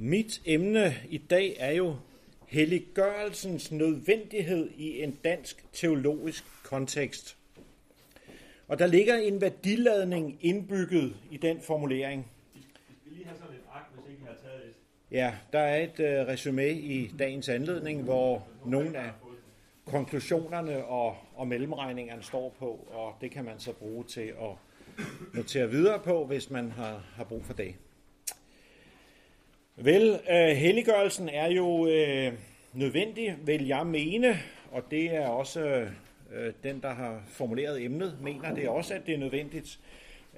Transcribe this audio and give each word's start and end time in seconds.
Mit 0.00 0.42
emne 0.44 0.94
i 1.08 1.18
dag 1.18 1.56
er 1.58 1.72
jo 1.72 1.96
helliggørelsens 2.46 3.72
nødvendighed 3.72 4.70
i 4.76 5.02
en 5.02 5.18
dansk 5.24 5.64
teologisk 5.72 6.44
kontekst. 6.64 7.36
Og 8.68 8.78
der 8.78 8.86
ligger 8.86 9.16
en 9.16 9.40
værdiladning 9.40 10.38
indbygget 10.40 11.16
i 11.30 11.36
den 11.36 11.60
formulering. 11.60 12.30
Vi 12.54 12.60
skal 13.00 13.12
lige 13.12 13.24
have 13.24 13.38
sådan 13.38 13.54
et 13.54 13.60
ark, 13.72 13.90
hvis 13.94 14.10
ikke 14.10 14.22
I 14.22 14.26
har 14.26 14.34
taget 14.42 14.68
et. 14.68 14.74
Ja, 15.10 15.34
der 15.52 15.58
er 15.58 15.84
et 15.84 16.00
øh, 16.00 16.26
resume 16.26 16.70
i 16.70 17.12
dagens 17.18 17.48
anledning, 17.48 18.02
hvor 18.02 18.48
nogle 18.66 18.98
af 18.98 19.10
konklusionerne 19.84 20.84
og, 20.84 21.16
og 21.34 21.48
mellemregningerne 21.48 22.22
står 22.22 22.54
på, 22.58 22.88
og 22.90 23.14
det 23.20 23.30
kan 23.30 23.44
man 23.44 23.60
så 23.60 23.72
bruge 23.72 24.04
til 24.04 24.34
at 24.40 24.56
notere 25.34 25.70
videre 25.70 25.98
på, 25.98 26.26
hvis 26.26 26.50
man 26.50 26.70
har, 26.70 27.04
har 27.16 27.24
brug 27.24 27.44
for 27.44 27.52
det. 27.52 27.74
Vel, 29.80 30.20
øh, 30.30 30.56
helliggørelsen 30.56 31.28
er 31.28 31.50
jo 31.50 31.86
øh, 31.86 32.32
nødvendig, 32.72 33.36
vil 33.42 33.66
jeg 33.66 33.86
mene, 33.86 34.38
og 34.72 34.82
det 34.90 35.14
er 35.14 35.26
også 35.26 35.60
øh, 36.32 36.52
den, 36.62 36.80
der 36.82 36.94
har 36.94 37.22
formuleret 37.28 37.84
emnet, 37.84 38.18
mener 38.22 38.54
det 38.54 38.68
også, 38.68 38.94
at 38.94 39.06
det 39.06 39.14
er 39.14 39.18
nødvendigt. 39.18 39.78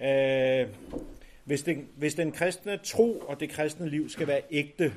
Øh, 0.02 0.68
hvis, 1.44 1.62
den, 1.62 1.88
hvis 1.96 2.14
den 2.14 2.32
kristne 2.32 2.76
tro 2.76 3.18
og 3.18 3.40
det 3.40 3.50
kristne 3.50 3.88
liv 3.88 4.08
skal 4.08 4.26
være 4.26 4.42
ægte. 4.50 4.92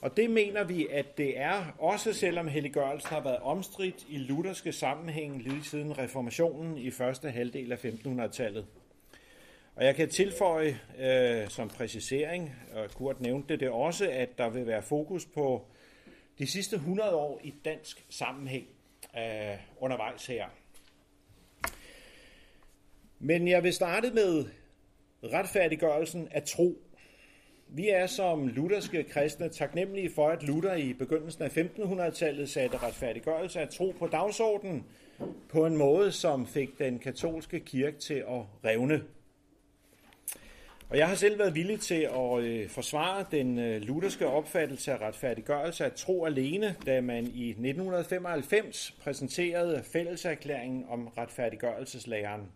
Og 0.00 0.16
det 0.16 0.30
mener 0.30 0.64
vi, 0.64 0.86
at 0.90 1.18
det 1.18 1.40
er, 1.40 1.74
også 1.78 2.12
selvom 2.12 2.48
helliggørelsen 2.48 3.08
har 3.08 3.20
været 3.20 3.38
omstridt 3.38 4.06
i 4.08 4.18
lutherske 4.18 4.72
sammenhæng 4.72 5.42
lige 5.42 5.64
siden 5.64 5.98
reformationen 5.98 6.78
i 6.78 6.90
første 6.90 7.30
halvdel 7.30 7.72
af 7.72 7.84
1500-tallet. 7.84 8.64
Og 9.78 9.84
jeg 9.84 9.94
kan 9.94 10.08
tilføje 10.08 10.80
øh, 10.98 11.48
som 11.48 11.68
præcisering, 11.68 12.54
og 12.74 12.90
Kurt 12.90 13.20
nævnte 13.20 13.56
det 13.56 13.68
også, 13.68 14.10
at 14.10 14.38
der 14.38 14.48
vil 14.48 14.66
være 14.66 14.82
fokus 14.82 15.26
på 15.26 15.66
de 16.38 16.46
sidste 16.46 16.76
100 16.76 17.14
år 17.14 17.40
i 17.44 17.54
dansk 17.64 18.06
sammenhæng 18.10 18.66
øh, 19.16 19.56
undervejs 19.80 20.26
her. 20.26 20.46
Men 23.18 23.48
jeg 23.48 23.62
vil 23.62 23.72
starte 23.72 24.10
med 24.10 24.44
retfærdiggørelsen 25.24 26.28
af 26.30 26.42
tro. 26.42 26.82
Vi 27.68 27.88
er 27.88 28.06
som 28.06 28.48
lutherske 28.48 29.04
kristne 29.04 29.48
taknemmelige 29.48 30.10
for, 30.14 30.28
at 30.28 30.42
Luther 30.42 30.74
i 30.74 30.92
begyndelsen 30.92 31.42
af 31.42 31.56
1500-tallet 31.56 32.48
satte 32.48 32.78
retfærdiggørelse 32.78 33.60
af 33.60 33.68
tro 33.68 33.94
på 33.98 34.06
dagsordenen 34.06 34.84
på 35.48 35.66
en 35.66 35.76
måde, 35.76 36.12
som 36.12 36.46
fik 36.46 36.78
den 36.78 36.98
katolske 36.98 37.60
kirke 37.60 37.98
til 37.98 38.14
at 38.14 38.42
revne. 38.64 39.02
Og 40.90 40.98
jeg 40.98 41.08
har 41.08 41.14
selv 41.14 41.38
været 41.38 41.54
villig 41.54 41.80
til 41.80 42.08
at 42.14 42.42
øh, 42.42 42.68
forsvare 42.68 43.24
den 43.30 43.58
øh, 43.58 43.80
lutherske 43.80 44.26
opfattelse 44.26 44.92
af 44.92 45.00
retfærdiggørelse 45.00 45.84
af 45.84 45.92
tro 45.92 46.24
alene, 46.24 46.76
da 46.86 47.00
man 47.00 47.26
i 47.26 47.48
1995 47.48 48.96
præsenterede 49.00 49.82
fælleserklæringen 49.82 50.84
om 50.88 51.06
retfærdiggørelseslæren. 51.06 52.52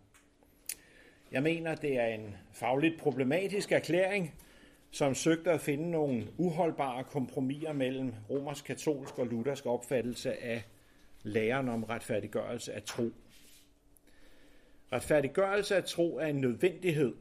Jeg 1.31 1.43
mener, 1.43 1.75
det 1.75 1.99
er 1.99 2.05
en 2.05 2.35
fagligt 2.53 2.99
problematisk 2.99 3.71
erklæring, 3.71 4.35
som 4.91 5.15
søgte 5.15 5.51
at 5.51 5.61
finde 5.61 5.91
nogle 5.91 6.27
uholdbare 6.37 7.03
kompromiser 7.03 7.73
mellem 7.73 8.13
romersk, 8.29 8.65
katolsk 8.65 9.19
og 9.19 9.27
luthersk 9.27 9.65
opfattelse 9.65 10.43
af 10.43 10.63
læren 11.23 11.69
om 11.69 11.83
retfærdiggørelse 11.83 12.73
af 12.73 12.83
tro. 12.83 13.09
Retfærdiggørelse 14.91 15.75
af 15.75 15.83
tro 15.83 16.17
er 16.17 16.27
en 16.27 16.41
nødvendighed. 16.41 17.13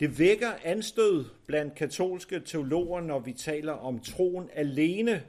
Det 0.00 0.18
vækker 0.18 0.50
anstød 0.64 1.24
blandt 1.46 1.74
katolske 1.74 2.40
teologer, 2.40 3.00
når 3.00 3.18
vi 3.18 3.32
taler 3.32 3.72
om 3.72 4.00
troen 4.00 4.50
alene 4.52 5.22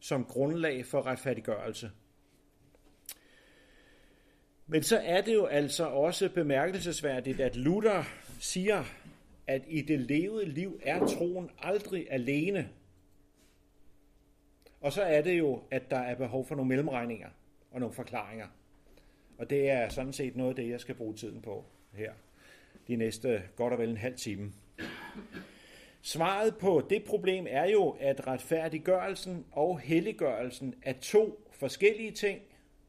som 0.00 0.24
grundlag 0.24 0.86
for 0.86 1.06
retfærdiggørelse. 1.06 1.90
Men 4.66 4.82
så 4.82 4.98
er 4.98 5.20
det 5.20 5.34
jo 5.34 5.46
altså 5.46 5.84
også 5.84 6.28
bemærkelsesværdigt, 6.28 7.40
at 7.40 7.56
Luther 7.56 8.02
siger, 8.40 8.84
at 9.46 9.62
i 9.68 9.82
det 9.82 10.00
levede 10.00 10.48
liv 10.48 10.80
er 10.82 11.06
troen 11.06 11.50
aldrig 11.58 12.06
alene. 12.10 12.68
Og 14.80 14.92
så 14.92 15.02
er 15.02 15.22
det 15.22 15.38
jo, 15.38 15.62
at 15.70 15.90
der 15.90 15.98
er 15.98 16.14
behov 16.14 16.46
for 16.46 16.54
nogle 16.54 16.68
mellemregninger 16.68 17.28
og 17.70 17.80
nogle 17.80 17.94
forklaringer. 17.94 18.46
Og 19.38 19.50
det 19.50 19.70
er 19.70 19.88
sådan 19.88 20.12
set 20.12 20.36
noget 20.36 20.50
af 20.50 20.56
det, 20.56 20.68
jeg 20.68 20.80
skal 20.80 20.94
bruge 20.94 21.14
tiden 21.14 21.42
på 21.42 21.64
her 21.92 22.12
de 22.90 22.96
næste 22.96 23.42
godt 23.56 23.72
og 23.72 23.78
vel 23.78 23.90
en 23.90 23.96
halv 23.96 24.16
time. 24.16 24.52
Svaret 26.02 26.56
på 26.56 26.86
det 26.90 27.04
problem 27.04 27.46
er 27.48 27.70
jo, 27.70 27.96
at 28.00 28.26
retfærdiggørelsen 28.26 29.44
og 29.52 29.80
helliggørelsen 29.80 30.74
er 30.82 30.92
to 30.92 31.50
forskellige 31.52 32.10
ting, 32.10 32.40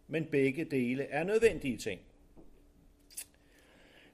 men 0.07 0.25
begge 0.25 0.65
dele 0.65 1.03
er 1.03 1.23
nødvendige 1.23 1.77
ting. 1.77 2.01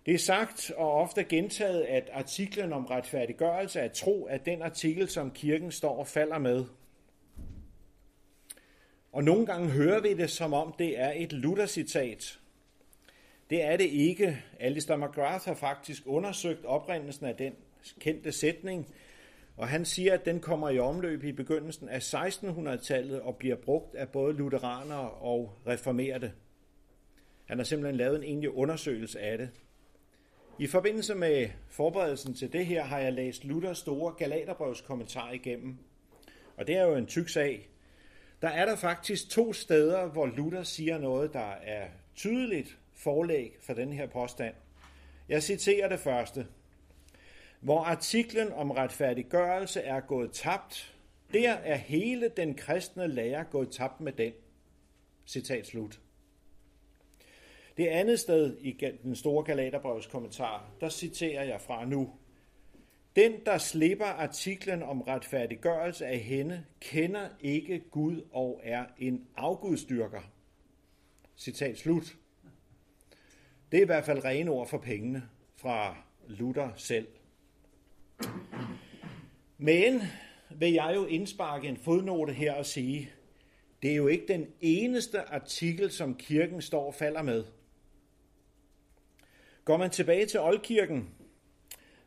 Det 0.06 0.14
er 0.14 0.18
sagt 0.18 0.72
og 0.72 0.94
ofte 0.94 1.24
gentaget, 1.24 1.81
at 1.81 2.09
artiklen 2.14 2.74
om 2.74 2.86
retfærdiggørelse 2.86 3.81
af 3.81 3.92
tro 3.92 4.28
er 4.30 4.38
den 4.38 4.62
artikel, 4.62 5.09
som 5.09 5.31
kirken 5.31 5.72
står 5.72 5.97
og 5.97 6.08
falder 6.08 6.38
med. 6.38 6.66
Og 9.12 9.24
nogle 9.24 9.46
gange 9.46 9.70
hører 9.70 10.02
vi 10.02 10.14
det, 10.14 10.30
som 10.30 10.53
om 10.53 10.76
det 10.80 11.00
er 11.00 11.14
et 11.16 11.34
Luther-citat. 11.34 12.40
Det 13.50 13.63
er 13.63 13.78
det 13.78 13.85
ikke. 13.85 14.44
Alistair 14.59 14.97
McGrath 14.97 15.46
har 15.46 15.53
faktisk 15.53 16.03
undersøgt 16.06 16.66
oprindelsen 16.66 17.25
af 17.25 17.35
den 17.35 17.53
kendte 18.00 18.31
sætning, 18.31 18.88
og 19.58 19.68
han 19.68 19.85
siger, 19.85 20.13
at 20.13 20.25
den 20.25 20.40
kommer 20.40 20.69
i 20.69 20.80
omløb 20.80 21.24
i 21.24 21.31
begyndelsen 21.31 21.90
af 21.90 22.13
1600-tallet 22.13 23.22
og 23.22 23.35
bliver 23.35 23.56
brugt 23.56 23.96
af 23.96 24.09
både 24.09 24.34
lutheranere 24.34 25.09
og 25.09 25.53
reformerede. 25.68 26.31
Han 27.46 27.58
har 27.58 27.63
simpelthen 27.63 27.96
lavet 27.96 28.16
en 28.16 28.24
egentlig 28.24 28.50
undersøgelse 28.56 29.19
af 29.19 29.38
det. 29.38 29.50
I 30.59 30.68
forbindelse 30.68 31.16
med 31.16 31.50
forberedelsen 31.69 32.34
til 32.34 32.53
det 32.53 32.66
her 32.66 32.84
har 32.84 33.00
jeg 33.00 33.14
læst 33.14 33.46
Luthers 33.46 33.78
store 33.78 34.14
Galaterbrevs 34.18 34.81
kommentar 34.81 35.31
igennem. 35.31 35.78
Og 36.58 36.68
det 36.68 36.75
er 36.75 36.84
jo 36.84 36.96
en 36.96 37.06
tyk 37.06 37.29
sag. 37.29 37.69
Der 38.41 38.47
er 38.47 38.66
der 38.66 38.75
faktisk 38.75 39.29
to 39.29 39.53
steder, 39.53 40.06
hvor 40.06 40.25
Luther 40.25 40.64
siger 40.64 40.97
noget, 40.97 41.34
der 41.34 41.52
er 41.64 41.88
tydeligt 42.16 42.78
forlæg 42.97 43.58
for 43.59 43.74
den 43.74 43.94
her 43.94 44.08
påstand. 44.08 44.56
Jeg 45.30 45.44
citerer 45.44 45.90
det 45.90 46.00
første. 46.00 46.47
Hvor 47.59 47.80
artiklen 47.80 48.52
om 48.52 48.72
retfærdiggørelse 48.72 49.81
er 49.81 50.00
gået 50.00 50.31
tabt, 50.31 50.96
der 51.34 51.53
er 51.53 51.75
hele 51.75 52.30
den 52.38 52.53
kristne 52.56 53.08
lære 53.08 53.44
gået 53.44 53.72
tabt 53.72 54.02
med 54.02 54.12
den. 54.12 54.34
Citat 55.25 55.68
slut. 55.68 56.00
Det 57.78 57.88
andet 57.88 58.19
sted 58.19 58.58
i 58.59 58.72
den 59.03 59.16
store 59.16 59.44
Galaterbrevs 59.44 60.08
kommentar, 60.08 60.72
der 60.81 60.90
citerer 60.90 61.44
jeg 61.44 61.62
fra 61.62 61.85
nu. 61.85 62.14
Den, 63.16 63.34
der 63.46 63.58
slipper 63.58 64.06
artiklen 64.06 64.84
om 64.84 65.02
retfærdiggørelse 65.02 66.06
af 66.06 66.19
hende, 66.19 66.66
kender 66.79 67.29
ikke 67.41 67.79
Gud 67.91 68.22
og 68.31 68.62
er 68.64 68.85
en 68.97 69.28
afgudstyrker. 69.35 70.22
Citat 71.38 71.78
slut. 71.78 72.18
Det 73.72 73.78
er 73.78 73.81
i 73.81 73.85
hvert 73.85 74.05
fald 74.05 74.25
rene 74.25 74.51
ord 74.51 74.67
for 74.67 74.78
pengene 74.78 75.23
fra 75.55 75.95
Luther 76.28 76.69
selv. 76.75 77.07
Men 79.57 80.01
vil 80.50 80.73
jeg 80.73 80.91
jo 80.95 81.05
indsparke 81.05 81.67
en 81.67 81.78
fodnote 81.78 82.33
her 82.33 82.53
og 82.53 82.66
sige, 82.66 83.11
det 83.81 83.91
er 83.91 83.95
jo 83.95 84.07
ikke 84.07 84.28
den 84.28 84.47
eneste 84.61 85.22
artikel, 85.22 85.91
som 85.91 86.16
kirken 86.16 86.61
står 86.61 86.88
og 86.88 86.94
falder 86.94 87.22
med. 87.22 87.45
Går 89.66 89.78
man 89.78 89.89
tilbage 89.89 90.25
til 90.25 90.39
oldkirken, 90.39 91.09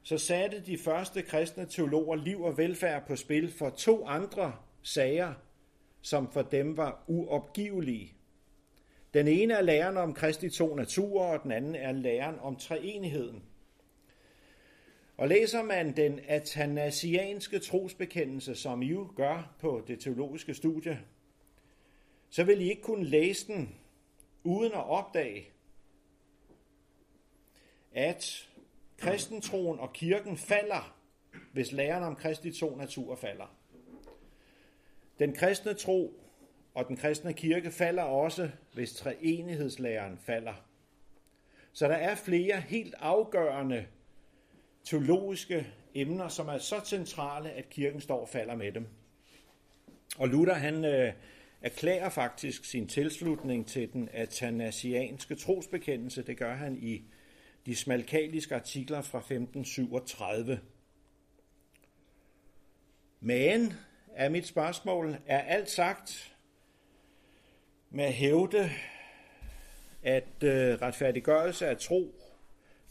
så 0.02 0.18
satte 0.18 0.60
de 0.66 0.78
første 0.78 1.22
kristne 1.22 1.66
teologer 1.66 2.16
liv 2.16 2.42
og 2.42 2.58
velfærd 2.58 3.06
på 3.06 3.16
spil 3.16 3.52
for 3.52 3.70
to 3.70 4.06
andre 4.06 4.54
sager, 4.82 5.34
som 6.02 6.32
for 6.32 6.42
dem 6.42 6.76
var 6.76 7.04
uopgivelige. 7.08 8.14
Den 9.14 9.28
ene 9.28 9.54
er 9.54 9.62
læren 9.62 9.96
om 9.96 10.14
Kristi 10.14 10.50
to 10.50 10.74
naturer, 10.74 11.26
og 11.26 11.42
den 11.42 11.52
anden 11.52 11.74
er 11.74 11.92
læren 11.92 12.38
om 12.38 12.56
treenigheden. 12.56 13.42
Og 15.16 15.28
læser 15.28 15.62
man 15.62 15.96
den 15.96 16.20
atanasianske 16.28 17.58
trosbekendelse, 17.58 18.54
som 18.54 18.82
I 18.82 18.86
jo 18.86 19.12
gør 19.16 19.54
på 19.58 19.84
det 19.86 20.00
teologiske 20.00 20.54
studie, 20.54 21.00
så 22.30 22.44
vil 22.44 22.60
I 22.60 22.70
ikke 22.70 22.82
kunne 22.82 23.04
læse 23.04 23.46
den 23.46 23.74
uden 24.44 24.72
at 24.72 24.86
opdage, 24.86 25.48
at 27.92 28.48
kristentroen 28.98 29.78
og 29.78 29.92
kirken 29.92 30.36
falder, 30.36 30.96
hvis 31.52 31.72
læren 31.72 32.02
om 32.02 32.16
Kristi 32.16 32.52
to 32.52 32.76
naturer 32.76 33.16
falder. 33.16 33.56
Den 35.18 35.34
kristne 35.34 35.74
tro 35.74 36.19
og 36.80 36.88
den 36.88 36.96
kristne 36.96 37.32
kirke 37.32 37.70
falder 37.70 38.02
også, 38.02 38.50
hvis 38.72 38.92
treenighedslæren 38.92 40.18
falder. 40.18 40.64
Så 41.72 41.88
der 41.88 41.94
er 41.94 42.14
flere 42.14 42.60
helt 42.60 42.94
afgørende 42.98 43.86
teologiske 44.84 45.66
emner, 45.94 46.28
som 46.28 46.48
er 46.48 46.58
så 46.58 46.80
centrale, 46.84 47.50
at 47.50 47.70
kirken 47.70 48.00
står 48.00 48.20
og 48.20 48.28
falder 48.28 48.56
med 48.56 48.72
dem. 48.72 48.86
Og 50.18 50.28
Luther 50.28 50.54
han 50.54 50.84
øh, 50.84 51.12
erklærer 51.62 52.08
faktisk 52.08 52.64
sin 52.64 52.88
tilslutning 52.88 53.66
til 53.66 53.92
den 53.92 54.08
atanasianske 54.12 55.34
trosbekendelse. 55.34 56.22
Det 56.22 56.36
gør 56.36 56.54
han 56.54 56.76
i 56.76 57.04
de 57.66 57.76
smalkaliske 57.76 58.54
artikler 58.54 59.02
fra 59.02 59.18
1537. 59.18 60.60
Men 63.20 63.72
er 64.14 64.28
mit 64.28 64.46
spørgsmål, 64.46 65.16
er 65.26 65.40
alt 65.40 65.70
sagt 65.70 66.29
med 67.90 68.04
at 68.04 68.12
hævde, 68.12 68.70
at 70.02 70.42
øh, 70.42 70.82
retfærdiggørelse 70.82 71.66
er 71.66 71.74
tro, 71.74 72.14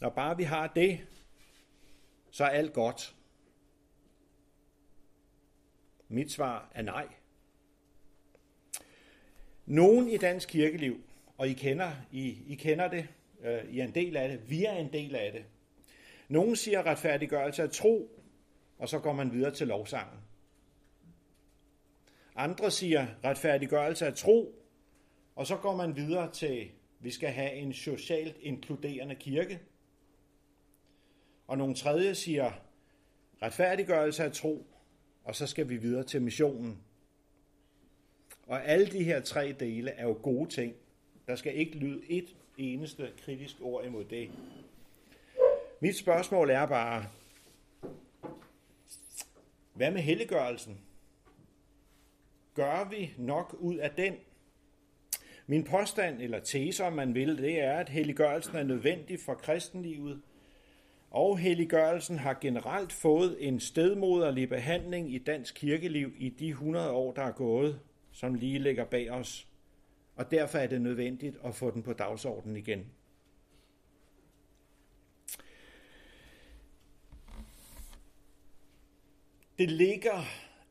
når 0.00 0.10
bare 0.10 0.36
vi 0.36 0.42
har 0.42 0.66
det, 0.66 1.00
så 2.30 2.44
er 2.44 2.48
alt 2.48 2.72
godt. 2.72 3.14
Mit 6.08 6.32
svar 6.32 6.70
er 6.74 6.82
nej. 6.82 7.08
Nogen 9.66 10.08
i 10.08 10.16
dansk 10.16 10.48
kirkeliv, 10.48 11.04
og 11.38 11.48
I 11.48 11.52
kender, 11.52 11.90
I, 12.12 12.38
I 12.46 12.54
kender 12.54 12.88
det, 12.88 13.08
øh, 13.42 13.64
I 13.64 13.78
er 13.78 13.84
en 13.84 13.94
del 13.94 14.16
af 14.16 14.28
det, 14.28 14.50
vi 14.50 14.64
er 14.64 14.74
en 14.74 14.92
del 14.92 15.16
af 15.16 15.32
det. 15.32 15.44
Nogen 16.28 16.56
siger 16.56 16.82
retfærdiggørelse 16.82 17.62
er 17.62 17.66
tro, 17.66 18.20
og 18.78 18.88
så 18.88 18.98
går 18.98 19.12
man 19.12 19.32
videre 19.32 19.54
til 19.54 19.66
lovsangen. 19.66 20.18
Andre 22.36 22.70
siger 22.70 23.06
retfærdiggørelse 23.24 24.06
er 24.06 24.14
tro, 24.14 24.59
og 25.40 25.46
så 25.46 25.56
går 25.56 25.76
man 25.76 25.96
videre 25.96 26.32
til, 26.32 26.70
vi 26.98 27.10
skal 27.10 27.28
have 27.28 27.52
en 27.52 27.72
socialt 27.72 28.36
inkluderende 28.40 29.14
kirke. 29.14 29.60
Og 31.46 31.58
nogle 31.58 31.74
tredje 31.74 32.14
siger 32.14 32.52
retfærdiggørelse 33.42 34.24
af 34.24 34.32
tro, 34.32 34.66
og 35.24 35.36
så 35.36 35.46
skal 35.46 35.68
vi 35.68 35.76
videre 35.76 36.04
til 36.04 36.22
missionen. 36.22 36.82
Og 38.46 38.64
alle 38.64 38.86
de 38.86 39.04
her 39.04 39.20
tre 39.20 39.52
dele 39.52 39.90
er 39.90 40.06
jo 40.06 40.18
gode 40.22 40.50
ting. 40.50 40.74
Der 41.26 41.36
skal 41.36 41.56
ikke 41.56 41.76
lyde 41.76 42.02
et 42.10 42.36
eneste 42.58 43.12
kritisk 43.24 43.56
ord 43.60 43.84
imod 43.84 44.04
det. 44.04 44.30
Mit 45.80 45.96
spørgsmål 45.96 46.50
er 46.50 46.66
bare, 46.66 47.06
hvad 49.74 49.90
med 49.90 50.00
helliggørelsen? 50.00 50.80
Gør 52.54 52.88
vi 52.88 53.14
nok 53.18 53.56
ud 53.58 53.76
af 53.76 53.90
den? 53.90 54.14
Min 55.50 55.64
påstand, 55.64 56.22
eller 56.22 56.40
tese 56.40 56.84
om 56.84 56.92
man 56.92 57.14
vil, 57.14 57.38
det 57.38 57.60
er, 57.60 57.72
at 57.72 57.88
helliggørelsen 57.88 58.56
er 58.56 58.62
nødvendig 58.62 59.20
for 59.20 59.34
kristenlivet, 59.34 60.20
og 61.10 61.38
helliggørelsen 61.38 62.18
har 62.18 62.38
generelt 62.40 62.92
fået 62.92 63.36
en 63.48 63.60
stedmoderlig 63.60 64.48
behandling 64.48 65.14
i 65.14 65.18
dansk 65.18 65.54
kirkeliv 65.54 66.12
i 66.18 66.28
de 66.28 66.48
100 66.48 66.90
år, 66.90 67.12
der 67.12 67.22
er 67.22 67.32
gået, 67.32 67.80
som 68.12 68.34
lige 68.34 68.58
ligger 68.58 68.84
bag 68.84 69.10
os. 69.10 69.48
Og 70.16 70.30
derfor 70.30 70.58
er 70.58 70.66
det 70.66 70.80
nødvendigt 70.80 71.36
at 71.44 71.54
få 71.54 71.70
den 71.70 71.82
på 71.82 71.92
dagsordenen 71.92 72.56
igen. 72.56 72.86
Det 79.58 79.70
ligger 79.70 80.22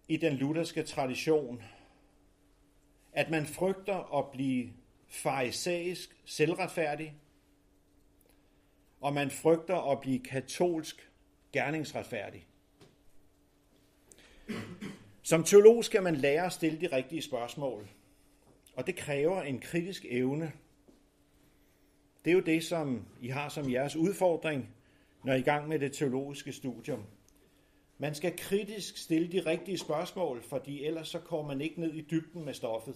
i 0.08 0.18
den 0.18 0.34
lutherske 0.34 0.84
tradition, 0.84 1.62
at 3.20 3.30
man 3.30 3.46
frygter 3.46 4.18
at 4.18 4.32
blive 4.32 4.70
farisæisk 5.08 6.22
selvretfærdig, 6.26 7.14
og 9.02 9.14
man 9.14 9.32
frygter 9.32 9.92
at 9.92 10.00
blive 10.00 10.20
katolsk 10.20 11.12
gerningsretfærdig. 11.52 12.48
Som 15.22 15.44
teolog 15.44 15.86
skal 15.86 16.04
man 16.04 16.16
lære 16.16 16.46
at 16.46 16.54
stille 16.54 16.82
de 16.82 16.88
rigtige 16.88 17.22
spørgsmål, 17.22 17.88
og 18.76 18.88
det 18.88 18.96
kræver 18.96 19.42
en 19.42 19.60
kritisk 19.60 20.06
evne. 20.10 20.52
Det 22.26 22.32
er 22.32 22.36
jo 22.36 22.42
det, 22.42 22.64
som 22.64 23.06
I 23.22 23.28
har 23.28 23.50
som 23.50 23.72
jeres 23.72 23.96
udfordring, 23.96 24.70
når 25.24 25.34
I 25.34 25.36
er 25.36 25.40
i 25.40 25.44
gang 25.44 25.68
med 25.68 25.80
det 25.80 25.94
teologiske 25.94 26.52
studium. 26.52 27.06
Man 27.98 28.16
skal 28.16 28.38
kritisk 28.38 28.98
stille 28.98 29.32
de 29.32 29.40
rigtige 29.40 29.78
spørgsmål, 29.78 30.44
fordi 30.44 30.86
ellers 30.86 31.08
så 31.08 31.20
kommer 31.20 31.48
man 31.48 31.62
ikke 31.62 31.82
ned 31.82 31.94
i 31.94 32.02
dybden 32.02 32.46
med 32.46 32.54
stoffet. 32.54 32.96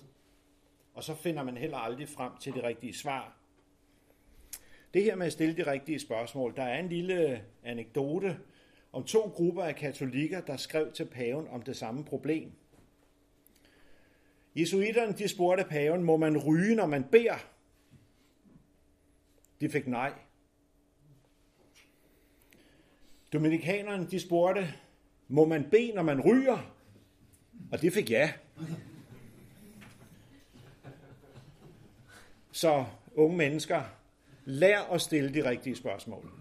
Og 0.94 1.04
så 1.04 1.16
finder 1.16 1.44
man 1.44 1.58
heller 1.58 1.78
aldrig 1.78 2.10
frem 2.10 2.32
til 2.40 2.54
det 2.54 2.64
rigtige 2.64 2.94
svar. 2.94 3.38
Det 4.94 5.04
her 5.04 5.16
med 5.16 5.26
at 5.26 5.34
stille 5.34 5.58
de 5.58 5.72
rigtige 5.72 6.00
spørgsmål, 6.00 6.56
der 6.56 6.64
er 6.64 6.80
en 6.80 6.90
lille 6.90 7.44
anekdote 7.64 8.40
om 8.92 9.04
to 9.04 9.20
grupper 9.20 9.64
af 9.64 9.76
katolikker, 9.76 10.42
der 10.42 10.58
skrev 10.58 10.92
til 10.92 11.06
paven 11.06 11.48
om 11.48 11.62
det 11.62 11.78
samme 11.78 12.06
problem. 12.06 12.52
Jesuiterne 14.56 15.14
de 15.14 15.28
spurgte 15.28 15.64
paven, 15.64 16.04
må 16.04 16.18
man 16.18 16.38
ryge, 16.38 16.76
når 16.76 16.86
man 16.86 17.04
beder? 17.04 17.38
De 19.62 19.70
fik 19.70 19.88
nej. 19.88 20.14
Dominikanerne 23.34 24.08
de 24.08 24.20
spurgte, 24.20 24.74
må 25.28 25.46
man 25.46 25.70
bede, 25.70 25.92
når 25.96 26.04
man 26.04 26.22
ryger? 26.22 26.74
Og 27.72 27.82
det 27.82 27.94
fik 27.94 28.10
ja. 28.10 28.34
Så 32.56 32.86
unge 33.16 33.38
mennesker, 33.38 33.82
lær 34.46 34.80
at 34.80 35.02
stille 35.02 35.34
de 35.34 35.50
rigtige 35.50 35.76
spørgsmål. 35.76 36.32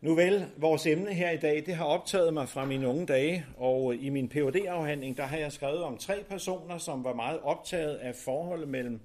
Nu 0.00 0.14
vel, 0.14 0.46
vores 0.56 0.86
emne 0.86 1.14
her 1.14 1.30
i 1.30 1.36
dag, 1.36 1.66
det 1.66 1.74
har 1.74 1.84
optaget 1.84 2.34
mig 2.34 2.48
fra 2.48 2.64
mine 2.64 2.88
unge 2.88 3.06
dage, 3.06 3.46
og 3.56 3.94
i 3.94 4.08
min 4.08 4.28
phd 4.28 4.56
afhandling 4.68 5.16
der 5.16 5.22
har 5.22 5.36
jeg 5.36 5.52
skrevet 5.52 5.82
om 5.82 5.98
tre 5.98 6.24
personer, 6.28 6.78
som 6.78 7.04
var 7.04 7.14
meget 7.14 7.40
optaget 7.40 7.96
af 7.96 8.14
forholdet 8.14 8.68
mellem 8.68 9.00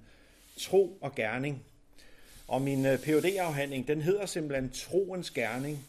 tro 0.58 0.98
og 1.00 1.14
gerning. 1.14 1.64
Og 2.48 2.62
min 2.62 2.86
øh, 2.86 2.98
phd 2.98 3.36
afhandling 3.38 3.88
den 3.88 4.00
hedder 4.00 4.26
simpelthen 4.26 4.70
Troens 4.70 5.30
Gerning. 5.30 5.86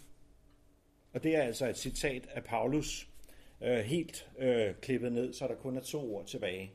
Og 1.13 1.23
det 1.23 1.35
er 1.35 1.41
altså 1.41 1.67
et 1.67 1.77
citat 1.77 2.27
af 2.33 2.43
Paulus, 2.43 3.07
øh, 3.61 3.77
helt 3.77 4.27
øh, 4.39 4.75
klippet 4.81 5.11
ned, 5.11 5.33
så 5.33 5.47
der 5.47 5.55
kun 5.55 5.77
er 5.77 5.81
to 5.81 6.15
ord 6.15 6.25
tilbage. 6.25 6.71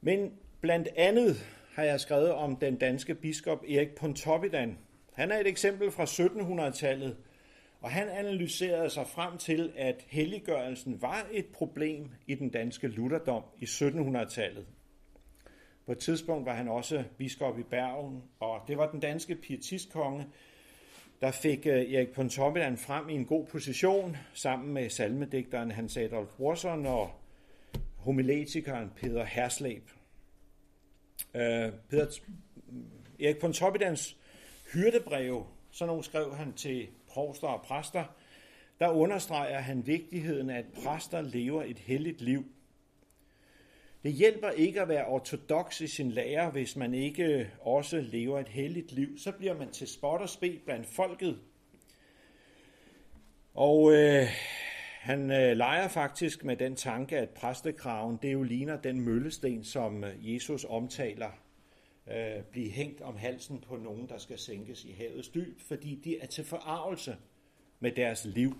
Men 0.00 0.32
blandt 0.60 0.88
andet 0.96 1.36
har 1.74 1.82
jeg 1.82 2.00
skrevet 2.00 2.32
om 2.32 2.56
den 2.56 2.76
danske 2.76 3.14
biskop 3.14 3.64
Erik 3.68 3.90
Pontoppidan. 3.90 4.78
Han 5.12 5.30
er 5.30 5.38
et 5.38 5.46
eksempel 5.46 5.90
fra 5.90 6.04
1700-tallet, 6.04 7.16
og 7.80 7.90
han 7.90 8.08
analyserede 8.08 8.90
sig 8.90 9.06
frem 9.06 9.38
til, 9.38 9.72
at 9.76 10.04
helliggørelsen 10.08 11.02
var 11.02 11.26
et 11.32 11.46
problem 11.46 12.10
i 12.26 12.34
den 12.34 12.48
danske 12.48 12.88
lutherdom 12.88 13.42
i 13.60 13.64
1700-tallet. 13.64 14.66
På 15.86 15.92
et 15.92 15.98
tidspunkt 15.98 16.46
var 16.46 16.54
han 16.54 16.68
også 16.68 17.04
biskop 17.18 17.58
i 17.58 17.62
Bergen, 17.62 18.22
og 18.40 18.60
det 18.68 18.78
var 18.78 18.90
den 18.90 19.00
danske 19.00 19.34
pietistkonge, 19.34 20.26
der 21.20 21.30
fik 21.30 21.66
eh, 21.66 21.92
Erik 21.92 22.12
Pontoppidan 22.12 22.76
frem 22.76 23.08
i 23.08 23.14
en 23.14 23.24
god 23.24 23.46
position 23.46 24.16
sammen 24.32 24.74
med 24.74 24.90
salmedigteren 24.90 25.70
Hans 25.70 25.96
Adolf 25.96 26.28
Brorson 26.36 26.86
og 26.86 27.10
homiletikeren 27.96 28.90
Peter 28.96 29.24
Herslæb. 29.24 29.90
Øh, 31.34 31.72
Peter, 31.90 32.20
Erik 33.20 33.38
Pontoppidans 33.38 34.16
hyrdebreve, 34.72 35.44
så 35.70 35.86
nogle 35.86 36.04
skrev 36.04 36.34
han 36.34 36.52
til 36.52 36.88
provster 37.08 37.48
og 37.48 37.62
præster, 37.62 38.04
der 38.78 38.88
understreger 38.88 39.58
han 39.58 39.86
vigtigheden 39.86 40.50
af, 40.50 40.58
at 40.58 40.64
præster 40.84 41.20
lever 41.20 41.62
et 41.62 41.78
helligt 41.78 42.20
liv. 42.20 42.44
Det 44.02 44.12
hjælper 44.12 44.50
ikke 44.50 44.80
at 44.80 44.88
være 44.88 45.06
ortodox 45.06 45.80
i 45.80 45.86
sin 45.86 46.10
lære, 46.10 46.50
hvis 46.50 46.76
man 46.76 46.94
ikke 46.94 47.50
også 47.60 48.00
lever 48.00 48.38
et 48.38 48.48
helligt 48.48 48.92
liv. 48.92 49.18
Så 49.18 49.32
bliver 49.32 49.54
man 49.54 49.70
til 49.70 49.88
spot 49.88 50.20
og 50.20 50.28
spe 50.28 50.60
blandt 50.64 50.86
folket. 50.86 51.38
Og 53.54 53.92
øh, 53.92 54.26
han 55.00 55.30
øh, 55.30 55.56
leger 55.56 55.88
faktisk 55.88 56.44
med 56.44 56.56
den 56.56 56.76
tanke, 56.76 57.18
at 57.18 57.30
præstekraven, 57.30 58.18
det 58.22 58.32
jo 58.32 58.42
ligner 58.42 58.76
den 58.76 59.00
møllesten, 59.00 59.64
som 59.64 60.04
øh, 60.04 60.34
Jesus 60.34 60.66
omtaler, 60.68 61.30
øh, 62.10 62.42
blive 62.50 62.70
hængt 62.70 63.00
om 63.00 63.16
halsen 63.16 63.64
på 63.68 63.76
nogen, 63.76 64.08
der 64.08 64.18
skal 64.18 64.38
sænkes 64.38 64.84
i 64.84 64.92
havets 64.92 65.28
dyb, 65.28 65.60
fordi 65.60 66.00
de 66.04 66.18
er 66.18 66.26
til 66.26 66.44
forarvelse 66.44 67.16
med 67.80 67.92
deres 67.92 68.24
liv. 68.24 68.56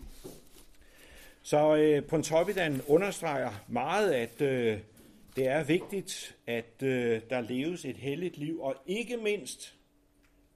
Så 1.42 1.76
øh, 1.76 2.04
Pontoppidan 2.04 2.80
understreger 2.88 3.64
meget, 3.68 4.12
at 4.12 4.40
øh, 4.40 4.78
det 5.36 5.48
er 5.48 5.64
vigtigt, 5.64 6.36
at 6.46 6.82
øh, 6.82 7.20
der 7.30 7.40
leves 7.40 7.84
et 7.84 7.96
helligt 7.96 8.36
liv, 8.36 8.60
og 8.60 8.76
ikke 8.86 9.16
mindst 9.16 9.74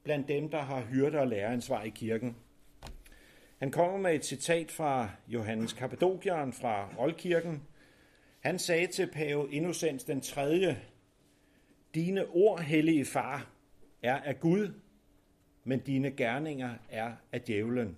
blandt 0.03 0.29
dem, 0.29 0.49
der 0.49 0.61
har 0.61 0.81
hyrde 0.81 1.19
og 1.19 1.27
læreransvar 1.27 1.83
i 1.83 1.89
kirken. 1.89 2.37
Han 3.59 3.71
kommer 3.71 3.99
med 3.99 4.15
et 4.15 4.25
citat 4.25 4.71
fra 4.71 5.11
Johannes 5.29 5.73
Kappadokian 5.73 6.53
fra 6.53 6.89
Oldkirken. 6.99 7.63
Han 8.41 8.59
sagde 8.59 8.87
til 8.87 9.11
pave 9.13 9.53
Innocens 9.53 10.05
den 10.05 10.21
3. 10.21 10.77
Dine 11.95 12.27
ord, 12.27 12.61
hellige 12.61 13.05
far, 13.05 13.51
er 14.03 14.17
af 14.17 14.41
Gud, 14.41 14.73
men 15.65 15.81
dine 15.81 16.11
gerninger 16.11 16.75
er 16.89 17.13
af 17.33 17.41
djævlen. 17.43 17.97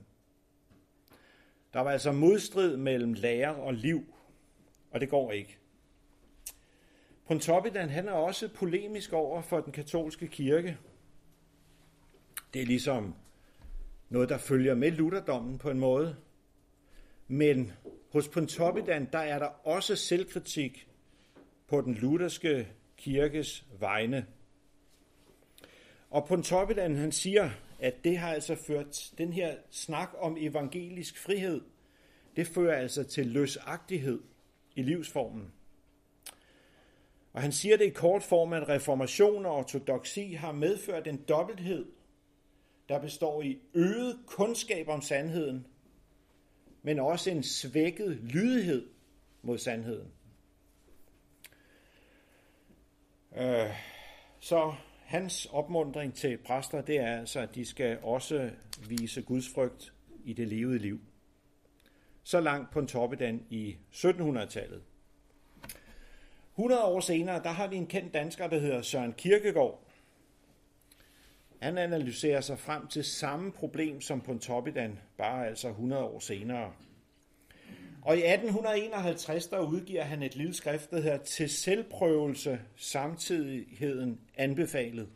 Der 1.73 1.81
var 1.81 1.91
altså 1.91 2.13
modstrid 2.13 2.77
mellem 2.77 3.13
lære 3.13 3.55
og 3.55 3.75
liv, 3.75 4.15
og 4.91 5.01
det 5.01 5.09
går 5.09 5.33
ikke. 5.33 5.59
Pontoppidan 7.27 7.89
han 7.89 8.09
er 8.09 8.13
også 8.13 8.49
polemisk 8.49 9.13
over 9.13 9.43
for 9.43 9.61
den 9.61 9.73
katolske 9.73 10.29
kirke. 10.29 10.79
Det 12.55 12.63
er 12.63 12.67
ligesom 12.67 13.15
noget, 14.09 14.29
der 14.29 14.39
følger 14.39 14.75
med 14.75 14.91
lutherdommen 14.91 15.59
på 15.59 15.71
en 15.71 15.79
måde. 15.79 16.17
Men 17.29 17.73
hos 18.13 18.29
Pontoppidan, 18.29 19.09
der 19.13 19.19
er 19.19 19.39
der 19.39 19.67
også 19.67 19.97
selvkritik 19.97 20.89
på 21.69 21.81
den 21.81 21.95
lutherske 21.95 22.69
kirkes 22.97 23.65
vegne. 23.81 24.27
Og 26.11 26.27
Pontoppidan, 26.27 26.97
han 26.97 27.13
siger, 27.13 27.51
at 27.79 28.05
det 28.05 28.19
har 28.19 28.35
altså 28.35 28.55
ført, 28.55 29.11
den 29.19 29.33
her 29.33 29.55
snak 29.71 30.11
om 30.19 30.37
evangelisk 30.41 31.19
frihed, 31.19 31.61
det 32.37 32.47
fører 32.47 32.77
altså 32.77 33.05
til 33.05 33.27
løsagtighed 33.27 34.21
i 34.77 34.83
livsformen. 34.83 35.53
Og 37.33 37.43
han 37.43 37.53
siger 37.53 37.77
det 37.77 37.85
i 37.85 37.91
kort 37.91 38.23
form, 38.23 38.53
at 38.53 38.69
reformation 38.69 39.47
og 39.47 39.57
ortodoksi 39.57 40.33
har 40.33 40.53
medført 40.53 41.07
en 41.07 41.25
dobbelthed, 41.29 41.87
der 42.89 42.99
består 42.99 43.43
i 43.43 43.59
øget 43.75 44.19
kundskab 44.27 44.89
om 44.89 45.03
sandheden, 45.03 45.67
men 46.83 46.99
også 46.99 47.31
en 47.31 47.43
svækket 47.43 48.19
lydighed 48.23 48.89
mod 49.43 49.59
sandheden. 49.59 50.13
Øh, 53.37 53.71
så 54.41 54.75
hans 55.05 55.47
opmundring 55.47 56.15
til 56.15 56.39
præster, 56.39 56.81
det 56.81 56.97
er 56.97 57.17
altså, 57.19 57.41
at 57.41 57.55
de 57.55 57.65
skal 57.65 57.99
også 58.03 58.51
vise 58.89 59.23
Guds 59.23 59.49
frygt 59.55 59.93
i 60.25 60.33
det 60.33 60.49
levede 60.49 60.79
liv. 60.79 61.01
Så 62.23 62.41
langt 62.41 62.71
på 62.71 62.79
en 62.79 62.87
toppedan 62.87 63.47
i 63.51 63.77
1700-tallet. 63.93 64.83
100 66.53 66.85
år 66.85 67.01
senere, 67.01 67.43
der 67.43 67.51
har 67.51 67.67
vi 67.67 67.77
en 67.77 67.87
kendt 67.87 68.15
dansker, 68.15 68.47
der 68.47 68.59
hedder 68.59 68.83
Søren 68.83 69.13
Kirkegaard. 69.13 69.86
Han 71.61 71.79
analyserer 71.79 72.41
sig 72.41 72.59
frem 72.59 72.87
til 72.87 73.05
samme 73.05 73.53
problem 73.53 74.01
som 74.01 74.21
Pontoppidan, 74.21 74.99
bare 75.19 75.47
altså 75.47 75.69
100 75.69 76.05
år 76.05 76.19
senere. 76.19 76.73
Og 78.03 78.17
i 78.17 78.23
1851, 78.23 79.47
der 79.47 79.59
udgiver 79.59 80.03
han 80.03 80.23
et 80.23 80.37
lille 80.37 80.55
skrift, 80.55 80.91
der 80.91 81.01
hedder 81.01 81.19
Til 81.19 81.49
selvprøvelse, 81.49 82.61
samtidigheden 82.77 84.21
anbefalet. 84.37 85.09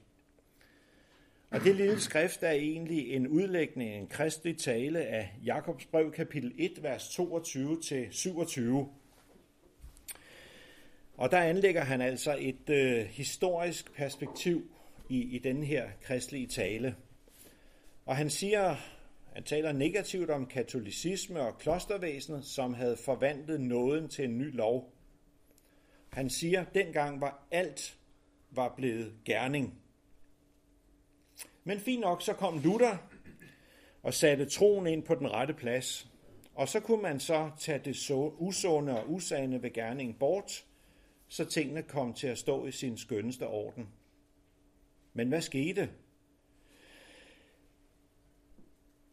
Og 1.50 1.60
det 1.60 1.76
lille 1.76 2.00
skrift 2.00 2.42
er 2.42 2.50
egentlig 2.50 3.12
en 3.12 3.28
udlægning, 3.28 3.94
en 3.94 4.06
kristelig 4.06 4.58
tale 4.58 5.00
af 5.00 5.32
Jakobs 5.44 5.86
brev, 5.86 6.12
kapitel 6.12 6.52
1, 6.58 6.82
vers 6.82 7.20
22-27. 7.20 8.60
Og 11.16 11.30
der 11.30 11.38
anlægger 11.38 11.84
han 11.84 12.00
altså 12.00 12.36
et 12.40 12.70
øh, 12.70 13.04
historisk 13.04 13.94
perspektiv 13.94 14.70
i, 15.10 15.36
i 15.36 15.38
den 15.38 15.62
her 15.62 15.90
kristelige 16.02 16.46
tale. 16.46 16.96
Og 18.06 18.16
han 18.16 18.30
siger, 18.30 18.76
han 19.32 19.44
taler 19.44 19.72
negativt 19.72 20.30
om 20.30 20.46
katolicisme 20.46 21.40
og 21.40 21.58
klostervæsenet, 21.58 22.44
som 22.44 22.74
havde 22.74 22.96
forvandlet 22.96 23.60
nåden 23.60 24.08
til 24.08 24.24
en 24.24 24.38
ny 24.38 24.56
lov. 24.56 24.92
Han 26.08 26.30
siger, 26.30 26.60
at 26.60 26.74
dengang 26.74 27.20
var 27.20 27.46
alt 27.50 27.98
var 28.50 28.74
blevet 28.76 29.14
gerning. 29.24 29.74
Men 31.64 31.78
fint 31.80 32.00
nok, 32.00 32.22
så 32.22 32.32
kom 32.32 32.58
Luther 32.58 32.96
og 34.02 34.14
satte 34.14 34.46
troen 34.46 34.86
ind 34.86 35.02
på 35.02 35.14
den 35.14 35.32
rette 35.32 35.54
plads. 35.54 36.08
Og 36.54 36.68
så 36.68 36.80
kunne 36.80 37.02
man 37.02 37.20
så 37.20 37.50
tage 37.58 37.80
det 37.84 37.96
så 37.96 38.34
usunde 38.38 39.00
og 39.00 39.10
usande 39.12 39.62
ved 39.62 39.72
gerningen 39.72 40.14
bort, 40.14 40.64
så 41.28 41.44
tingene 41.44 41.82
kom 41.82 42.14
til 42.14 42.26
at 42.26 42.38
stå 42.38 42.66
i 42.66 42.72
sin 42.72 42.98
skønneste 42.98 43.46
orden. 43.46 43.88
Men 45.14 45.28
hvad 45.28 45.40
skete? 45.40 45.90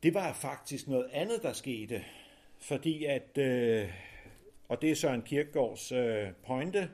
Det 0.03 0.13
var 0.13 0.33
faktisk 0.33 0.87
noget 0.87 1.09
andet, 1.11 1.43
der 1.43 1.53
skete, 1.53 2.03
fordi 2.59 3.05
at, 3.05 3.37
øh, 3.37 3.89
og 4.67 4.81
det 4.81 4.91
er 4.91 4.95
Søren 4.95 5.21
Kierkegaards 5.21 5.91
øh, 5.91 6.27
pointe, 6.45 6.89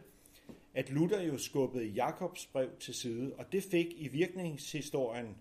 at 0.74 0.90
Luther 0.90 1.22
jo 1.22 1.38
skubbede 1.38 1.86
Jakobs 1.86 2.46
brev 2.46 2.70
til 2.80 2.94
side, 2.94 3.34
og 3.38 3.52
det 3.52 3.64
fik 3.72 3.88
i 3.96 4.08
virkningshistorien 4.08 5.38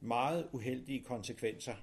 meget 0.00 0.48
uheldige 0.52 1.04
konsekvenser. 1.04 1.74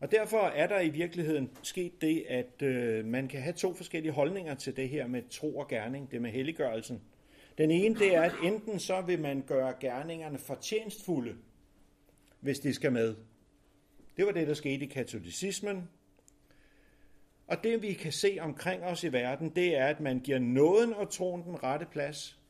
Og 0.00 0.10
derfor 0.10 0.38
er 0.38 0.66
der 0.66 0.80
i 0.80 0.88
virkeligheden 0.88 1.50
sket 1.62 2.00
det, 2.00 2.24
at 2.28 2.62
øh, 2.62 3.04
man 3.04 3.28
kan 3.28 3.42
have 3.42 3.52
to 3.52 3.74
forskellige 3.74 4.12
holdninger 4.12 4.54
til 4.54 4.76
det 4.76 4.88
her 4.88 5.06
med 5.06 5.22
tro 5.30 5.56
og 5.56 5.68
gerning, 5.68 6.10
det 6.10 6.22
med 6.22 6.30
helliggørelsen. 6.30 7.02
Den 7.60 7.70
ene, 7.70 7.94
det 7.94 8.14
er, 8.14 8.22
at 8.22 8.34
enten 8.42 8.78
så 8.78 9.00
vil 9.00 9.20
man 9.20 9.42
gøre 9.46 9.74
gerningerne 9.80 10.38
fortjenstfulde, 10.38 11.36
hvis 12.40 12.60
de 12.60 12.74
skal 12.74 12.92
med. 12.92 13.16
Det 14.16 14.26
var 14.26 14.32
det, 14.32 14.48
der 14.48 14.54
skete 14.54 14.84
i 14.84 14.88
katolicismen. 14.88 15.90
Og 17.46 17.64
det, 17.64 17.82
vi 17.82 17.92
kan 17.92 18.12
se 18.12 18.38
omkring 18.40 18.82
os 18.82 19.04
i 19.04 19.12
verden, 19.12 19.50
det 19.50 19.76
er, 19.76 19.86
at 19.86 20.00
man 20.00 20.20
giver 20.20 20.38
nåden 20.38 20.94
og 20.94 21.10
troen 21.10 21.42
den 21.42 21.62
rette 21.62 21.86
plads, 21.86 22.40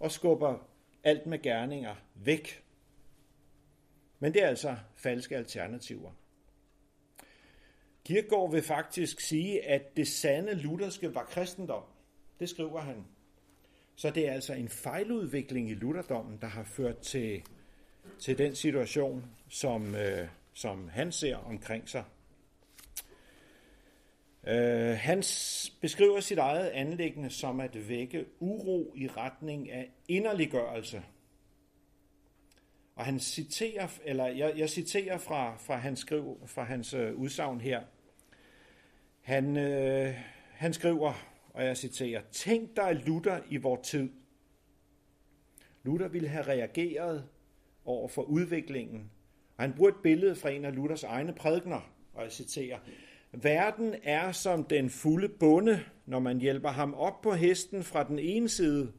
og 0.00 0.10
skubber 0.10 0.68
alt 1.04 1.26
med 1.26 1.42
gerninger 1.42 1.94
væk. 2.14 2.64
Men 4.18 4.34
det 4.34 4.42
er 4.42 4.48
altså 4.48 4.76
falske 4.96 5.36
alternativer. 5.36 6.10
Kirkegaard 8.04 8.50
vil 8.50 8.62
faktisk 8.62 9.20
sige, 9.20 9.64
at 9.64 9.96
det 9.96 10.08
sande 10.08 10.54
lutherske 10.54 11.14
var 11.14 11.24
kristendom. 11.24 11.82
Det 12.40 12.48
skriver 12.48 12.80
han. 12.80 13.04
Så 13.96 14.10
det 14.10 14.28
er 14.28 14.32
altså 14.32 14.52
en 14.54 14.68
fejludvikling 14.68 15.70
i 15.70 15.74
lutherdommen, 15.74 16.38
der 16.40 16.46
har 16.46 16.64
ført 16.64 16.98
til, 16.98 17.42
til 18.18 18.38
den 18.38 18.54
situation, 18.54 19.24
som, 19.48 19.94
øh, 19.94 20.28
som 20.54 20.88
han 20.88 21.12
ser 21.12 21.36
omkring 21.36 21.88
sig. 21.88 22.04
Øh, 24.46 24.96
han 24.96 25.18
beskriver 25.80 26.20
sit 26.20 26.38
eget 26.38 26.68
anlæggende 26.68 27.30
som 27.30 27.60
at 27.60 27.88
vække 27.88 28.24
uro 28.40 28.92
i 28.96 29.08
retning 29.08 29.70
af 29.70 29.90
inderliggørelse. 30.08 31.02
Og 32.96 33.04
han 33.04 33.20
citerer, 33.20 33.88
eller 34.04 34.26
jeg, 34.26 34.52
jeg 34.56 34.70
citerer 34.70 35.18
fra, 35.18 35.56
fra 35.56 35.76
hans, 35.76 36.00
skriv, 36.00 36.40
fra 36.46 36.64
hans 36.64 36.94
øh, 36.94 37.14
udsagn 37.14 37.60
her. 37.60 37.82
Han, 39.22 39.56
øh, 39.56 40.14
han 40.52 40.72
skriver, 40.72 41.35
og 41.56 41.64
jeg 41.64 41.76
citerer, 41.76 42.22
Tænk 42.32 42.76
dig 42.76 43.02
Luther 43.06 43.40
i 43.50 43.56
vor 43.56 43.80
tid. 43.82 44.10
Luther 45.82 46.08
ville 46.08 46.28
have 46.28 46.46
reageret 46.46 47.28
over 47.84 48.08
for 48.08 48.22
udviklingen, 48.22 49.10
og 49.56 49.64
han 49.64 49.74
bruger 49.76 49.90
et 49.90 50.02
billede 50.02 50.36
fra 50.36 50.50
en 50.50 50.64
af 50.64 50.74
Luthers 50.74 51.04
egne 51.04 51.34
prædikner, 51.34 51.90
og 52.14 52.22
jeg 52.22 52.32
citerer, 52.32 52.78
Verden 53.32 53.94
er 54.02 54.32
som 54.32 54.64
den 54.64 54.90
fulde 54.90 55.28
bonde, 55.28 55.80
når 56.06 56.18
man 56.18 56.40
hjælper 56.40 56.68
ham 56.68 56.94
op 56.94 57.20
på 57.20 57.32
hesten 57.32 57.82
fra 57.82 58.04
den 58.04 58.18
ene 58.18 58.48
side, 58.48 58.92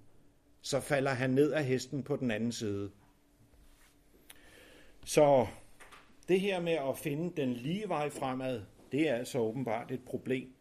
så 0.61 0.79
falder 0.79 1.11
han 1.11 1.29
ned 1.29 1.51
af 1.51 1.65
hesten 1.65 2.03
på 2.03 2.15
den 2.15 2.31
anden 2.31 2.51
side. 2.51 2.91
Så 5.05 5.47
det 6.27 6.41
her 6.41 6.61
med 6.61 6.73
at 6.73 6.97
finde 6.97 7.41
den 7.41 7.53
lige 7.53 7.89
vej 7.89 8.09
fremad, 8.09 8.61
det 8.91 9.09
er 9.09 9.15
altså 9.15 9.39
åbenbart 9.39 9.91
et 9.91 10.05
problem. 10.05 10.56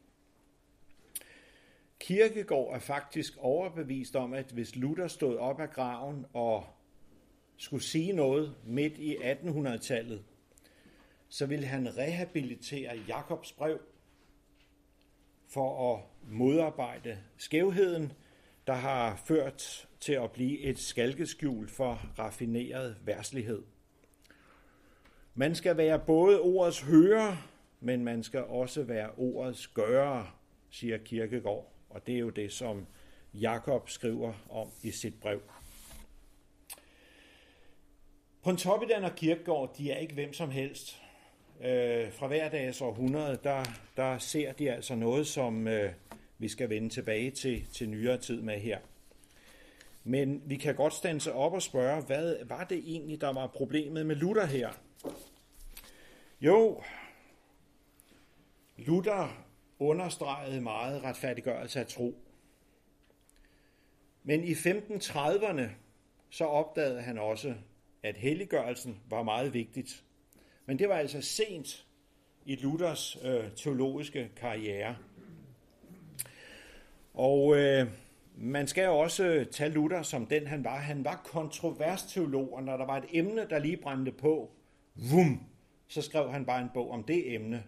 Kirkegård 1.98 2.74
er 2.74 2.78
faktisk 2.78 3.36
overbevist 3.38 4.16
om, 4.16 4.32
at 4.32 4.50
hvis 4.50 4.76
Luther 4.76 5.08
stod 5.08 5.36
op 5.36 5.60
af 5.60 5.70
graven 5.70 6.26
og 6.32 6.64
skulle 7.56 7.82
sige 7.82 8.12
noget 8.12 8.54
midt 8.64 8.98
i 8.98 9.16
1800-tallet, 9.16 10.24
så 11.28 11.46
ville 11.46 11.66
han 11.66 11.96
rehabilitere 11.96 13.00
Jakobs 13.08 13.52
brev 13.52 13.80
for 15.48 15.94
at 15.94 16.02
modarbejde 16.32 17.18
skævheden, 17.36 18.12
der 18.66 18.72
har 18.72 19.16
ført 19.16 19.88
til 20.00 20.12
at 20.12 20.32
blive 20.32 20.60
et 20.60 20.78
skalkeskjul 20.78 21.68
for 21.68 22.00
raffineret 22.18 22.96
værslighed. 23.04 23.62
Man 25.34 25.54
skal 25.54 25.76
være 25.76 25.98
både 25.98 26.40
ordets 26.40 26.80
hører, 26.80 27.48
men 27.80 28.04
man 28.04 28.22
skal 28.22 28.44
også 28.44 28.82
være 28.82 29.10
ordets 29.10 29.66
gører, 29.66 30.38
siger 30.70 30.98
Kirkegård. 30.98 31.75
Og 31.96 32.06
det 32.06 32.14
er 32.14 32.18
jo 32.18 32.30
det, 32.30 32.52
som 32.52 32.86
Jakob 33.34 33.90
skriver 33.90 34.32
om 34.50 34.68
i 34.82 34.90
sit 34.90 35.20
brev. 35.20 35.40
Pontoppidan 38.42 39.04
og 39.04 39.14
Kirkegaard, 39.14 39.74
de 39.78 39.90
er 39.90 39.96
ikke 39.96 40.14
hvem 40.14 40.32
som 40.32 40.50
helst. 40.50 41.02
Øh, 41.60 42.12
fra 42.12 42.26
hver 42.26 42.48
dags 42.48 42.80
århundrede, 42.80 43.38
der, 43.44 43.64
der 43.96 44.18
ser 44.18 44.52
de 44.52 44.70
altså 44.70 44.94
noget, 44.94 45.26
som 45.26 45.68
øh, 45.68 45.92
vi 46.38 46.48
skal 46.48 46.70
vende 46.70 46.88
tilbage 46.88 47.30
til, 47.30 47.66
til 47.66 47.88
nyere 47.88 48.18
tid 48.18 48.40
med 48.40 48.60
her. 48.60 48.78
Men 50.04 50.42
vi 50.46 50.56
kan 50.56 50.74
godt 50.74 50.94
stanse 50.94 51.32
op 51.32 51.52
og 51.52 51.62
spørge, 51.62 52.02
hvad 52.02 52.36
var 52.44 52.64
det 52.64 52.78
egentlig, 52.78 53.20
der 53.20 53.32
var 53.32 53.46
problemet 53.46 54.06
med 54.06 54.16
Luther 54.16 54.46
her? 54.46 54.70
Jo, 56.40 56.82
Luther 58.76 59.45
understregede 59.78 60.60
meget 60.60 61.04
retfærdiggørelse 61.04 61.80
af 61.80 61.86
tro. 61.86 62.14
Men 64.24 64.44
i 64.44 64.52
1530'erne 64.52 65.68
så 66.30 66.44
opdagede 66.44 67.02
han 67.02 67.18
også, 67.18 67.54
at 68.02 68.16
helliggørelsen 68.16 69.00
var 69.10 69.22
meget 69.22 69.54
vigtigt. 69.54 70.04
Men 70.66 70.78
det 70.78 70.88
var 70.88 70.94
altså 70.94 71.22
sent 71.22 71.86
i 72.44 72.56
Luthers 72.56 73.18
øh, 73.24 73.44
teologiske 73.56 74.30
karriere. 74.36 74.96
Og 77.14 77.56
øh, 77.56 77.86
man 78.36 78.66
skal 78.66 78.84
jo 78.84 78.98
også 78.98 79.24
øh, 79.24 79.46
tage 79.46 79.70
Luther 79.70 80.02
som 80.02 80.26
den 80.26 80.46
han 80.46 80.64
var. 80.64 80.78
Han 80.78 81.04
var 81.04 81.22
kontrovers 81.24 82.02
teolog, 82.02 82.54
og 82.54 82.62
når 82.62 82.76
der 82.76 82.86
var 82.86 82.96
et 82.96 83.04
emne, 83.12 83.46
der 83.50 83.58
lige 83.58 83.76
brændte 83.76 84.12
på, 84.12 84.50
vum, 84.94 85.40
så 85.88 86.02
skrev 86.02 86.32
han 86.32 86.46
bare 86.46 86.62
en 86.62 86.70
bog 86.74 86.90
om 86.90 87.04
det 87.04 87.34
emne. 87.34 87.64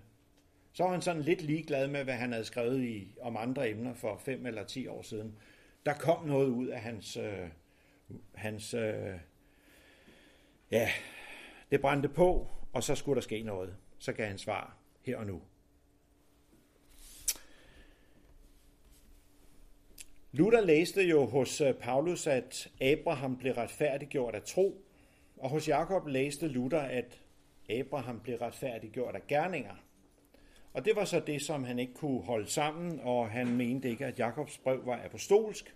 Så 0.79 0.85
var 0.85 0.91
han 0.93 1.03
sådan 1.03 1.23
lidt 1.23 1.43
ligeglad 1.43 1.89
med, 1.89 2.05
hvad 2.05 2.15
han 2.15 2.33
havde 2.33 2.45
skrevet 2.45 2.85
i, 2.85 3.15
om 3.21 3.37
andre 3.37 3.71
emner 3.71 3.95
for 3.95 4.17
fem 4.17 4.47
eller 4.47 4.65
ti 4.65 4.87
år 4.87 5.03
siden. 5.03 5.39
Der 5.87 5.95
kom 5.95 6.27
noget 6.27 6.49
ud 6.49 6.67
af 6.67 6.81
hans, 6.81 7.17
øh, 7.17 7.49
hans 8.35 8.75
øh, 8.75 9.15
ja, 10.71 10.89
det 11.71 11.81
brændte 11.81 12.09
på, 12.09 12.49
og 12.73 12.83
så 12.83 12.95
skulle 12.95 13.17
der 13.17 13.23
ske 13.23 13.43
noget. 13.43 13.77
Så 13.99 14.13
gav 14.13 14.27
han 14.27 14.39
svar 14.39 14.77
her 15.03 15.17
og 15.17 15.27
nu. 15.27 15.43
Luther 20.33 20.61
læste 20.61 21.03
jo 21.03 21.25
hos 21.25 21.61
øh, 21.61 21.75
Paulus, 21.75 22.27
at 22.27 22.71
Abraham 22.81 23.37
blev 23.37 23.53
retfærdiggjort 23.53 24.35
af 24.35 24.43
tro, 24.43 24.85
og 25.37 25.51
hos 25.51 25.69
Jakob 25.69 26.07
læste 26.07 26.49
Luther, 26.49 26.81
at 26.81 27.21
Abraham 27.71 28.21
blev 28.21 28.37
retfærdiggjort 28.37 29.15
af 29.15 29.27
gerninger. 29.27 29.88
Og 30.73 30.85
det 30.85 30.97
var 30.97 31.05
så 31.05 31.21
det, 31.21 31.43
som 31.43 31.65
han 31.65 31.79
ikke 31.79 31.95
kunne 31.95 32.23
holde 32.23 32.51
sammen, 32.51 33.01
og 33.01 33.31
han 33.31 33.57
mente 33.57 33.91
ikke, 33.91 34.07
at 34.07 34.19
Jakobs 34.19 34.59
brev 34.59 34.87
var 34.87 35.01
apostolsk. 35.05 35.75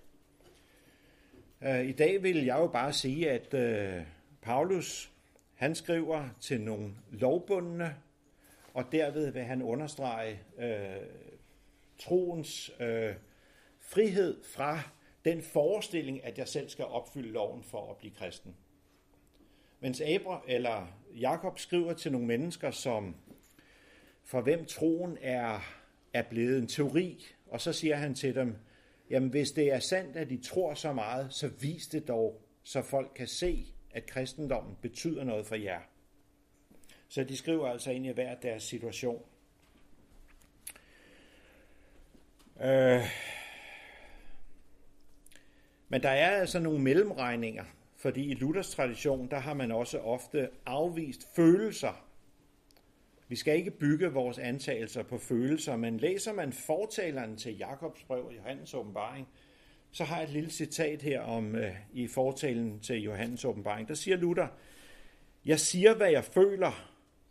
Øh, 1.62 1.84
I 1.84 1.92
dag 1.92 2.22
vil 2.22 2.44
jeg 2.44 2.58
jo 2.58 2.66
bare 2.66 2.92
sige, 2.92 3.30
at 3.30 3.54
øh, 3.54 4.02
Paulus 4.42 5.12
han 5.54 5.74
skriver 5.74 6.28
til 6.40 6.60
nogle 6.60 6.94
lovbundne, 7.10 7.96
og 8.74 8.92
derved 8.92 9.30
vil 9.30 9.42
han 9.42 9.62
understrege 9.62 10.40
øh, 10.58 11.06
troens 11.98 12.70
øh, 12.80 13.14
frihed 13.80 14.44
fra 14.44 14.80
den 15.24 15.42
forestilling, 15.42 16.24
at 16.24 16.38
jeg 16.38 16.48
selv 16.48 16.68
skal 16.68 16.84
opfylde 16.84 17.32
loven 17.32 17.62
for 17.62 17.90
at 17.90 17.96
blive 17.96 18.14
kristen. 18.14 18.56
Mens 19.80 20.00
Abra, 20.00 20.42
eller 20.48 20.86
Jakob 21.14 21.58
skriver 21.58 21.92
til 21.92 22.12
nogle 22.12 22.26
mennesker, 22.26 22.70
som 22.70 23.16
for 24.24 24.40
hvem 24.40 24.64
troen 24.64 25.18
er, 25.20 25.60
er 26.12 26.22
blevet 26.22 26.58
en 26.58 26.66
teori, 26.66 27.26
og 27.46 27.60
så 27.60 27.72
siger 27.72 27.96
han 27.96 28.14
til 28.14 28.34
dem, 28.34 28.56
jamen 29.10 29.30
hvis 29.30 29.50
det 29.52 29.72
er 29.72 29.78
sandt, 29.78 30.16
at 30.16 30.30
de 30.30 30.42
tror 30.42 30.74
så 30.74 30.92
meget, 30.92 31.34
så 31.34 31.48
vis 31.60 31.86
det 31.86 32.08
dog, 32.08 32.42
så 32.62 32.82
folk 32.82 33.12
kan 33.14 33.26
se, 33.26 33.66
at 33.90 34.06
kristendommen 34.06 34.76
betyder 34.82 35.24
noget 35.24 35.46
for 35.46 35.54
jer. 35.54 35.80
Så 37.08 37.24
de 37.24 37.36
skriver 37.36 37.68
altså 37.68 37.90
ind 37.90 38.06
i 38.06 38.12
hver 38.12 38.34
deres 38.34 38.62
situation. 38.62 39.22
Øh, 42.60 43.02
men 45.88 46.02
der 46.02 46.10
er 46.10 46.30
altså 46.30 46.58
nogle 46.58 46.78
mellemregninger, 46.78 47.64
fordi 47.96 48.30
i 48.30 48.34
Luthers 48.34 48.70
tradition, 48.70 49.30
der 49.30 49.38
har 49.38 49.54
man 49.54 49.72
også 49.72 49.98
ofte 49.98 50.50
afvist 50.66 51.34
følelser. 51.36 52.11
Vi 53.28 53.36
skal 53.36 53.56
ikke 53.56 53.70
bygge 53.70 54.12
vores 54.12 54.38
antagelser 54.38 55.02
på 55.02 55.18
følelser, 55.18 55.76
men 55.76 55.96
læser 55.96 56.32
man 56.32 56.52
fortalerne 56.52 57.36
til 57.36 57.58
Jakobs 57.58 58.04
brev 58.04 58.26
og 58.26 58.36
Johannes 58.36 58.74
åbenbaring, 58.74 59.28
så 59.92 60.04
har 60.04 60.16
jeg 60.16 60.24
et 60.24 60.30
lille 60.30 60.50
citat 60.50 61.02
her 61.02 61.20
om 61.20 61.56
øh, 61.56 61.74
i 61.92 62.06
fortalen 62.06 62.80
til 62.80 62.96
Johannes 62.96 63.44
åbenbaring. 63.44 63.88
Der 63.88 63.94
siger 63.94 64.16
Luther, 64.16 64.46
jeg 65.44 65.60
siger, 65.60 65.94
hvad 65.94 66.10
jeg 66.10 66.24
føler. 66.24 66.88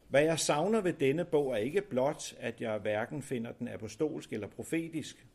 Hvad 0.07 0.23
jeg 0.23 0.39
savner 0.39 0.81
ved 0.81 0.93
denne 0.93 1.25
bog 1.25 1.51
er 1.53 1.57
ikke 1.57 1.81
blot, 1.81 2.35
at 2.39 2.61
jeg 2.61 2.77
hverken 2.77 3.21
finder 3.21 3.51
den 3.51 3.67
apostolsk 3.67 4.33
eller 4.33 4.47
profetisk. 4.47 5.27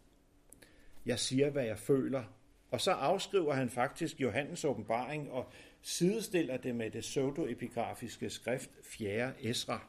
Jeg 1.07 1.18
siger, 1.18 1.50
hvad 1.50 1.64
jeg 1.64 1.78
føler, 1.78 2.24
og 2.70 2.80
så 2.80 2.90
afskriver 2.90 3.54
han 3.54 3.70
faktisk 3.70 4.20
Johannes 4.20 4.64
åbenbaring 4.64 5.30
og 5.30 5.50
sidestiller 5.83 6.57
det 6.57 6.74
med 6.74 6.90
det 6.90 7.00
pseudoepigrafiske 7.00 8.30
skrift 8.30 8.70
4. 8.83 9.33
Esra. 9.40 9.88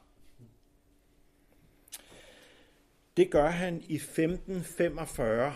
Det 3.18 3.30
gør 3.30 3.48
han 3.48 3.82
i 3.88 3.94
1545, 3.94 5.54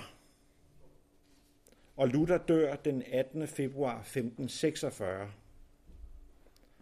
og 1.97 2.09
Luther 2.09 2.39
dør 2.39 2.77
den 2.77 3.03
18. 3.13 3.49
februar 3.49 4.01
1546. 4.01 5.31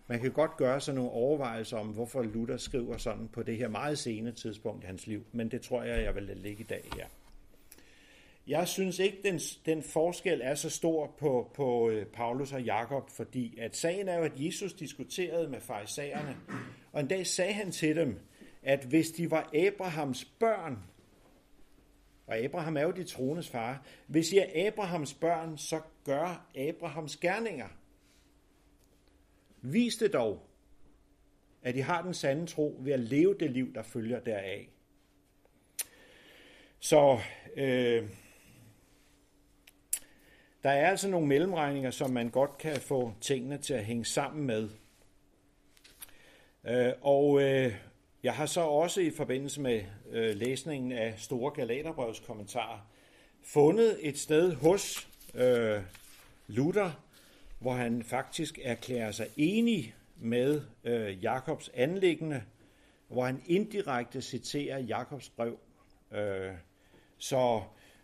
Man 0.06 0.20
kan 0.20 0.32
godt 0.32 0.56
gøre 0.56 0.80
sig 0.80 0.94
nogle 0.94 1.10
overvejelser 1.10 1.78
om, 1.78 1.86
hvorfor 1.86 2.22
Luther 2.22 2.56
skriver 2.56 2.96
sådan 2.96 3.28
på 3.28 3.42
det 3.42 3.56
her 3.56 3.68
meget 3.68 3.98
sene 3.98 4.32
tidspunkt 4.32 4.84
i 4.84 4.86
hans 4.86 5.06
liv, 5.06 5.24
men 5.32 5.50
det 5.50 5.62
tror 5.62 5.82
jeg, 5.82 6.04
jeg 6.04 6.14
vil 6.14 6.22
lade 6.22 6.38
ligge 6.38 6.60
i 6.60 6.66
dag 6.66 6.82
her. 6.96 7.06
Jeg 8.46 8.68
synes 8.68 8.98
ikke, 8.98 9.18
den, 9.24 9.40
den 9.66 9.82
forskel 9.82 10.40
er 10.44 10.54
så 10.54 10.70
stor 10.70 11.14
på, 11.18 11.50
på 11.54 11.90
øh, 11.90 12.06
Paulus 12.06 12.52
og 12.52 12.62
Jakob, 12.62 13.10
fordi 13.10 13.58
at 13.58 13.76
sagen 13.76 14.08
er 14.08 14.18
jo, 14.18 14.24
at 14.24 14.32
Jesus 14.36 14.72
diskuterede 14.72 15.48
med 15.48 15.60
farisæerne, 15.60 16.36
og 16.92 17.00
en 17.00 17.06
dag 17.06 17.26
sagde 17.26 17.52
han 17.52 17.72
til 17.72 17.96
dem, 17.96 18.18
at 18.62 18.84
hvis 18.84 19.10
de 19.10 19.30
var 19.30 19.50
Abrahams 19.54 20.24
børn, 20.24 20.78
og 22.26 22.36
Abraham 22.36 22.76
er 22.76 22.82
jo 22.82 22.90
de 22.90 23.04
troendes 23.04 23.48
far, 23.48 23.86
hvis 24.06 24.32
I 24.32 24.38
er 24.38 24.66
Abrahams 24.66 25.14
børn, 25.14 25.58
så 25.58 25.80
gør 26.04 26.46
Abrahams 26.56 27.16
gerninger. 27.16 27.68
Vis 29.62 29.96
det 29.96 30.12
dog, 30.12 30.46
at 31.62 31.76
I 31.76 31.78
har 31.78 32.02
den 32.02 32.14
sande 32.14 32.46
tro 32.46 32.76
ved 32.80 32.92
at 32.92 33.00
leve 33.00 33.36
det 33.40 33.50
liv, 33.50 33.74
der 33.74 33.82
følger 33.82 34.20
deraf. 34.20 34.68
Så 36.80 37.18
øh, 37.56 38.08
der 40.62 40.70
er 40.70 40.90
altså 40.90 41.08
nogle 41.08 41.26
mellemregninger, 41.26 41.90
som 41.90 42.10
man 42.10 42.30
godt 42.30 42.58
kan 42.58 42.76
få 42.76 43.14
tingene 43.20 43.58
til 43.58 43.74
at 43.74 43.84
hænge 43.84 44.04
sammen 44.04 44.46
med. 44.46 44.68
Øh, 46.64 46.92
og 47.00 47.42
øh, 47.42 47.74
jeg 48.22 48.34
har 48.34 48.46
så 48.46 48.60
også 48.60 49.00
i 49.00 49.10
forbindelse 49.10 49.60
med 49.60 49.82
øh, 50.10 50.36
læsningen 50.36 50.92
af 50.92 51.14
Store 51.18 51.52
Galaterbrevs 51.54 52.20
kommentar 52.20 52.86
fundet 53.42 53.98
et 54.00 54.18
sted 54.18 54.54
hos 54.54 55.08
øh, 55.34 55.80
Luther, 56.46 56.90
hvor 57.58 57.72
han 57.72 58.02
faktisk 58.02 58.58
erklærer 58.62 59.10
sig 59.10 59.26
enig 59.36 59.94
med 60.16 60.62
øh, 60.84 61.22
Jakobs 61.22 61.70
anlæggende, 61.74 62.42
hvor 63.08 63.24
han 63.24 63.42
indirekte 63.46 64.22
citerer 64.22 64.78
Jakobs 64.78 65.28
brev. 65.28 65.58
Øh, 66.12 66.52
så 67.18 67.62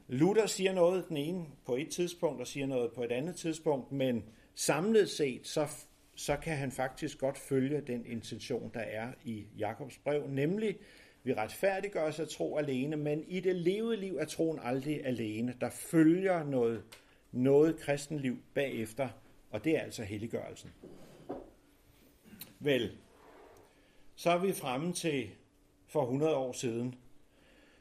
Luther 0.08 0.46
siger 0.46 0.72
noget 0.72 1.08
den 1.08 1.16
ene 1.16 1.46
på 1.66 1.76
et 1.76 1.88
tidspunkt 1.88 2.40
og 2.40 2.46
siger 2.46 2.66
noget 2.66 2.92
på 2.92 3.02
et 3.02 3.12
andet 3.12 3.36
tidspunkt, 3.36 3.92
men 3.92 4.24
samlet 4.54 5.10
set 5.10 5.46
så, 5.46 5.66
så 6.16 6.36
kan 6.36 6.56
han 6.56 6.72
faktisk 6.72 7.18
godt 7.18 7.38
følge 7.38 7.80
den 7.80 8.06
intention, 8.06 8.70
der 8.74 8.80
er 8.80 9.12
i 9.24 9.46
Jakobs 9.58 9.98
brev, 9.98 10.26
nemlig 10.28 10.78
vi 11.22 11.34
retfærdiggør 11.34 12.02
os 12.02 12.20
at 12.20 12.28
tro 12.28 12.56
alene, 12.56 12.96
men 12.96 13.24
i 13.28 13.40
det 13.40 13.56
levede 13.56 13.96
liv 13.96 14.16
er 14.16 14.24
troen 14.24 14.58
aldrig 14.62 15.06
alene. 15.06 15.54
Der 15.60 15.70
følger 15.70 16.44
noget, 16.44 16.84
noget 17.32 17.76
kristenliv 17.76 18.38
bagefter, 18.54 19.08
og 19.50 19.64
det 19.64 19.76
er 19.76 19.80
altså 19.80 20.02
helliggørelsen. 20.02 20.72
Vel, 22.58 22.96
så 24.14 24.30
er 24.30 24.38
vi 24.38 24.52
fremme 24.52 24.92
til 24.92 25.30
for 25.86 26.02
100 26.02 26.36
år 26.36 26.52
siden. 26.52 26.94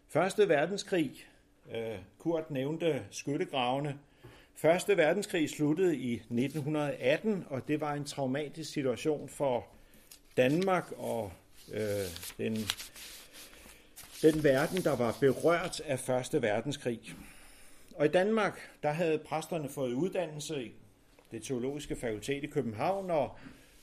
Første 0.08 0.50
verdenskrig 0.50 1.28
øh, 1.72 2.00
Kurt 2.18 2.52
nævnte 2.52 3.06
skyttegravene. 3.12 4.00
Første 4.58 4.98
verdenskrig 4.98 5.50
sluttede 5.50 5.98
i 5.98 6.14
1918, 6.14 7.46
og 7.50 7.68
det 7.68 7.82
var 7.82 7.94
en 7.94 8.06
traumatisk 8.06 8.72
situation 8.72 9.30
for 9.30 9.68
Danmark 10.38 10.92
og 10.98 11.32
øh, 11.74 11.82
den, 12.38 12.58
den 14.22 14.44
verden, 14.44 14.84
der 14.84 14.96
var 14.96 15.18
berørt 15.20 15.80
af 15.80 16.00
Første 16.00 16.42
verdenskrig. 16.42 17.00
Og 17.96 18.06
i 18.06 18.10
Danmark, 18.10 18.60
der 18.84 18.92
havde 18.92 19.18
præsterne 19.18 19.70
fået 19.70 19.94
uddannelse 19.94 20.66
i 20.66 20.72
det 21.32 21.44
teologiske 21.44 21.96
fakultet 21.96 22.44
i 22.44 22.48
København, 22.48 23.12
og 23.12 23.38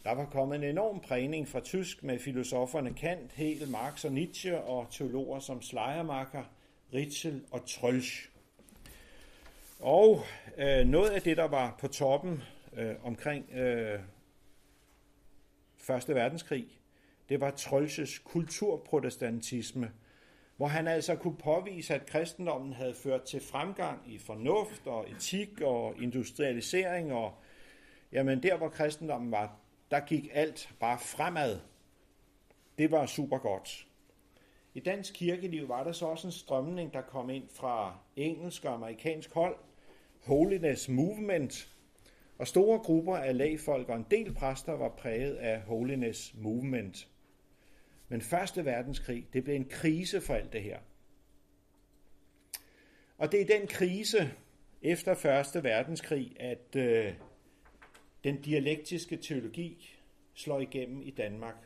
der 0.05 0.13
var 0.15 0.25
kommet 0.25 0.57
en 0.57 0.65
enorm 0.65 1.01
prægning 1.01 1.49
fra 1.49 1.61
tysk 1.61 2.03
med 2.03 2.19
filosoferne 2.19 2.95
Kant, 2.95 3.33
Hegel, 3.33 3.69
Marx 3.69 4.05
og 4.05 4.13
Nietzsche 4.13 4.61
og 4.61 4.87
teologer 4.91 5.41
som 5.41 5.63
Schleiermacher– 5.63 6.45
Ritzel 6.95 7.43
og 7.51 7.61
Trölsch. 7.67 8.32
Og 9.83 10.21
øh, 10.59 10.87
noget 10.87 11.11
af 11.11 11.23
det, 11.23 11.37
der 11.37 11.49
var 11.49 11.77
på 11.81 11.89
toppen 11.89 12.43
øh, 12.73 12.95
omkring 13.05 13.53
øh, 13.53 14.01
Første 15.77 16.15
Verdenskrig, 16.15 16.67
det 17.29 17.41
var 17.41 17.51
Trölsches 17.51 18.23
kulturprotestantisme, 18.25 19.93
hvor 20.57 20.67
han 20.67 20.89
altså 20.89 21.15
kunne 21.15 21.37
påvise, 21.37 21.95
at 21.95 22.07
kristendommen 22.07 22.73
havde 22.73 22.95
ført 22.95 23.23
til 23.23 23.41
fremgang 23.41 24.13
i 24.13 24.19
fornuft 24.19 24.87
og 24.87 25.11
etik 25.11 25.61
og 25.61 25.95
industrialisering, 26.03 27.13
og 27.13 27.35
jamen 28.13 28.43
der, 28.43 28.57
hvor 28.57 28.69
kristendommen 28.69 29.31
var, 29.31 29.57
der 29.91 30.01
gik 30.01 30.31
alt 30.33 30.75
bare 30.81 30.99
fremad. 30.99 31.61
Det 32.79 32.91
var 32.91 33.07
super 33.07 33.39
godt. 33.39 33.87
I 34.75 34.81
dansk 34.81 35.15
kirkeliv 35.15 35.69
var 35.69 35.85
der 35.85 35.93
så 35.93 36.07
også 36.07 36.29
en 36.29 36.33
strømning, 36.33 36.93
der 36.93 37.01
kom 37.01 37.31
ind 37.31 37.49
fra 37.49 37.99
engelsk 38.17 38.65
og 38.65 38.75
amerikansk 38.75 39.35
hold, 39.35 39.57
Holiness 40.23 40.89
Movement, 40.89 41.75
og 42.39 42.49
store 42.49 42.79
grupper 42.79 43.17
af 43.17 43.37
lægfolk 43.37 43.89
og 43.89 43.97
en 43.97 44.07
del 44.11 44.35
præster 44.35 44.73
var 44.73 44.89
præget 44.89 45.35
af 45.35 45.61
Holiness 45.61 46.35
Movement. 46.39 47.09
Men 48.09 48.21
Første 48.21 48.65
Verdenskrig, 48.65 49.29
det 49.33 49.45
blev 49.45 49.57
en 49.57 49.69
krise 49.69 50.21
for 50.21 50.35
alt 50.35 50.53
det 50.53 50.63
her. 50.63 50.79
Og 53.19 53.33
det 53.33 53.41
er 53.41 53.59
den 53.59 53.67
krise 53.67 54.33
efter 54.83 55.15
Første 55.15 55.65
Verdenskrig, 55.65 56.37
at 56.41 56.77
øh, 56.77 57.13
den 58.25 58.43
dialektiske 58.43 59.17
teologi 59.17 59.99
slår 60.35 60.61
igennem 60.61 61.03
i 61.03 61.11
Danmark. 61.11 61.57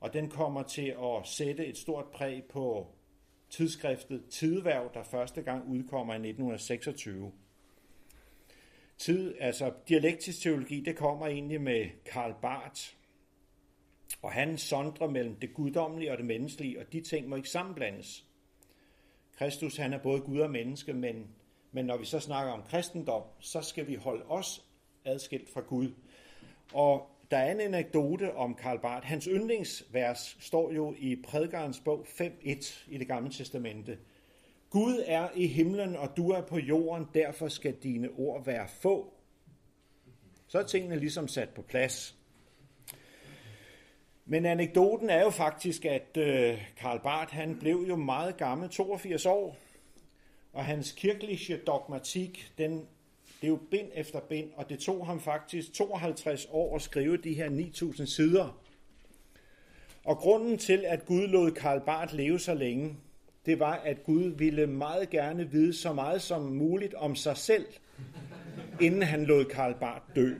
Og 0.00 0.12
den 0.12 0.30
kommer 0.30 0.62
til 0.62 0.96
at 1.02 1.26
sætte 1.26 1.66
et 1.66 1.76
stort 1.76 2.06
præg 2.12 2.44
på 2.44 2.86
tidsskriftet 3.50 4.24
Tidværv, 4.30 4.90
der 4.94 5.02
første 5.02 5.42
gang 5.42 5.68
udkommer 5.68 6.12
i 6.12 6.16
1926. 6.16 7.32
Tid, 9.00 9.34
altså 9.38 9.72
dialektisk 9.88 10.40
teologi, 10.42 10.80
det 10.80 10.96
kommer 10.96 11.26
egentlig 11.26 11.60
med 11.60 11.86
Karl 12.04 12.34
Barth, 12.42 12.94
og 14.22 14.32
han 14.32 14.58
sondrer 14.58 15.08
mellem 15.08 15.34
det 15.34 15.54
guddommelige 15.54 16.12
og 16.12 16.18
det 16.18 16.26
menneskelige, 16.26 16.80
og 16.80 16.92
de 16.92 17.00
ting 17.00 17.28
må 17.28 17.36
ikke 17.36 17.48
sammenblandes. 17.48 18.24
Kristus, 19.36 19.76
han 19.76 19.92
er 19.92 19.98
både 19.98 20.20
Gud 20.20 20.38
og 20.38 20.50
menneske, 20.50 20.92
men, 20.92 21.26
men 21.72 21.84
når 21.84 21.96
vi 21.96 22.04
så 22.04 22.20
snakker 22.20 22.52
om 22.52 22.62
kristendom, 22.62 23.22
så 23.38 23.60
skal 23.62 23.86
vi 23.86 23.94
holde 23.94 24.24
os 24.24 24.64
adskilt 25.04 25.50
fra 25.50 25.60
Gud. 25.60 25.88
Og 26.72 27.10
der 27.30 27.38
er 27.38 27.52
en 27.52 27.60
anekdote 27.60 28.34
om 28.34 28.54
Karl 28.54 28.78
Barth. 28.78 29.06
Hans 29.06 29.24
yndlingsvers 29.24 30.36
står 30.40 30.72
jo 30.72 30.94
i 30.98 31.16
prædikernes 31.16 31.80
bog 31.80 32.06
5.1 32.08 32.84
i 32.88 32.98
det 32.98 33.06
gamle 33.06 33.30
testamente. 33.30 33.98
Gud 34.70 35.02
er 35.06 35.28
i 35.34 35.46
himlen, 35.46 35.96
og 35.96 36.16
du 36.16 36.30
er 36.30 36.40
på 36.40 36.58
jorden, 36.58 37.06
derfor 37.14 37.48
skal 37.48 37.74
dine 37.74 38.08
ord 38.16 38.44
være 38.44 38.68
få. 38.68 39.14
Så 40.48 40.58
er 40.58 40.62
tingene 40.62 40.98
ligesom 40.98 41.28
sat 41.28 41.48
på 41.48 41.62
plads. 41.62 42.16
Men 44.24 44.46
anekdoten 44.46 45.10
er 45.10 45.22
jo 45.22 45.30
faktisk, 45.30 45.84
at 45.84 46.16
øh, 46.16 46.62
Karl 46.76 47.00
Barth 47.00 47.34
han 47.34 47.58
blev 47.58 47.84
jo 47.88 47.96
meget 47.96 48.36
gammel, 48.36 48.68
82 48.68 49.26
år, 49.26 49.56
og 50.52 50.64
hans 50.64 50.92
kirkelige 50.92 51.56
dogmatik, 51.56 52.52
den, 52.58 52.72
det 53.40 53.46
er 53.46 53.48
jo 53.48 53.60
bind 53.70 53.88
efter 53.94 54.20
bind, 54.20 54.50
og 54.56 54.68
det 54.68 54.78
tog 54.78 55.06
ham 55.06 55.20
faktisk 55.20 55.72
52 55.72 56.48
år 56.50 56.76
at 56.76 56.82
skrive 56.82 57.16
de 57.16 57.34
her 57.34 57.48
9000 57.48 58.06
sider. 58.06 58.60
Og 60.04 60.16
grunden 60.16 60.58
til, 60.58 60.84
at 60.86 61.06
Gud 61.06 61.26
lod 61.26 61.50
Karl 61.50 61.80
Barth 61.80 62.14
leve 62.14 62.38
så 62.38 62.54
længe, 62.54 62.96
det 63.46 63.60
var, 63.60 63.74
at 63.74 64.04
Gud 64.04 64.24
ville 64.24 64.66
meget 64.66 65.10
gerne 65.10 65.50
vide 65.50 65.74
så 65.74 65.92
meget 65.92 66.22
som 66.22 66.42
muligt 66.42 66.94
om 66.94 67.14
sig 67.14 67.36
selv, 67.36 67.66
inden 68.80 69.02
han 69.02 69.24
lod 69.24 69.44
Karl 69.44 69.74
Barth 69.74 70.04
dø. 70.16 70.34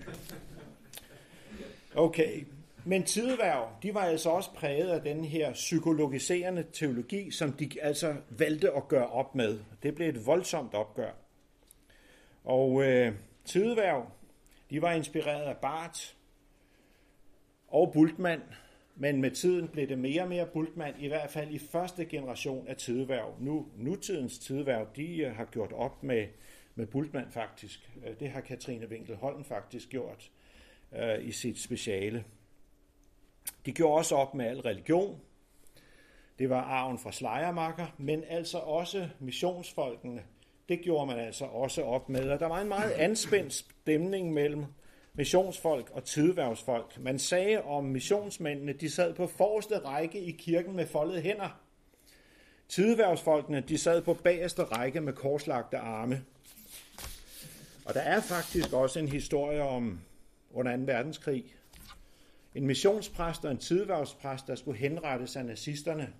Okay, 1.95 2.45
men 2.85 3.03
tideværv, 3.03 3.69
de 3.83 3.95
var 3.95 4.01
altså 4.01 4.31
også 4.31 4.51
præget 4.51 4.89
af 4.89 5.03
den 5.03 5.25
her 5.25 5.53
psykologiserende 5.53 6.65
teologi, 6.73 7.31
som 7.31 7.53
de 7.53 7.71
altså 7.83 8.17
valgte 8.29 8.73
at 8.73 8.89
gøre 8.89 9.07
op 9.07 9.35
med. 9.35 9.61
Det 9.83 9.95
blev 9.95 10.09
et 10.09 10.27
voldsomt 10.27 10.75
opgør. 10.75 11.11
Og 12.45 12.83
øh, 12.83 13.13
tideværv, 13.45 14.11
de 14.71 14.83
var 14.83 14.93
inspireret 14.93 15.43
af 15.43 15.57
Barth 15.57 16.01
og 17.69 17.93
Bultmann, 17.93 18.43
men 19.01 19.21
med 19.21 19.31
tiden 19.31 19.69
blev 19.69 19.89
det 19.89 19.99
mere 19.99 20.23
og 20.23 20.29
mere 20.29 20.47
Bultmann, 20.47 20.95
i 21.01 21.09
hvert 21.09 21.31
fald 21.31 21.51
i 21.51 21.59
første 21.59 22.05
generation 22.05 22.69
af 22.69 22.77
tideværv. 22.77 23.35
Nu, 23.39 23.67
nutidens 23.77 24.39
tideværv, 24.39 24.87
de 24.97 25.17
øh, 25.17 25.37
har 25.37 25.45
gjort 25.45 25.73
op 25.73 26.03
med, 26.03 26.27
med 26.75 26.87
Bultmann 26.87 27.31
faktisk. 27.31 27.91
Øh, 28.07 28.21
det 28.21 28.31
har 28.31 28.41
Katrine 28.41 28.89
Winkelholm 28.89 29.45
faktisk 29.45 29.89
gjort 29.89 30.31
øh, 30.97 31.27
i 31.27 31.33
sit 31.33 31.59
speciale. 31.59 32.25
De 33.67 33.73
gjorde 33.73 33.99
også 33.99 34.15
op 34.15 34.35
med 34.35 34.47
al 34.47 34.61
religion. 34.61 35.21
Det 36.39 36.51
var 36.51 36.63
arven 36.63 36.99
fra 36.99 37.13
slejermakker, 37.13 37.87
men 37.99 38.25
altså 38.29 38.59
også 38.59 39.09
missionsfolkene. 39.21 40.23
Det 40.69 40.81
gjorde 40.81 41.07
man 41.07 41.19
altså 41.19 41.45
også 41.45 41.83
op 41.83 42.09
med. 42.09 42.31
Og 42.31 42.41
der 42.41 42.47
var 42.47 42.61
en 42.61 42.69
meget 42.69 42.91
anspændt 42.91 43.53
stemning 43.53 44.33
mellem 44.33 44.65
missionsfolk 45.14 45.90
og 45.90 46.05
tidværvsfolk. 46.05 46.99
Man 46.99 47.18
sagde 47.18 47.62
om 47.62 47.85
missionsmændene, 47.85 48.73
de 48.73 48.90
sad 48.90 49.14
på 49.14 49.27
forreste 49.27 49.79
række 49.79 50.20
i 50.20 50.31
kirken 50.31 50.77
med 50.77 50.87
foldede 50.87 51.20
hænder. 51.20 51.61
Tidværvsfolkene, 52.68 53.61
de 53.61 53.79
sad 53.79 54.03
på 54.03 54.14
bagerste 54.14 54.62
række 54.62 55.01
med 55.01 55.12
korslagte 55.12 55.79
arme. 55.79 56.25
Og 57.85 57.94
der 57.94 58.01
er 58.01 58.20
faktisk 58.20 58.73
også 58.73 58.99
en 58.99 59.09
historie 59.09 59.62
om 59.62 60.01
under 60.53 60.77
2. 60.77 60.83
verdenskrig, 60.83 61.55
en 62.55 62.66
missionspræst 62.66 63.44
og 63.44 63.51
en 63.51 63.59
tidværvspræst, 63.59 64.46
der 64.46 64.55
skulle 64.55 64.79
henrettes 64.79 65.37
af 65.37 65.44
nazisterne. 65.44 66.12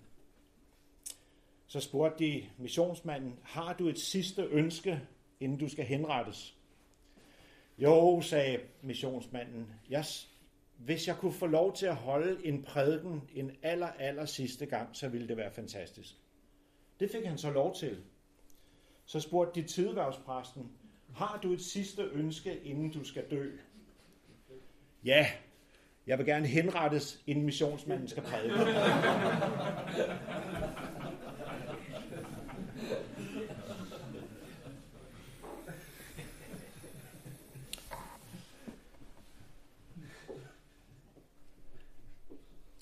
Så 1.67 1.79
spurgte 1.79 2.25
de 2.25 2.45
missionsmanden, 2.57 3.39
har 3.43 3.73
du 3.73 3.87
et 3.87 3.99
sidste 3.99 4.41
ønske, 4.41 5.01
inden 5.39 5.57
du 5.57 5.69
skal 5.69 5.85
henrettes? 5.85 6.57
Jo, 7.81 8.21
sagde 8.21 8.59
missionsmanden, 8.81 9.67
jeg, 9.89 10.05
hvis 10.77 11.07
jeg 11.07 11.15
kunne 11.15 11.33
få 11.33 11.47
lov 11.47 11.75
til 11.75 11.85
at 11.85 11.95
holde 11.95 12.45
en 12.45 12.63
prædiken 12.63 13.21
en 13.33 13.51
aller, 13.61 13.87
aller 13.87 14.25
sidste 14.25 14.65
gang, 14.65 14.95
så 14.95 15.07
ville 15.07 15.27
det 15.27 15.37
være 15.37 15.51
fantastisk. 15.51 16.15
Det 16.99 17.11
fik 17.11 17.25
han 17.25 17.37
så 17.37 17.51
lov 17.51 17.75
til. 17.75 17.97
Så 19.05 19.19
spurgte 19.19 19.61
de 19.61 19.67
tidværvspræsten, 19.67 20.71
har 21.15 21.39
du 21.43 21.53
et 21.53 21.61
sidste 21.61 22.03
ønske, 22.03 22.59
inden 22.63 22.91
du 22.91 23.03
skal 23.03 23.23
dø? 23.31 23.51
Ja, 25.05 25.27
jeg 26.07 26.17
vil 26.17 26.25
gerne 26.25 26.47
henrettes, 26.47 27.23
inden 27.27 27.45
missionsmanden 27.45 28.07
skal 28.07 28.23
prædike. 28.23 28.55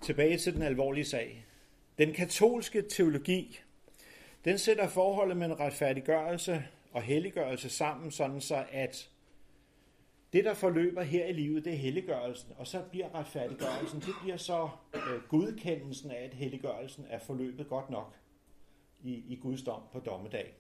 Tilbage 0.02 0.38
til 0.38 0.54
den 0.54 0.62
alvorlige 0.62 1.06
sag. 1.06 1.46
Den 1.98 2.14
katolske 2.14 2.82
teologi, 2.82 3.60
den 4.46 4.58
sætter 4.58 4.88
forholdet 4.88 5.38
mellem 5.38 5.58
retfærdiggørelse 5.58 6.64
og 6.92 7.02
helliggørelse 7.02 7.70
sammen, 7.70 8.12
sådan 8.12 8.42
så 8.42 8.66
at 8.72 9.10
det, 10.34 10.46
der 10.46 10.54
forløber 10.54 11.02
her 11.02 11.26
i 11.26 11.34
livet, 11.34 11.66
det 11.66 11.74
er 11.74 11.78
helliggørelsen, 11.78 12.52
og 12.58 12.68
så 12.68 12.82
bliver 12.92 13.16
retfærdiggørelsen, 13.16 14.00
det 14.00 14.14
bliver 14.22 14.38
så 14.38 14.70
øh, 14.96 15.22
godkendelsen 15.30 16.12
af, 16.12 16.24
at 16.24 16.34
helliggørelsen 16.34 17.06
er 17.10 17.20
forløbet 17.20 17.68
godt 17.68 17.90
nok 17.90 18.16
i, 19.04 19.24
i 19.28 19.40
Guds 19.42 19.62
dom 19.64 19.82
på 19.94 20.00
dommedag. 20.00 20.54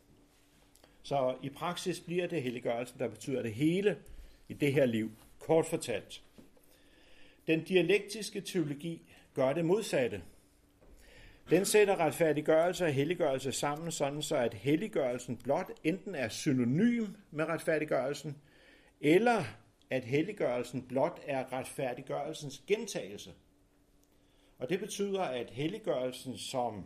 Så 1.03 1.35
i 1.43 1.49
praksis 1.49 1.99
bliver 1.99 2.27
det 2.27 2.43
helliggørelsen, 2.43 2.99
der 2.99 3.07
betyder 3.07 3.41
det 3.41 3.53
hele 3.53 3.97
i 4.49 4.53
det 4.53 4.73
her 4.73 4.85
liv, 4.85 5.11
kort 5.39 5.65
fortalt. 5.65 6.23
Den 7.47 7.63
dialektiske 7.63 8.41
teologi 8.41 9.08
gør 9.39 9.53
det 9.53 9.65
modsatte. 9.65 10.21
Den 11.49 11.65
sætter 11.65 11.95
retfærdiggørelse 11.95 12.85
og 12.85 12.93
helliggørelse 12.93 13.51
sammen, 13.51 13.91
sådan 13.91 14.21
så 14.21 14.35
at 14.35 14.53
helliggørelsen 14.53 15.37
blot 15.37 15.71
enten 15.83 16.15
er 16.15 16.29
synonym 16.29 17.05
med 17.31 17.45
retfærdiggørelsen, 17.45 18.37
eller 19.01 19.43
at 19.89 20.05
helliggørelsen 20.05 20.81
blot 20.81 21.21
er 21.27 21.53
retfærdiggørelsens 21.53 22.63
gentagelse. 22.67 23.33
Og 24.57 24.69
det 24.69 24.79
betyder, 24.79 25.21
at 25.21 25.49
helliggørelsen 25.49 26.37
som 26.37 26.85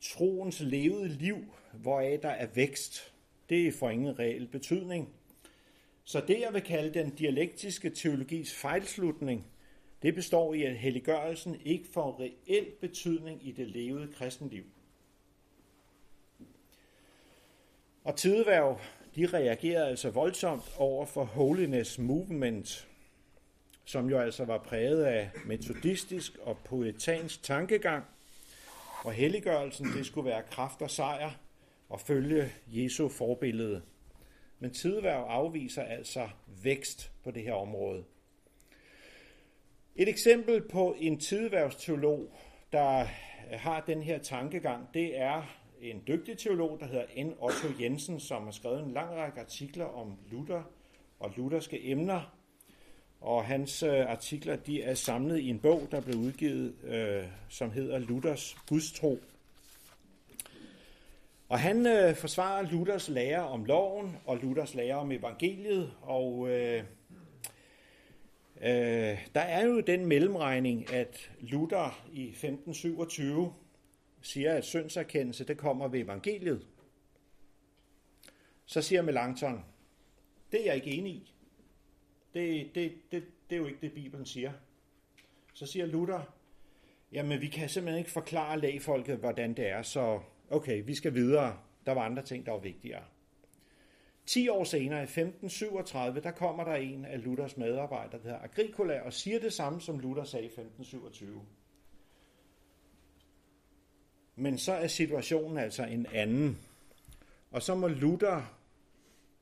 troens 0.00 0.60
levede 0.60 1.08
liv, 1.08 1.54
hvoraf 1.72 2.18
der 2.22 2.30
er 2.30 2.46
vækst, 2.46 3.12
det 3.48 3.74
får 3.74 3.90
ingen 3.90 4.18
reel 4.18 4.46
betydning. 4.46 5.14
Så 6.04 6.24
det, 6.28 6.40
jeg 6.40 6.52
vil 6.52 6.62
kalde 6.62 6.94
den 6.94 7.10
dialektiske 7.10 7.90
teologis 7.90 8.54
fejlslutning, 8.54 9.51
det 10.02 10.14
består 10.14 10.54
i, 10.54 10.62
at 10.62 10.76
helliggørelsen 10.76 11.60
ikke 11.64 11.88
får 11.92 12.20
reel 12.20 12.66
betydning 12.80 13.48
i 13.48 13.52
det 13.52 13.68
levede 13.68 14.12
kristenliv. 14.12 14.64
Og 18.04 18.16
tideværv 18.16 18.80
de 19.16 19.26
reagerede 19.26 19.86
altså 19.86 20.10
voldsomt 20.10 20.74
over 20.78 21.06
for 21.06 21.24
Holiness 21.24 21.98
Movement, 21.98 22.88
som 23.84 24.10
jo 24.10 24.18
altså 24.18 24.44
var 24.44 24.58
præget 24.58 25.04
af 25.04 25.30
metodistisk 25.46 26.38
og 26.38 26.58
poetansk 26.64 27.42
tankegang. 27.42 28.04
Og 29.04 29.12
helliggørelsen, 29.12 29.86
det 29.86 30.06
skulle 30.06 30.30
være 30.30 30.42
kraft 30.42 30.82
og 30.82 30.90
sejr 30.90 31.30
og 31.88 32.00
følge 32.00 32.52
Jesu 32.66 33.08
forbillede. 33.08 33.82
Men 34.58 34.70
tideværv 34.70 35.24
afviser 35.28 35.82
altså 35.82 36.28
vækst 36.62 37.12
på 37.24 37.30
det 37.30 37.42
her 37.42 37.52
område. 37.52 38.04
Et 39.96 40.08
eksempel 40.08 40.68
på 40.68 40.96
en 40.98 41.20
tidværvsteolog, 41.20 42.32
der 42.72 43.06
har 43.52 43.80
den 43.80 44.02
her 44.02 44.18
tankegang, 44.18 44.88
det 44.94 45.20
er 45.20 45.42
en 45.80 46.02
dygtig 46.08 46.38
teolog, 46.38 46.80
der 46.80 46.86
hedder 46.86 47.24
N. 47.24 47.34
Otto 47.40 47.68
Jensen, 47.80 48.20
som 48.20 48.44
har 48.44 48.50
skrevet 48.50 48.82
en 48.82 48.92
lang 48.92 49.16
række 49.16 49.40
artikler 49.40 49.84
om 49.84 50.18
Luther 50.30 50.62
og 51.20 51.32
lutherske 51.36 51.90
emner. 51.90 52.36
Og 53.20 53.44
hans 53.44 53.82
øh, 53.82 54.10
artikler 54.10 54.56
de 54.56 54.82
er 54.82 54.94
samlet 54.94 55.38
i 55.38 55.48
en 55.48 55.58
bog, 55.58 55.88
der 55.90 56.00
blev 56.00 56.16
udgivet, 56.16 56.74
øh, 56.84 57.24
som 57.48 57.70
hedder 57.70 57.98
Luthers 57.98 58.56
Gudstro. 58.68 59.18
Og 61.48 61.58
han 61.58 61.86
øh, 61.86 62.14
forsvarer 62.16 62.62
Luthers 62.70 63.08
lære 63.08 63.48
om 63.48 63.64
loven 63.64 64.16
og 64.26 64.36
Luthers 64.36 64.74
lære 64.74 64.94
om 64.94 65.12
evangeliet, 65.12 65.92
og 66.02 66.48
øh, 66.50 66.84
øh, 68.62 69.28
der 69.34 69.40
er 69.40 69.66
jo 69.66 69.80
den 69.80 70.06
mellemregning, 70.06 70.92
at 70.92 71.30
Luther 71.40 72.08
i 72.12 72.28
1527 72.28 73.52
siger, 74.22 74.52
at 74.52 74.64
syndserkendelse 74.64 75.44
det 75.44 75.58
kommer 75.58 75.88
ved 75.88 76.00
evangeliet. 76.00 76.66
Så 78.66 78.82
siger 78.82 79.02
Melanchthon, 79.02 79.64
det 80.52 80.60
er 80.60 80.64
jeg 80.64 80.74
ikke 80.74 80.90
enig 80.90 81.12
i. 81.12 81.34
Det, 82.34 82.74
det, 82.74 82.92
det, 83.12 83.24
det 83.50 83.56
er 83.56 83.60
jo 83.60 83.66
ikke 83.66 83.78
det, 83.80 83.92
Bibelen 83.92 84.26
siger. 84.26 84.52
Så 85.54 85.66
siger 85.66 85.86
Luther, 85.86 86.34
jamen 87.12 87.40
vi 87.40 87.46
kan 87.46 87.68
simpelthen 87.68 87.98
ikke 87.98 88.10
forklare 88.10 88.60
lægfolket, 88.60 89.18
hvordan 89.18 89.54
det 89.54 89.68
er, 89.68 89.82
så 89.82 90.20
okay, 90.50 90.82
vi 90.86 90.94
skal 90.94 91.14
videre. 91.14 91.58
Der 91.86 91.92
var 91.92 92.02
andre 92.02 92.22
ting, 92.22 92.46
der 92.46 92.52
var 92.52 92.58
vigtigere. 92.58 93.02
10 94.26 94.48
år 94.48 94.64
senere, 94.64 95.00
i 95.00 95.02
1537, 95.02 96.20
der 96.20 96.30
kommer 96.30 96.64
der 96.64 96.74
en 96.74 97.04
af 97.04 97.24
Luthers 97.24 97.56
medarbejdere, 97.56 98.18
der 98.18 98.24
hedder 98.24 98.38
Agricola, 98.38 99.00
og 99.00 99.12
siger 99.12 99.40
det 99.40 99.52
samme, 99.52 99.80
som 99.80 99.98
Luther 99.98 100.24
sagde 100.24 100.44
i 100.44 100.48
1527. 100.48 101.40
Men 104.36 104.58
så 104.58 104.72
er 104.72 104.86
situationen 104.86 105.58
altså 105.58 105.84
en 105.84 106.06
anden. 106.12 106.58
Og 107.50 107.62
så 107.62 107.74
må 107.74 107.88
Luther 107.88 108.58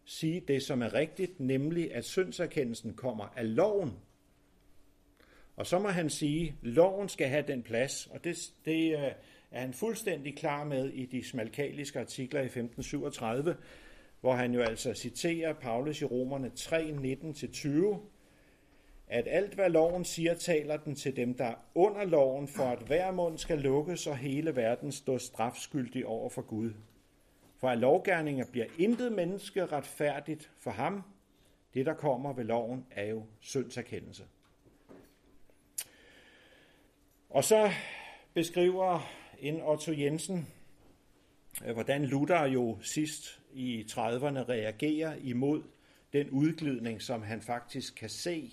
sige 0.04 0.40
det, 0.40 0.62
som 0.62 0.82
er 0.82 0.94
rigtigt, 0.94 1.40
nemlig 1.40 1.94
at 1.94 2.04
syndserkendelsen 2.04 2.94
kommer 2.94 3.24
af 3.36 3.56
loven. 3.56 3.92
Og 5.56 5.66
så 5.66 5.78
må 5.78 5.88
han 5.88 6.10
sige, 6.10 6.48
at 6.48 6.68
loven 6.68 7.08
skal 7.08 7.28
have 7.28 7.44
den 7.46 7.62
plads, 7.62 8.06
og 8.06 8.24
det, 8.24 8.52
det 8.64 8.92
øh, 8.92 9.12
er 9.50 9.60
han 9.60 9.74
fuldstændig 9.74 10.36
klar 10.36 10.64
med 10.64 10.88
i 10.88 11.06
de 11.06 11.24
smalkaliske 11.24 12.00
artikler 12.00 12.40
i 12.40 12.44
1537, 12.44 13.56
hvor 14.20 14.32
han 14.32 14.54
jo 14.54 14.60
altså 14.60 14.94
citerer 14.94 15.52
Paulus 15.52 16.00
i 16.00 16.04
Romerne 16.04 16.50
3, 16.50 16.94
19-20, 17.22 17.96
at 19.06 19.28
alt 19.28 19.54
hvad 19.54 19.70
loven 19.70 20.04
siger, 20.04 20.34
taler 20.34 20.76
den 20.76 20.94
til 20.94 21.16
dem, 21.16 21.34
der 21.34 21.44
er 21.44 21.54
under 21.74 22.04
loven, 22.04 22.48
for 22.48 22.64
at 22.64 22.78
hver 22.78 23.10
mund 23.10 23.38
skal 23.38 23.58
lukkes, 23.58 24.06
og 24.06 24.16
hele 24.16 24.56
verden 24.56 24.92
stå 24.92 25.18
strafskyldig 25.18 26.06
over 26.06 26.30
for 26.30 26.42
Gud. 26.42 26.70
For 27.56 27.68
at 27.68 27.78
lovgærninger 27.78 28.44
bliver 28.52 28.66
intet 28.78 29.12
menneske 29.12 29.66
retfærdigt 29.66 30.50
for 30.58 30.70
ham. 30.70 31.02
Det, 31.74 31.86
der 31.86 31.94
kommer 31.94 32.32
ved 32.32 32.44
loven, 32.44 32.86
er 32.90 33.04
jo 33.04 33.24
syndserkendelse. 33.40 34.24
Og 37.30 37.44
så 37.44 37.70
beskriver 38.34 39.10
en 39.38 39.62
Otto 39.62 39.92
Jensen, 39.92 40.48
øh, 41.64 41.72
hvordan 41.72 42.04
Luther 42.04 42.44
jo 42.44 42.78
sidst 42.82 43.39
i 43.52 43.82
30'erne 43.90 44.48
reagerer 44.48 45.14
imod 45.22 45.62
den 46.12 46.30
udglidning, 46.30 47.02
som 47.02 47.22
han 47.22 47.42
faktisk 47.42 47.94
kan 47.94 48.08
se, 48.08 48.50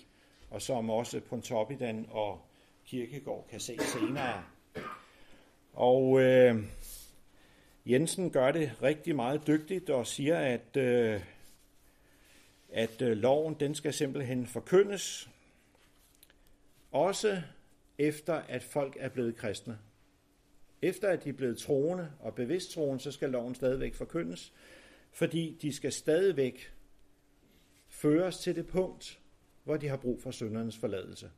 og 0.50 0.62
som 0.62 0.90
også 0.90 1.20
Pontoppidan 1.20 2.06
og 2.10 2.40
Kirkegård 2.86 3.46
kan 3.50 3.60
se 3.60 3.78
senere. 3.78 4.44
Og 5.72 6.20
øh, 6.20 6.64
Jensen 7.86 8.30
gør 8.30 8.52
det 8.52 8.72
rigtig 8.82 9.16
meget 9.16 9.46
dygtigt 9.46 9.90
og 9.90 10.06
siger, 10.06 10.38
at, 10.38 10.76
øh, 10.76 11.20
at 12.72 13.02
øh, 13.02 13.16
loven 13.16 13.56
den 13.60 13.74
skal 13.74 13.92
simpelthen 13.92 14.46
forkyndes, 14.46 15.30
også 16.92 17.42
efter 17.98 18.34
at 18.34 18.62
folk 18.62 18.96
er 19.00 19.08
blevet 19.08 19.36
kristne. 19.36 19.78
Efter 20.82 21.08
at 21.08 21.24
de 21.24 21.28
er 21.28 21.32
blevet 21.32 21.58
troende 21.58 22.10
og 22.20 22.34
bevidst 22.34 22.70
troende, 22.70 23.00
så 23.00 23.12
skal 23.12 23.30
loven 23.30 23.54
stadigvæk 23.54 23.94
forkyndes, 23.94 24.52
fordi 25.12 25.58
de 25.62 25.72
skal 25.72 25.92
stadigvæk 25.92 26.72
føres 27.88 28.38
til 28.38 28.56
det 28.56 28.66
punkt, 28.66 29.20
hvor 29.64 29.76
de 29.76 29.88
har 29.88 29.96
brug 29.96 30.22
for 30.22 30.30
syndernes 30.30 30.78
forladelse. 30.78 31.30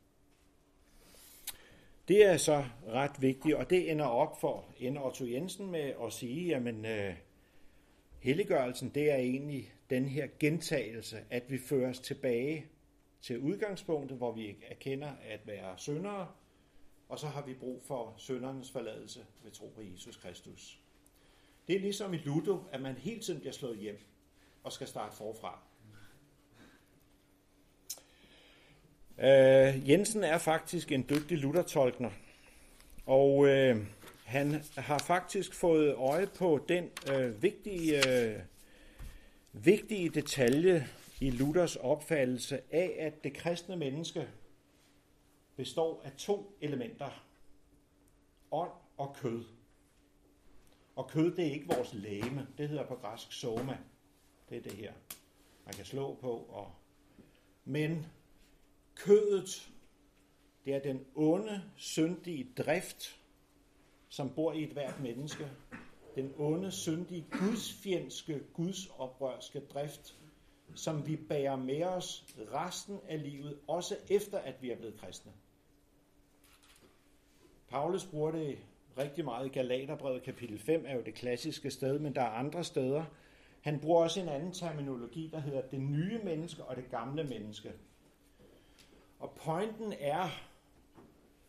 Det 2.07 2.25
er 2.25 2.37
så 2.37 2.65
ret 2.87 3.21
vigtigt, 3.21 3.55
og 3.55 3.69
det 3.69 3.91
ender 3.91 4.05
op 4.05 4.41
for 4.41 4.65
N. 4.81 4.97
Otto 4.97 5.25
Jensen 5.25 5.71
med 5.71 5.93
at 6.03 6.13
sige, 6.13 6.47
jamen 6.47 6.85
uh, 6.85 7.15
helliggørelsen, 8.19 8.89
det 8.89 9.11
er 9.11 9.15
egentlig 9.15 9.73
den 9.89 10.05
her 10.05 10.27
gentagelse, 10.39 11.17
at 11.29 11.43
vi 11.51 11.57
føres 11.57 11.99
tilbage 11.99 12.65
til 13.21 13.39
udgangspunktet, 13.39 14.17
hvor 14.17 14.31
vi 14.31 14.55
erkender 14.67 15.11
at 15.29 15.47
være 15.47 15.77
syndere, 15.77 16.27
og 17.09 17.19
så 17.19 17.27
har 17.27 17.45
vi 17.45 17.53
brug 17.53 17.83
for 17.83 18.13
syndernes 18.17 18.71
forladelse 18.71 19.25
ved 19.43 19.51
tro 19.51 19.71
på 19.75 19.81
Jesus 19.81 20.17
Kristus. 20.17 20.80
Det 21.67 21.75
er 21.75 21.79
ligesom 21.79 22.13
i 22.13 22.17
Ludo, 22.17 22.59
at 22.71 22.81
man 22.81 22.95
hele 22.95 23.21
tiden 23.21 23.39
bliver 23.39 23.53
slået 23.53 23.77
hjem 23.77 23.99
og 24.63 24.71
skal 24.71 24.87
starte 24.87 25.15
forfra. 25.15 25.59
Øh, 29.17 29.89
Jensen 29.89 30.23
er 30.23 30.37
faktisk 30.37 30.91
en 30.91 31.05
dygtig 31.09 31.37
Luther-tolkner, 31.37 32.11
og 33.05 33.47
øh, 33.47 33.85
han 34.25 34.63
har 34.77 34.97
faktisk 34.97 35.53
fået 35.53 35.95
øje 35.95 36.27
på 36.27 36.65
den 36.69 36.89
øh, 37.11 37.43
vigtige, 37.43 38.09
øh, 38.09 38.39
vigtige 39.53 40.09
detalje 40.09 40.87
i 41.19 41.29
Luthers 41.29 41.75
opfattelse 41.75 42.61
af, 42.71 42.95
at 42.99 43.23
det 43.23 43.33
kristne 43.33 43.75
menneske 43.75 44.27
består 45.55 46.01
af 46.03 46.11
to 46.11 46.57
elementer. 46.61 47.25
Ånd 48.51 48.71
og 48.97 49.15
kød. 49.15 49.43
Og 51.01 51.09
kød, 51.09 51.35
det 51.35 51.47
er 51.47 51.51
ikke 51.51 51.75
vores 51.75 51.93
læme. 51.93 52.47
Det 52.57 52.69
hedder 52.69 52.87
på 52.87 52.95
græsk 52.95 53.31
soma. 53.31 53.77
Det 54.49 54.57
er 54.57 54.61
det 54.61 54.71
her. 54.71 54.93
Man 55.65 55.73
kan 55.73 55.85
slå 55.85 56.15
på. 56.15 56.31
Og... 56.31 56.71
Men 57.65 58.05
kødet, 58.95 59.71
det 60.65 60.75
er 60.75 60.79
den 60.79 61.05
onde, 61.15 61.63
syndige 61.75 62.53
drift, 62.57 63.19
som 64.09 64.33
bor 64.35 64.53
i 64.53 64.63
et 64.63 64.69
hvert 64.69 64.99
menneske. 64.99 65.51
Den 66.15 66.33
onde, 66.37 66.71
syndige, 66.71 67.25
gudsfjendske, 67.31 68.43
gudsoprørske 68.53 69.59
drift, 69.59 70.19
som 70.75 71.07
vi 71.07 71.15
bærer 71.15 71.55
med 71.55 71.83
os 71.83 72.35
resten 72.53 72.99
af 73.07 73.23
livet, 73.23 73.59
også 73.67 73.97
efter 74.09 74.39
at 74.39 74.61
vi 74.61 74.71
er 74.71 74.77
blevet 74.77 74.99
kristne. 74.99 75.31
Paulus 77.69 78.05
bruger 78.05 78.31
det 78.31 78.59
rigtig 78.97 79.25
meget 79.25 79.45
i 79.45 79.49
Galaterbrevet 79.49 80.23
kapitel 80.23 80.59
5, 80.59 80.85
er 80.87 80.95
jo 80.95 81.01
det 81.01 81.13
klassiske 81.13 81.71
sted, 81.71 81.99
men 81.99 82.15
der 82.15 82.21
er 82.21 82.29
andre 82.29 82.63
steder. 82.63 83.03
Han 83.61 83.79
bruger 83.79 84.03
også 84.03 84.21
en 84.21 84.29
anden 84.29 84.51
terminologi, 84.51 85.29
der 85.31 85.39
hedder 85.39 85.61
det 85.61 85.79
nye 85.79 86.19
menneske 86.23 86.63
og 86.63 86.75
det 86.75 86.89
gamle 86.91 87.23
menneske. 87.23 87.71
Og 89.19 89.31
pointen 89.45 89.93
er, 89.99 90.29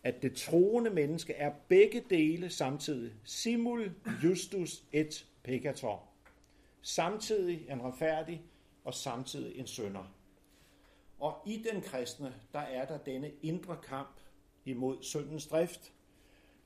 at 0.02 0.22
det 0.22 0.37
troende 0.37 0.90
menneske 0.90 1.33
er 1.33 1.52
begge 1.68 2.05
dele 2.11 2.50
samtidig. 2.50 3.12
Simul 3.24 3.94
justus 4.24 4.83
et 4.92 5.26
peccator. 5.42 6.09
Samtidig 6.83 7.66
en 7.70 7.83
retfærdig 7.83 8.42
og 8.85 8.94
samtidig 8.94 9.59
en 9.59 9.66
sønder. 9.66 10.14
Og 11.18 11.42
i 11.46 11.64
den 11.72 11.83
kristne, 11.83 12.35
der 12.52 12.59
er 12.59 12.87
der 12.87 12.98
denne 12.98 13.31
indre 13.42 13.76
kamp 13.88 14.20
imod 14.64 14.96
syndens 15.00 15.46
drift, 15.46 15.92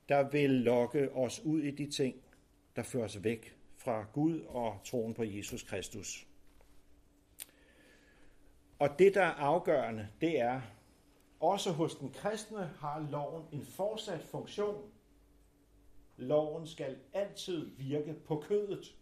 der 0.09 0.31
vil 0.31 0.51
lokke 0.51 1.13
os 1.13 1.41
ud 1.45 1.63
i 1.63 1.71
de 1.71 1.91
ting, 1.91 2.17
der 2.77 2.83
fører 2.83 3.05
os 3.05 3.25
væk 3.25 3.57
fra 3.77 4.07
Gud 4.13 4.41
og 4.41 4.81
troen 4.85 5.15
på 5.15 5.23
Jesus 5.23 5.63
Kristus. 5.63 6.27
Og 8.79 8.89
det, 8.99 9.15
der 9.15 9.23
er 9.23 9.33
afgørende, 9.33 10.09
det 10.21 10.41
er, 10.41 10.61
også 11.41 11.73
hos 11.73 11.95
den 11.95 12.13
kristne 12.13 12.67
har 12.67 13.09
loven 13.11 13.45
en 13.53 13.65
fortsat 13.65 14.23
funktion. 14.23 14.91
Loven 16.17 16.67
skal 16.67 16.99
altid 17.13 17.77
virke 17.77 18.15
på 18.15 18.41
kødet, 18.41 18.97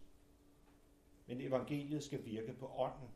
men 1.27 1.41
evangeliet 1.41 2.03
skal 2.03 2.25
virke 2.25 2.53
på 2.53 2.71
ånden. 2.75 3.09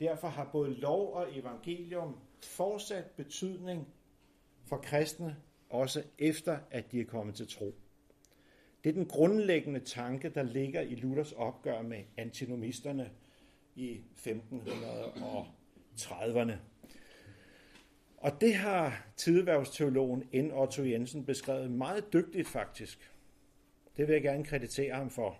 Derfor 0.00 0.28
har 0.28 0.48
både 0.52 0.74
lov 0.74 1.14
og 1.14 1.36
evangelium 1.36 2.18
fortsat 2.42 3.10
betydning 3.10 3.88
for 4.64 4.76
kristne 4.76 5.36
også 5.70 6.02
efter 6.18 6.58
at 6.70 6.92
de 6.92 7.00
er 7.00 7.04
kommet 7.04 7.34
til 7.34 7.48
tro. 7.48 7.74
Det 8.84 8.90
er 8.90 8.94
den 8.94 9.06
grundlæggende 9.06 9.80
tanke, 9.80 10.28
der 10.28 10.42
ligger 10.42 10.80
i 10.80 10.94
Luthers 10.94 11.32
opgør 11.32 11.82
med 11.82 12.02
antinomisterne 12.16 13.10
i 13.74 14.00
1530'erne. 14.16 16.52
Og 18.16 18.40
det 18.40 18.54
har 18.54 19.06
tideværvsteologen 19.16 20.28
N. 20.34 20.50
Otto 20.50 20.84
Jensen 20.84 21.24
beskrevet 21.24 21.70
meget 21.70 22.12
dygtigt 22.12 22.48
faktisk. 22.48 23.10
Det 23.96 24.06
vil 24.06 24.12
jeg 24.12 24.22
gerne 24.22 24.44
kreditere 24.44 24.94
ham 24.94 25.10
for. 25.10 25.38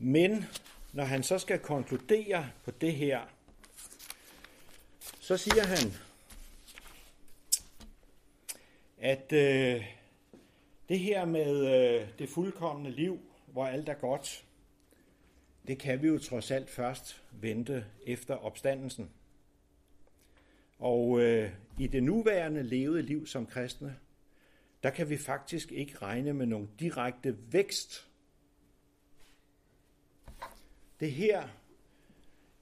Men 0.00 0.44
når 0.92 1.04
han 1.04 1.22
så 1.22 1.38
skal 1.38 1.58
konkludere 1.58 2.50
på 2.64 2.70
det 2.70 2.92
her, 2.92 3.20
så 5.20 5.36
siger 5.36 5.64
han, 5.64 5.92
at 9.04 9.32
øh, 9.32 9.84
det 10.88 10.98
her 10.98 11.24
med 11.24 11.66
øh, 11.66 12.08
det 12.18 12.28
fuldkommende 12.28 12.90
liv, 12.90 13.20
hvor 13.46 13.66
alt 13.66 13.88
er 13.88 13.94
godt, 13.94 14.44
det 15.66 15.78
kan 15.78 16.02
vi 16.02 16.08
jo 16.08 16.18
trods 16.18 16.50
alt 16.50 16.70
først 16.70 17.22
vente 17.32 17.86
efter 18.06 18.34
opstandelsen. 18.34 19.10
Og 20.78 21.20
øh, 21.20 21.50
i 21.78 21.86
det 21.86 22.02
nuværende 22.02 22.62
levede 22.62 23.02
liv 23.02 23.26
som 23.26 23.46
kristne, 23.46 23.96
der 24.82 24.90
kan 24.90 25.10
vi 25.10 25.16
faktisk 25.16 25.72
ikke 25.72 25.98
regne 25.98 26.32
med 26.32 26.46
nogen 26.46 26.70
direkte 26.80 27.52
vækst. 27.52 28.08
Det 31.00 31.08
er 31.08 31.12
her, 31.12 31.48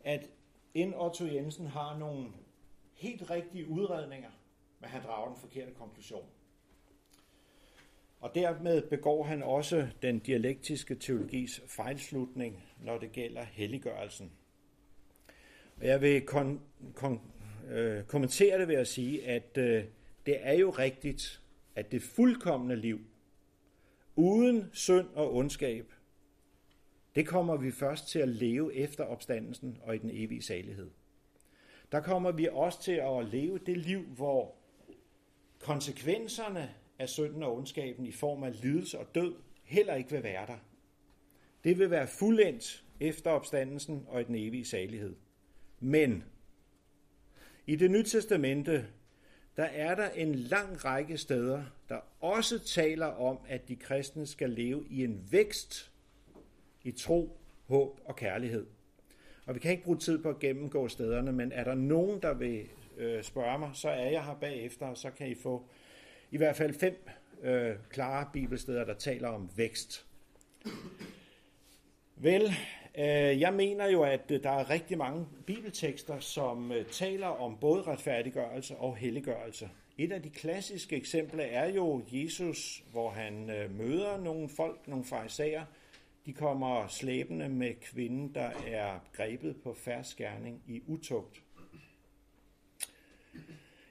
at 0.04 0.28
N. 0.74 0.94
Otto 0.94 1.24
Jensen 1.26 1.66
har 1.66 1.98
nogle 1.98 2.28
helt 2.94 3.30
rigtige 3.30 3.68
udredninger, 3.68 4.30
men 4.82 4.90
han 4.90 5.02
drager 5.02 5.28
den 5.28 5.40
forkerte 5.40 5.72
konklusion. 5.72 6.26
Og 8.20 8.34
dermed 8.34 8.82
begår 8.82 9.24
han 9.24 9.42
også 9.42 9.88
den 10.02 10.18
dialektiske 10.18 10.94
teologis 10.94 11.60
fejlslutning, 11.66 12.64
når 12.84 12.98
det 12.98 13.12
gælder 13.12 13.44
helliggørelsen. 13.44 14.32
Og 15.76 15.86
jeg 15.86 16.00
vil 16.00 16.26
kon, 16.26 16.60
kon, 16.94 17.20
øh, 17.70 18.04
kommentere 18.04 18.58
det 18.58 18.68
ved 18.68 18.74
at 18.74 18.88
sige, 18.88 19.26
at 19.26 19.58
øh, 19.58 19.84
det 20.26 20.36
er 20.40 20.52
jo 20.52 20.70
rigtigt, 20.70 21.42
at 21.74 21.92
det 21.92 22.02
fuldkommende 22.02 22.76
liv, 22.76 23.00
uden 24.16 24.70
synd 24.72 25.08
og 25.14 25.34
ondskab, 25.34 25.92
det 27.14 27.26
kommer 27.26 27.56
vi 27.56 27.70
først 27.70 28.08
til 28.08 28.18
at 28.18 28.28
leve 28.28 28.74
efter 28.74 29.04
opstandelsen 29.04 29.78
og 29.82 29.94
i 29.94 29.98
den 29.98 30.10
evige 30.12 30.42
salighed. 30.42 30.90
Der 31.92 32.00
kommer 32.00 32.32
vi 32.32 32.48
også 32.52 32.82
til 32.82 32.92
at 32.92 33.24
leve 33.24 33.58
det 33.58 33.76
liv, 33.76 34.02
hvor 34.02 34.61
konsekvenserne 35.62 36.74
af 36.98 37.08
synden 37.08 37.42
og 37.42 37.56
ondskaben 37.56 38.06
i 38.06 38.12
form 38.12 38.42
af 38.42 38.62
lidelse 38.62 38.98
og 38.98 39.14
død 39.14 39.34
heller 39.64 39.94
ikke 39.94 40.10
vil 40.10 40.22
være 40.22 40.46
der. 40.46 40.58
Det 41.64 41.78
vil 41.78 41.90
være 41.90 42.06
fuldendt 42.06 42.84
efter 43.00 43.30
opstandelsen 43.30 44.06
og 44.08 44.20
i 44.20 44.24
den 44.24 44.34
evige 44.34 44.64
salighed. 44.64 45.14
Men 45.80 46.24
i 47.66 47.76
det 47.76 47.90
nye 47.90 48.02
testamente, 48.02 48.86
der 49.56 49.64
er 49.64 49.94
der 49.94 50.08
en 50.08 50.34
lang 50.34 50.84
række 50.84 51.18
steder, 51.18 51.64
der 51.88 51.98
også 52.20 52.58
taler 52.58 53.06
om, 53.06 53.38
at 53.48 53.68
de 53.68 53.76
kristne 53.76 54.26
skal 54.26 54.50
leve 54.50 54.86
i 54.90 55.04
en 55.04 55.28
vækst 55.30 55.92
i 56.82 56.92
tro, 56.92 57.38
håb 57.66 58.00
og 58.04 58.16
kærlighed. 58.16 58.66
Og 59.46 59.54
vi 59.54 59.60
kan 59.60 59.70
ikke 59.70 59.84
bruge 59.84 59.98
tid 59.98 60.22
på 60.22 60.28
at 60.28 60.38
gennemgå 60.38 60.88
stederne, 60.88 61.32
men 61.32 61.52
er 61.52 61.64
der 61.64 61.74
nogen, 61.74 62.22
der 62.22 62.34
vil 62.34 62.68
øh, 63.02 63.22
spørge 63.22 63.58
mig, 63.58 63.70
så 63.74 63.88
er 63.88 64.10
jeg 64.10 64.24
her 64.24 64.34
bagefter, 64.34 64.86
og 64.86 64.96
så 64.96 65.10
kan 65.10 65.28
I 65.28 65.34
få 65.34 65.64
i 66.30 66.36
hvert 66.36 66.56
fald 66.56 66.74
fem 66.74 67.08
øh, 67.42 67.76
klare 67.90 68.28
bibelsteder, 68.32 68.84
der 68.84 68.94
taler 68.94 69.28
om 69.28 69.50
vækst. 69.56 70.06
Vel, 72.16 72.42
øh, 72.98 73.40
jeg 73.40 73.54
mener 73.54 73.86
jo, 73.86 74.02
at 74.02 74.30
øh, 74.30 74.42
der 74.42 74.50
er 74.50 74.70
rigtig 74.70 74.98
mange 74.98 75.26
bibeltekster, 75.46 76.18
som 76.18 76.72
øh, 76.72 76.86
taler 76.86 77.26
om 77.26 77.56
både 77.60 77.82
retfærdiggørelse 77.82 78.76
og 78.76 78.96
helliggørelse. 78.96 79.70
Et 79.98 80.12
af 80.12 80.22
de 80.22 80.30
klassiske 80.30 80.96
eksempler 80.96 81.44
er 81.44 81.68
jo 81.68 82.02
Jesus, 82.12 82.84
hvor 82.92 83.10
han 83.10 83.50
øh, 83.50 83.78
møder 83.78 84.16
nogle 84.16 84.48
folk, 84.48 84.88
nogle 84.88 85.04
farisæer. 85.04 85.64
De 86.26 86.32
kommer 86.32 86.86
slæbende 86.88 87.48
med 87.48 87.74
kvinden, 87.80 88.34
der 88.34 88.50
er 88.66 88.98
grebet 89.12 89.56
på 89.62 89.74
færdsgærning 89.74 90.62
i 90.66 90.82
utugt. 90.86 91.42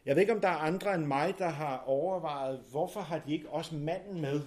Jeg 0.06 0.16
ved 0.16 0.22
ikke, 0.22 0.34
om 0.34 0.42
der 0.42 0.48
er 0.48 0.58
andre 0.58 0.96
end 0.96 1.06
mig, 1.06 1.38
der 1.38 1.50
har 1.50 1.78
overvejet, 1.78 2.66
hvorfor 2.72 3.00
har 3.00 3.20
de 3.20 3.34
ikke 3.34 3.50
også 3.50 3.76
manden 3.76 4.22
med? 4.22 4.42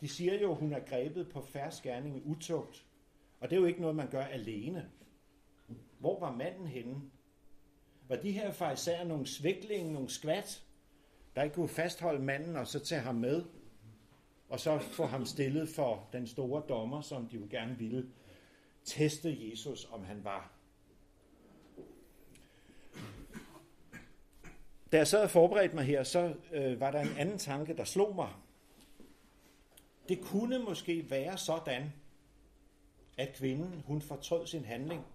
De 0.00 0.08
siger 0.08 0.40
jo, 0.40 0.50
at 0.50 0.56
hun 0.56 0.72
er 0.72 0.80
grebet 0.80 1.28
på 1.28 1.40
færdskærning 1.40 2.16
i 2.16 2.22
utugt. 2.24 2.86
Og 3.40 3.50
det 3.50 3.56
er 3.56 3.60
jo 3.60 3.66
ikke 3.66 3.80
noget, 3.80 3.96
man 3.96 4.10
gør 4.10 4.24
alene. 4.24 4.90
Hvor 5.98 6.20
var 6.20 6.32
manden 6.32 6.66
henne? 6.66 7.02
Var 8.08 8.16
de 8.16 8.32
her 8.32 8.52
fariserer 8.52 9.04
nogle 9.04 9.26
sviklinge, 9.26 9.92
nogle 9.92 10.08
skvat, 10.08 10.62
der 11.36 11.42
ikke 11.42 11.54
kunne 11.54 11.68
fastholde 11.68 12.22
manden 12.22 12.56
og 12.56 12.66
så 12.66 12.78
tage 12.78 13.00
ham 13.00 13.14
med, 13.14 13.44
og 14.48 14.60
så 14.60 14.78
få 14.78 15.04
ham 15.04 15.26
stillet 15.26 15.68
for 15.68 16.08
den 16.12 16.26
store 16.26 16.62
dommer, 16.68 17.00
som 17.00 17.28
de 17.28 17.36
jo 17.36 17.46
gerne 17.50 17.78
ville 17.78 18.10
teste 18.84 19.50
Jesus, 19.50 19.88
om 19.92 20.04
han 20.04 20.24
var 20.24 20.61
Da 24.92 24.96
jeg 24.96 25.06
sad 25.06 25.22
og 25.22 25.30
forberedte 25.30 25.74
mig 25.74 25.84
her, 25.84 26.02
så 26.02 26.34
øh, 26.52 26.80
var 26.80 26.90
der 26.90 27.00
en 27.00 27.16
anden 27.18 27.38
tanke, 27.38 27.76
der 27.76 27.84
slog 27.84 28.14
mig. 28.14 28.30
Det 30.08 30.20
kunne 30.20 30.58
måske 30.58 31.10
være 31.10 31.38
sådan, 31.38 31.92
at 33.18 33.34
kvinden, 33.34 33.82
hun 33.86 34.02
fortrød 34.02 34.46
sin 34.46 34.64
handling. 34.64 35.06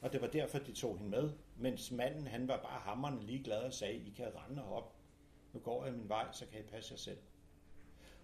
Og 0.00 0.12
det 0.12 0.20
var 0.20 0.26
derfor, 0.26 0.58
de 0.58 0.72
tog 0.72 0.98
hende 0.98 1.10
med. 1.10 1.30
Mens 1.56 1.90
manden, 1.90 2.26
han 2.26 2.48
var 2.48 2.56
bare 2.56 2.80
hammerne 2.80 3.22
ligeglad 3.26 3.58
og 3.58 3.72
sagde, 3.72 3.94
I 3.94 4.12
kan 4.16 4.26
rende 4.26 4.64
op. 4.64 4.94
Nu 5.52 5.60
går 5.60 5.84
jeg 5.84 5.94
min 5.94 6.08
vej, 6.08 6.26
så 6.32 6.46
kan 6.52 6.60
I 6.60 6.62
passe 6.62 6.92
jer 6.92 6.98
selv. 6.98 7.18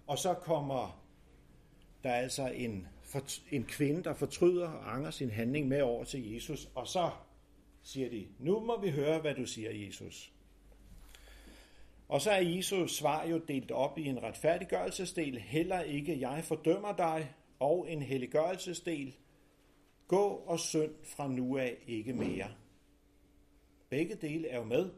Og 0.07 0.19
så 0.19 0.35
kommer 0.35 1.05
der 2.05 2.13
altså 2.13 2.49
en, 2.49 2.89
en 3.51 3.65
kvinde, 3.65 4.05
der 4.05 4.15
fortryder 4.15 4.69
og 4.69 4.95
anger 4.95 5.11
sin 5.11 5.31
handling 5.31 5.69
med 5.69 5.83
over 5.83 6.05
til 6.05 6.33
Jesus. 6.33 6.69
Og 6.75 6.87
så 6.87 7.11
siger 7.87 8.11
de, 8.11 8.27
nu 8.39 8.61
må 8.61 8.81
vi 8.81 8.91
høre, 8.91 9.21
hvad 9.21 9.35
du 9.35 9.47
siger, 9.47 9.71
Jesus. 9.87 10.33
Og 12.09 12.21
så 12.21 12.31
er 12.31 12.41
Jesus 12.41 12.97
svar 12.97 13.27
jo 13.27 13.39
delt 13.39 13.71
op 13.71 13.99
i 13.99 14.05
en 14.05 14.23
retfærdiggørelsesdel, 14.23 15.39
heller 15.39 15.81
ikke 15.81 16.21
jeg 16.21 16.45
fordømmer 16.45 16.97
dig, 16.97 17.35
og 17.59 17.91
en 17.91 18.03
helliggørelsesdel, 18.03 19.17
gå 20.09 20.27
og 20.27 20.61
synd 20.61 20.95
fra 21.05 21.29
nu 21.29 21.57
af 21.59 21.77
ikke 21.87 22.13
mere. 22.13 22.49
Begge 23.89 24.15
dele 24.15 24.49
er 24.49 24.59
jo 24.59 24.65
med. 24.65 24.91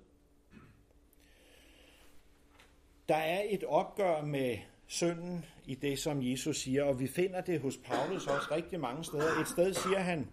Der 3.08 3.16
er 3.16 3.42
et 3.48 3.64
opgør 3.64 4.24
med 4.24 4.58
synden 4.86 5.44
i 5.66 5.74
det, 5.74 5.98
som 5.98 6.22
Jesus 6.22 6.56
siger, 6.56 6.84
og 6.84 7.00
vi 7.00 7.06
finder 7.06 7.40
det 7.40 7.60
hos 7.60 7.76
Paulus 7.76 8.26
også 8.26 8.48
rigtig 8.50 8.80
mange 8.80 9.04
steder. 9.04 9.40
Et 9.40 9.48
sted 9.48 9.74
siger 9.74 9.98
han, 9.98 10.28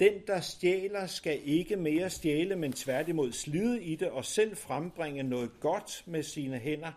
den, 0.00 0.12
der 0.26 0.40
stjæler, 0.40 1.06
skal 1.06 1.40
ikke 1.44 1.76
mere 1.76 2.10
stjæle, 2.10 2.56
men 2.56 2.72
tværtimod 2.72 3.32
slide 3.32 3.82
i 3.82 3.96
det 3.96 4.10
og 4.10 4.24
selv 4.24 4.56
frembringe 4.56 5.22
noget 5.22 5.50
godt 5.60 6.04
med 6.06 6.22
sine 6.22 6.58
hænder, 6.58 6.92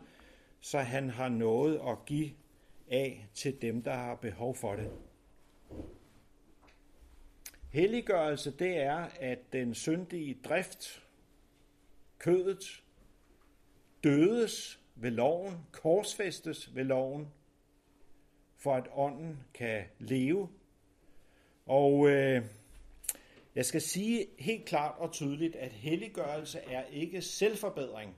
så 0.62 0.80
han 0.80 1.10
har 1.10 1.30
noget 1.30 1.82
at 1.88 2.06
give 2.06 2.32
af 2.92 3.28
til 3.34 3.62
dem, 3.62 3.82
der 3.82 3.94
har 3.94 4.16
behov 4.16 4.56
for 4.56 4.76
det. 4.76 4.92
Helliggørelse, 7.70 8.52
det 8.52 8.78
er, 8.78 9.08
at 9.20 9.40
den 9.54 9.74
syndige 9.76 10.38
drift, 10.44 11.04
kødet, 12.20 12.84
dødes 14.04 14.80
ved 14.96 15.12
loven, 15.12 15.54
korsfæstes 15.72 16.76
ved 16.76 16.84
loven, 16.84 17.28
for 18.58 18.76
at 18.76 18.88
ånden 18.94 19.40
kan 19.54 19.84
leve. 20.00 20.50
Og 21.66 22.10
øh, 22.10 22.46
jeg 23.56 23.66
skal 23.66 23.82
sige 23.82 24.28
helt 24.40 24.66
klart 24.66 24.96
og 24.98 25.12
tydeligt, 25.12 25.56
at 25.56 25.72
helliggørelse 25.72 26.60
er 26.60 26.84
ikke 26.84 27.22
selvforbedring. 27.22 28.16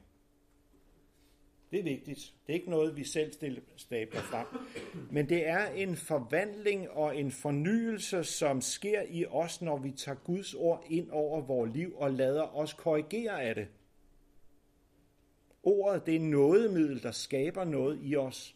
Det 1.71 1.79
er 1.79 1.83
vigtigt. 1.83 2.33
Det 2.47 2.53
er 2.53 2.53
ikke 2.53 2.69
noget, 2.69 2.95
vi 2.95 3.03
selv 3.03 3.33
stabler 3.77 4.21
frem. 4.21 4.47
Men 5.11 5.29
det 5.29 5.47
er 5.47 5.67
en 5.67 5.95
forvandling 5.95 6.89
og 6.89 7.17
en 7.17 7.31
fornyelse, 7.31 8.23
som 8.23 8.61
sker 8.61 9.01
i 9.09 9.25
os, 9.25 9.61
når 9.61 9.77
vi 9.77 9.91
tager 9.91 10.17
Guds 10.17 10.53
ord 10.53 10.83
ind 10.89 11.09
over 11.11 11.41
vores 11.41 11.73
liv 11.73 11.93
og 11.95 12.11
lader 12.11 12.55
os 12.57 12.73
korrigere 12.73 13.43
af 13.43 13.55
det. 13.55 13.67
Ordet 15.63 16.05
det 16.05 16.15
er 16.15 16.19
nådemiddel, 16.19 17.03
der 17.03 17.11
skaber 17.11 17.63
noget 17.63 17.99
i 18.03 18.15
os, 18.15 18.55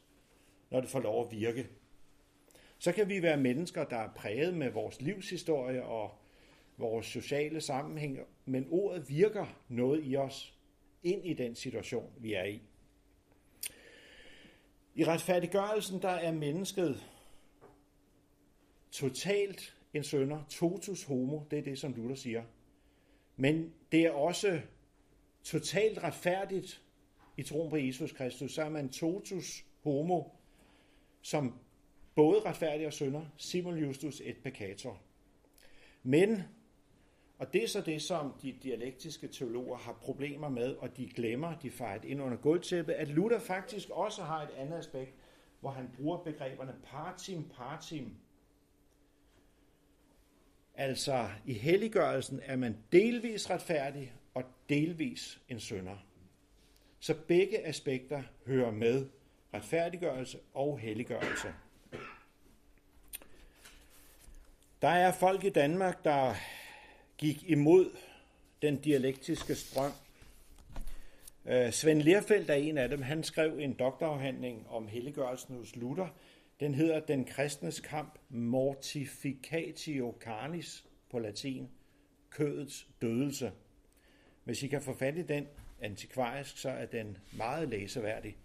når 0.72 0.82
det 0.82 0.90
får 0.90 1.00
lov 1.00 1.26
at 1.26 1.32
virke. 1.32 1.68
Så 2.78 2.92
kan 2.92 3.10
vi 3.10 3.22
være 3.22 3.38
mennesker, 3.38 3.84
der 3.84 3.98
er 3.98 4.14
præget 4.16 4.54
med 4.54 4.72
vores 4.72 5.02
livshistorie 5.02 5.84
og 5.84 6.17
vores 6.78 7.06
sociale 7.06 7.62
sammenhæng, 7.62 8.20
men 8.46 8.68
ordet 8.70 9.10
virker 9.10 9.62
noget 9.70 10.02
i 10.06 10.16
os 10.16 10.58
ind 11.04 11.26
i 11.26 11.34
den 11.34 11.56
situation, 11.56 12.14
vi 12.18 12.34
er 12.34 12.44
i. 12.44 12.62
I 14.96 15.06
retfærdiggørelsen, 15.06 16.02
der 16.02 16.10
er 16.10 16.32
mennesket 16.32 17.04
totalt 18.92 19.78
en 19.94 20.04
sønder, 20.04 20.44
totus 20.50 21.04
homo, 21.04 21.42
det 21.52 21.60
er 21.60 21.64
det, 21.64 21.80
som 21.80 21.94
Luther 21.94 22.16
siger. 22.16 22.44
Men 23.36 23.74
det 23.92 24.06
er 24.06 24.12
også 24.12 24.62
totalt 25.44 26.04
retfærdigt 26.04 26.82
i 27.38 27.44
troen 27.44 27.70
på 27.70 27.78
Jesus 27.78 28.12
Kristus, 28.12 28.54
så 28.54 28.64
er 28.64 28.70
man 28.70 28.90
totus 28.90 29.66
homo, 29.84 30.24
som 31.22 31.60
både 32.16 32.40
retfærdig 32.40 32.88
og 32.88 32.94
sønder, 32.94 33.26
simul 33.38 33.80
justus 33.80 34.22
et 34.26 34.38
peccator. 34.44 35.02
Men, 36.04 36.44
og 37.40 37.54
det 37.54 37.64
er 37.64 37.68
så 37.68 37.82
det, 37.82 38.02
som 38.02 38.34
de 38.42 38.56
dialektiske 38.64 39.28
teologer 39.28 39.78
har 39.78 39.94
problemer 39.94 40.50
med, 40.50 40.76
og 40.76 40.98
de 40.98 41.10
glemmer, 41.10 41.60
de 41.60 41.72
fejrer 41.72 42.02
ind 42.04 42.22
under 42.22 42.38
gulvtæppet, 42.38 42.94
at 42.94 43.08
Luther 43.08 43.40
faktisk 43.40 43.90
også 43.90 44.24
har 44.24 44.42
et 44.42 44.50
andet 44.58 44.78
aspekt, 44.78 45.14
hvor 45.60 45.70
han 45.70 45.90
bruger 45.98 46.18
begreberne 46.18 46.76
partim, 46.84 47.50
partim. 47.56 48.16
Altså, 50.76 51.30
i 51.46 51.54
helliggørelsen 51.54 52.42
er 52.44 52.56
man 52.56 52.78
delvis 52.92 53.50
retfærdig 53.50 54.14
og 54.34 54.44
delvis 54.70 55.42
en 55.50 55.60
sønder. 55.60 55.98
Så 57.00 57.16
begge 57.28 57.68
aspekter 57.68 58.24
hører 58.46 58.72
med 58.72 59.08
retfærdiggørelse 59.54 60.40
og 60.54 60.80
helliggørelse. 60.80 61.54
Der 64.82 64.88
er 64.88 65.12
folk 65.12 65.44
i 65.44 65.50
Danmark, 65.50 66.04
der 66.04 66.34
gik 67.18 67.44
imod 67.50 67.92
den 68.62 68.78
dialektiske 68.78 69.56
strøm. 69.56 69.92
Øh, 71.46 71.72
Svend 71.72 72.02
Lerfeldt 72.02 72.50
er 72.50 72.54
en 72.54 72.78
af 72.78 72.90
dem. 72.90 73.02
Han 73.02 73.24
skrev 73.24 73.60
en 73.60 73.74
doktorafhandling 73.74 74.68
om 74.70 74.88
helliggørelsen 74.88 75.56
hos 75.56 75.76
Luther. 75.76 76.08
Den 76.60 76.76
hedder 76.76 77.00
Den 77.00 77.26
kristnes 77.26 77.80
kamp 77.80 78.20
mortificatio 78.30 80.16
carnis 80.20 80.86
på 81.10 81.20
latin. 81.20 81.70
Kødets 82.30 82.88
dødelse. 83.02 83.52
Hvis 84.44 84.64
I 84.64 84.68
kan 84.68 84.82
få 84.82 84.94
fat 84.94 85.18
i 85.18 85.22
den 85.22 85.48
antikvarisk, 85.82 86.58
så 86.58 86.70
er 86.70 86.86
den 86.86 87.18
meget 87.32 87.70
læseværdig. 87.70 88.36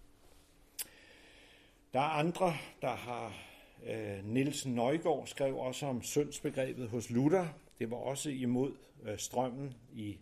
Der 1.92 2.00
er 2.00 2.18
andre, 2.18 2.54
der 2.82 2.94
har 2.94 3.34
øh, 3.86 4.24
Niels 4.24 4.66
Nøjgaard 4.66 5.26
skrev 5.26 5.56
også 5.56 5.86
om 5.86 6.02
syndsbegrebet 6.02 6.88
hos 6.88 7.10
Luther. 7.10 7.48
Det 7.82 7.90
var 7.90 7.96
også 7.96 8.30
imod 8.30 8.72
øh, 9.04 9.18
strømmen 9.18 9.74
i 9.92 10.18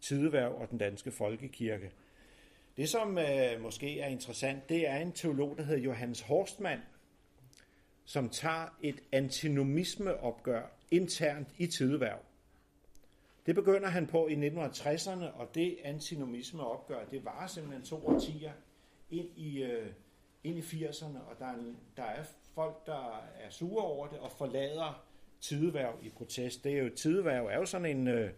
Tideværv 0.00 0.60
og 0.60 0.70
den 0.70 0.78
danske 0.78 1.10
folkekirke. 1.10 1.92
Det, 2.76 2.88
som 2.88 3.18
øh, 3.18 3.62
måske 3.62 4.00
er 4.00 4.06
interessant, 4.06 4.68
det 4.68 4.88
er 4.88 4.96
en 4.96 5.12
teolog, 5.12 5.56
der 5.56 5.62
hedder 5.62 5.82
Johannes 5.82 6.20
Horstmann, 6.20 6.80
som 8.04 8.28
tager 8.28 8.76
et 8.82 9.00
antinomismeopgør 9.12 10.62
internt 10.90 11.48
i 11.58 11.66
Tideværv. 11.66 12.18
Det 13.46 13.54
begynder 13.54 13.88
han 13.88 14.06
på 14.06 14.28
i 14.28 14.48
1960'erne, 14.48 15.24
og 15.24 15.54
det 15.54 15.78
antinomismeopgør, 15.84 17.04
det 17.04 17.24
var 17.24 17.46
simpelthen 17.46 17.84
to 17.84 18.06
årtier 18.06 18.52
ind 19.10 19.28
i, 19.36 19.62
øh, 19.62 19.86
ind 20.44 20.58
i 20.58 20.62
80'erne, 20.62 21.18
og 21.30 21.38
der 21.38 21.46
er, 21.46 21.56
der 21.96 22.04
er 22.04 22.24
folk, 22.54 22.86
der 22.86 23.24
er 23.40 23.50
sure 23.50 23.84
over 23.84 24.06
det 24.06 24.18
og 24.18 24.32
forlader 24.32 25.07
tideværv 25.40 25.98
i 26.02 26.08
protest. 26.08 26.64
Det 26.64 26.72
er 26.72 26.82
jo, 26.82 26.88
tideværv 26.88 27.46
er 27.46 27.56
jo 27.56 27.66
sådan 27.66 27.96
en, 27.96 28.08
øh, 28.08 28.30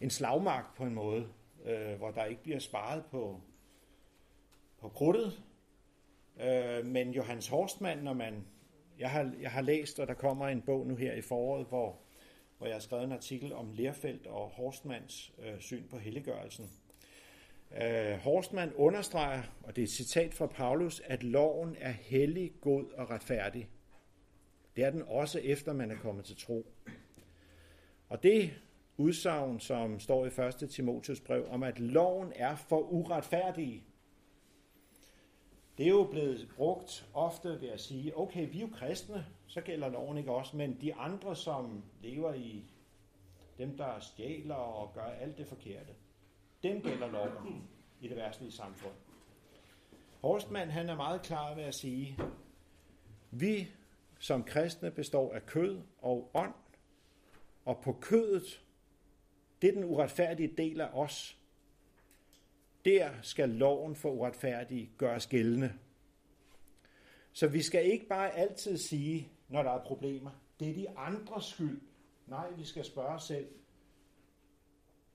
en 0.00 0.10
slagmark 0.10 0.76
på 0.76 0.84
en 0.84 0.94
måde, 0.94 1.28
øh, 1.64 1.98
hvor 1.98 2.10
der 2.10 2.24
ikke 2.24 2.42
bliver 2.42 2.58
sparet 2.58 3.04
på, 3.10 3.40
på 4.80 4.88
krudtet. 4.88 5.42
Øh, 6.40 6.86
men 6.86 7.10
Johannes 7.10 7.48
Horstmann, 7.48 8.02
når 8.02 8.12
man, 8.12 8.46
jeg 8.98 9.10
har, 9.10 9.32
jeg 9.40 9.50
har 9.50 9.62
læst, 9.62 9.98
og 9.98 10.06
der 10.06 10.14
kommer 10.14 10.48
en 10.48 10.62
bog 10.62 10.86
nu 10.86 10.96
her 10.96 11.12
i 11.12 11.20
foråret, 11.20 11.66
hvor, 11.66 11.98
hvor 12.58 12.66
jeg 12.66 12.74
har 12.74 12.80
skrevet 12.80 13.04
en 13.04 13.12
artikel 13.12 13.52
om 13.52 13.72
Lerfeldt 13.72 14.26
og 14.26 14.48
Horstmanns 14.48 15.32
øh, 15.38 15.60
syn 15.60 15.88
på 15.88 15.98
helliggørelsen. 15.98 16.70
Øh, 17.82 18.18
Horstmann 18.18 18.72
understreger, 18.74 19.42
og 19.62 19.76
det 19.76 19.82
er 19.82 19.86
et 19.86 19.90
citat 19.90 20.34
fra 20.34 20.46
Paulus, 20.46 21.00
at 21.04 21.22
loven 21.22 21.76
er 21.78 21.90
hellig, 21.90 22.52
god 22.60 22.84
og 22.84 23.10
retfærdig. 23.10 23.68
Det 24.78 24.86
er 24.86 24.90
den 24.90 25.02
også 25.02 25.38
efter 25.38 25.72
man 25.72 25.90
er 25.90 25.96
kommet 25.96 26.24
til 26.24 26.36
tro. 26.36 26.66
Og 28.08 28.22
det 28.22 28.50
udsagn, 28.96 29.60
som 29.60 30.00
står 30.00 30.26
i 30.26 30.62
1. 30.62 30.70
Timotius 30.70 31.20
brev, 31.20 31.46
om 31.50 31.62
at 31.62 31.78
loven 31.78 32.32
er 32.36 32.56
for 32.56 32.80
uretfærdig, 32.80 33.86
det 35.78 35.86
er 35.86 35.90
jo 35.90 36.08
blevet 36.10 36.48
brugt 36.56 37.08
ofte 37.14 37.48
ved 37.60 37.68
at 37.68 37.80
sige, 37.80 38.18
okay, 38.18 38.50
vi 38.50 38.56
er 38.56 38.60
jo 38.60 38.68
kristne, 38.72 39.26
så 39.46 39.60
gælder 39.60 39.88
loven 39.88 40.18
ikke 40.18 40.32
også, 40.32 40.56
men 40.56 40.80
de 40.80 40.94
andre, 40.94 41.36
som 41.36 41.84
lever 42.02 42.34
i 42.34 42.64
dem, 43.58 43.76
der 43.76 44.00
stjæler 44.00 44.54
og 44.54 44.94
gør 44.94 45.04
alt 45.04 45.38
det 45.38 45.46
forkerte, 45.46 45.92
dem 46.62 46.82
gælder 46.82 47.10
loven 47.10 47.68
i 48.00 48.08
det 48.08 48.16
værtslige 48.16 48.52
samfund. 48.52 48.94
Horstmann 50.20 50.70
han 50.70 50.88
er 50.88 50.96
meget 50.96 51.22
klar 51.22 51.54
ved 51.54 51.64
at 51.64 51.74
sige, 51.74 52.18
vi 53.30 53.68
som 54.18 54.44
kristne 54.44 54.90
består 54.90 55.32
af 55.32 55.46
kød 55.46 55.82
og 55.98 56.30
ånd, 56.34 56.54
og 57.64 57.80
på 57.82 57.92
kødet, 57.92 58.64
det 59.62 59.68
er 59.68 59.72
den 59.72 59.84
uretfærdige 59.84 60.54
del 60.58 60.80
af 60.80 60.90
os. 60.92 61.38
Der 62.84 63.10
skal 63.22 63.48
loven 63.48 63.96
for 63.96 64.10
uretfærdige 64.10 64.90
gøres 64.98 65.26
gældende. 65.26 65.72
Så 67.32 67.48
vi 67.48 67.62
skal 67.62 67.92
ikke 67.92 68.06
bare 68.06 68.30
altid 68.30 68.78
sige, 68.78 69.32
når 69.48 69.62
der 69.62 69.70
er 69.70 69.84
problemer, 69.84 70.30
det 70.60 70.70
er 70.70 70.74
de 70.74 70.98
andres 70.98 71.44
skyld. 71.44 71.80
Nej, 72.26 72.50
vi 72.50 72.64
skal 72.64 72.84
spørge 72.84 73.14
os 73.14 73.22
selv, 73.22 73.48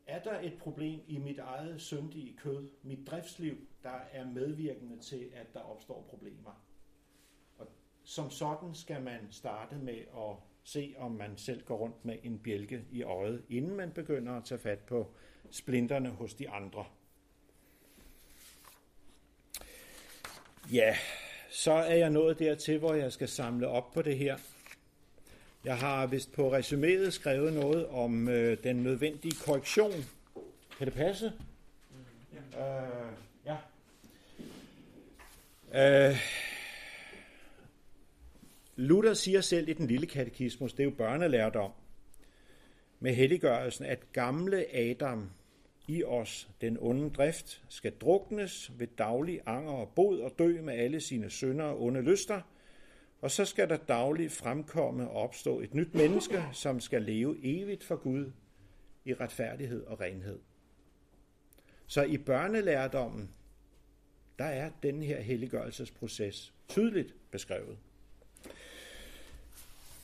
er 0.07 0.23
der 0.23 0.39
et 0.39 0.57
problem 0.59 0.99
i 1.07 1.17
mit 1.17 1.39
eget 1.39 1.81
syndige 1.81 2.37
kød, 2.37 2.69
mit 2.83 3.07
driftsliv, 3.07 3.57
der 3.83 3.99
er 4.11 4.25
medvirkende 4.25 4.99
til, 4.99 5.31
at 5.33 5.53
der 5.53 5.59
opstår 5.59 6.05
problemer? 6.09 6.63
Som 8.03 8.31
sådan 8.31 8.75
skal 8.75 9.01
man 9.01 9.27
starte 9.31 9.75
med 9.75 9.97
at 9.97 10.35
se, 10.63 10.95
om 10.97 11.11
man 11.11 11.37
selv 11.37 11.63
går 11.65 11.77
rundt 11.77 12.05
med 12.05 12.17
en 12.23 12.39
bjælke 12.39 12.83
i 12.91 13.03
øjet, 13.03 13.43
inden 13.49 13.75
man 13.75 13.91
begynder 13.91 14.33
at 14.33 14.43
tage 14.43 14.59
fat 14.59 14.79
på 14.79 15.13
splinterne 15.51 16.09
hos 16.09 16.33
de 16.33 16.49
andre. 16.49 16.85
Ja, 20.71 20.95
så 21.49 21.71
er 21.71 21.95
jeg 21.95 22.09
nået 22.09 22.39
dertil, 22.39 22.79
hvor 22.79 22.93
jeg 22.93 23.11
skal 23.11 23.27
samle 23.27 23.67
op 23.67 23.93
på 23.93 24.01
det 24.01 24.17
her. 24.17 24.37
Jeg 25.63 25.77
har 25.77 26.07
vist 26.07 26.33
på 26.33 26.57
resuméet 26.57 27.09
skrevet 27.09 27.53
noget 27.53 27.87
om 27.87 28.29
øh, 28.29 28.57
den 28.63 28.75
nødvendige 28.75 29.35
korrektion. 29.45 30.05
Kan 30.77 30.87
det 30.87 30.93
passe? 30.93 31.33
Ja. 32.53 32.83
Øh, 33.45 33.57
ja. 35.73 36.09
Øh, 36.09 36.17
Luther 38.75 39.13
siger 39.13 39.41
selv 39.41 39.69
i 39.69 39.73
den 39.73 39.87
lille 39.87 40.07
katekismus, 40.07 40.73
det 40.73 40.79
er 40.79 40.83
jo 40.83 40.95
børnelærdom, 40.97 41.71
med 42.99 43.13
helliggørelsen, 43.13 43.85
at 43.85 44.11
gamle 44.11 44.75
Adam 44.75 45.29
i 45.87 46.03
os, 46.03 46.49
den 46.61 46.77
onde 46.79 47.09
drift, 47.09 47.63
skal 47.69 47.91
druknes 48.01 48.71
ved 48.79 48.87
daglig 48.97 49.41
anger 49.45 49.71
og 49.71 49.93
bod 49.95 50.19
og 50.19 50.31
dø 50.39 50.61
med 50.61 50.73
alle 50.73 51.01
sine 51.01 51.29
sønder 51.29 51.65
og 51.65 51.81
onde 51.81 52.01
lyster– 52.01 52.41
og 53.23 53.31
så 53.31 53.45
skal 53.45 53.69
der 53.69 53.77
dagligt 53.77 54.31
fremkomme 54.31 55.09
og 55.09 55.15
opstå 55.15 55.59
et 55.59 55.73
nyt 55.73 55.93
menneske, 55.93 56.43
som 56.51 56.79
skal 56.79 57.01
leve 57.01 57.37
evigt 57.43 57.83
for 57.83 57.95
Gud 57.95 58.31
i 59.05 59.13
retfærdighed 59.13 59.83
og 59.83 59.99
renhed. 59.99 60.39
Så 61.87 62.03
i 62.03 62.17
børnelærdommen, 62.17 63.29
der 64.39 64.45
er 64.45 64.71
den 64.83 65.03
her 65.03 65.21
helliggørelsesproces 65.21 66.53
tydeligt 66.67 67.15
beskrevet. 67.31 67.77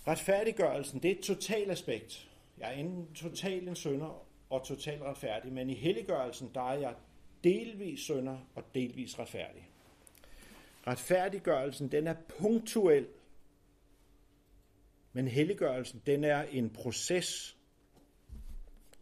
Retfærdiggørelsen, 0.09 1.03
det 1.03 1.11
er 1.11 1.15
et 1.15 1.21
totalt 1.21 1.71
aspekt. 1.71 2.29
Jeg 2.57 2.67
er 2.67 2.73
enten 2.73 3.13
total 3.15 3.67
en 3.67 3.75
sønder 3.75 4.25
og 4.49 4.65
total 4.65 4.99
retfærdig, 4.99 5.53
men 5.53 5.69
i 5.69 5.73
helliggørelsen, 5.73 6.51
der 6.53 6.71
er 6.71 6.79
jeg 6.79 6.95
delvis 7.43 7.99
sønder 7.99 8.37
og 8.55 8.63
delvis 8.73 9.19
retfærdig. 9.19 9.69
Retfærdiggørelsen, 10.87 11.91
den 11.91 12.07
er 12.07 12.15
punktuel, 12.39 13.07
men 15.13 15.27
helliggørelsen, 15.27 16.01
den 16.05 16.23
er 16.23 16.41
en 16.41 16.69
proces, 16.69 17.57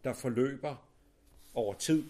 der 0.04 0.12
forløber 0.12 0.88
over 1.54 1.74
tid. 1.74 2.04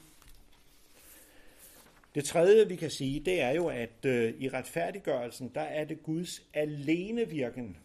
Det 2.15 2.25
tredje, 2.25 2.69
vi 2.69 2.77
kan 2.77 2.91
sige, 2.91 3.21
det 3.21 3.41
er 3.41 3.51
jo, 3.51 3.67
at 3.67 4.05
øh, 4.07 4.35
i 4.39 4.49
retfærdiggørelsen, 4.49 5.51
der 5.55 5.61
er 5.61 5.85
det 5.85 6.03
Guds 6.03 6.43
alenevirken, 6.55 7.77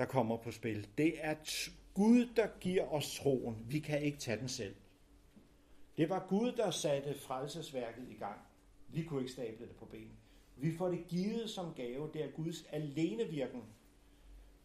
der 0.00 0.06
kommer 0.06 0.36
på 0.36 0.50
spil. 0.50 0.88
Det 0.98 1.14
er 1.20 1.34
Gud, 1.94 2.26
der 2.36 2.48
giver 2.60 2.92
os 2.92 3.18
troen. 3.18 3.66
Vi 3.68 3.78
kan 3.78 4.02
ikke 4.02 4.18
tage 4.18 4.40
den 4.40 4.48
selv. 4.48 4.74
Det 5.96 6.08
var 6.08 6.26
Gud, 6.28 6.52
der 6.52 6.70
satte 6.70 7.14
frelsesværket 7.14 8.08
i 8.10 8.14
gang. 8.14 8.40
Vi 8.88 9.02
kunne 9.02 9.20
ikke 9.20 9.32
stable 9.32 9.66
det 9.66 9.76
på 9.76 9.84
ben. 9.84 10.10
Vi 10.56 10.76
får 10.76 10.88
det 10.88 11.06
givet 11.08 11.50
som 11.50 11.74
gave. 11.74 12.10
Det 12.12 12.24
er 12.24 12.30
Guds 12.30 12.64
alenevirken, 12.72 13.62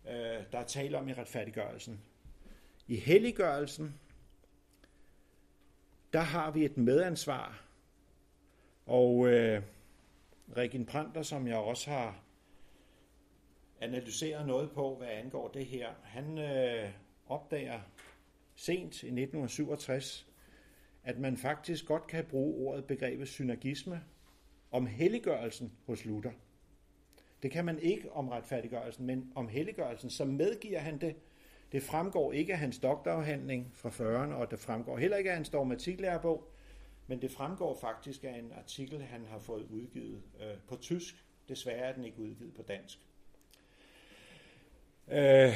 øh, 0.07 0.43
der 0.51 0.63
taler 0.67 0.99
om 0.99 1.07
i 1.07 1.13
retfærdiggørelsen. 1.13 2.01
I 2.87 2.95
helliggørelsen, 2.95 3.99
der 6.13 6.19
har 6.21 6.51
vi 6.51 6.65
et 6.65 6.77
medansvar. 6.77 7.65
Og 8.85 9.27
øh, 9.27 9.61
Regin 10.57 10.85
Pranter, 10.85 11.21
som 11.21 11.47
jeg 11.47 11.57
også 11.57 11.89
har 11.89 12.24
analyseret 13.79 14.47
noget 14.47 14.71
på, 14.71 14.95
hvad 14.95 15.07
angår 15.07 15.47
det 15.47 15.65
her, 15.65 15.89
han 16.03 16.37
øh, 16.37 16.89
opdager 17.27 17.79
sent 18.55 19.03
i 19.03 19.07
1967, 19.07 20.27
at 21.03 21.19
man 21.19 21.37
faktisk 21.37 21.85
godt 21.85 22.07
kan 22.07 22.25
bruge 22.25 22.67
ordet 22.67 22.85
begrebet 22.85 23.27
synergisme 23.27 24.01
om 24.71 24.85
helliggørelsen 24.85 25.71
hos 25.85 26.05
Luther. 26.05 26.31
Det 27.43 27.51
kan 27.51 27.65
man 27.65 27.79
ikke 27.79 28.11
om 28.11 28.29
retfærdiggørelsen, 28.29 29.05
men 29.05 29.31
om 29.35 29.47
helliggørelsen, 29.47 30.09
så 30.09 30.25
medgiver 30.25 30.79
han 30.79 31.01
det. 31.01 31.15
Det 31.71 31.83
fremgår 31.83 32.33
ikke 32.33 32.53
af 32.53 32.59
hans 32.59 32.79
doktorafhandling 32.79 33.71
fra 33.73 33.89
40'erne, 33.89 34.33
og 34.33 34.51
det 34.51 34.59
fremgår 34.59 34.97
heller 34.97 35.17
ikke 35.17 35.29
af 35.29 35.35
hans 35.35 35.49
dogmatiklærebog, 35.49 36.51
men 37.07 37.21
det 37.21 37.31
fremgår 37.31 37.77
faktisk 37.81 38.23
af 38.23 38.37
en 38.37 38.51
artikel, 38.51 39.01
han 39.01 39.25
har 39.25 39.39
fået 39.39 39.67
udgivet 39.69 40.21
øh, 40.41 40.57
på 40.67 40.75
tysk. 40.75 41.25
Desværre 41.49 41.77
er 41.77 41.93
den 41.93 42.03
ikke 42.03 42.19
udgivet 42.19 42.53
på 42.53 42.61
dansk. 42.61 42.99
Øh, 45.11 45.53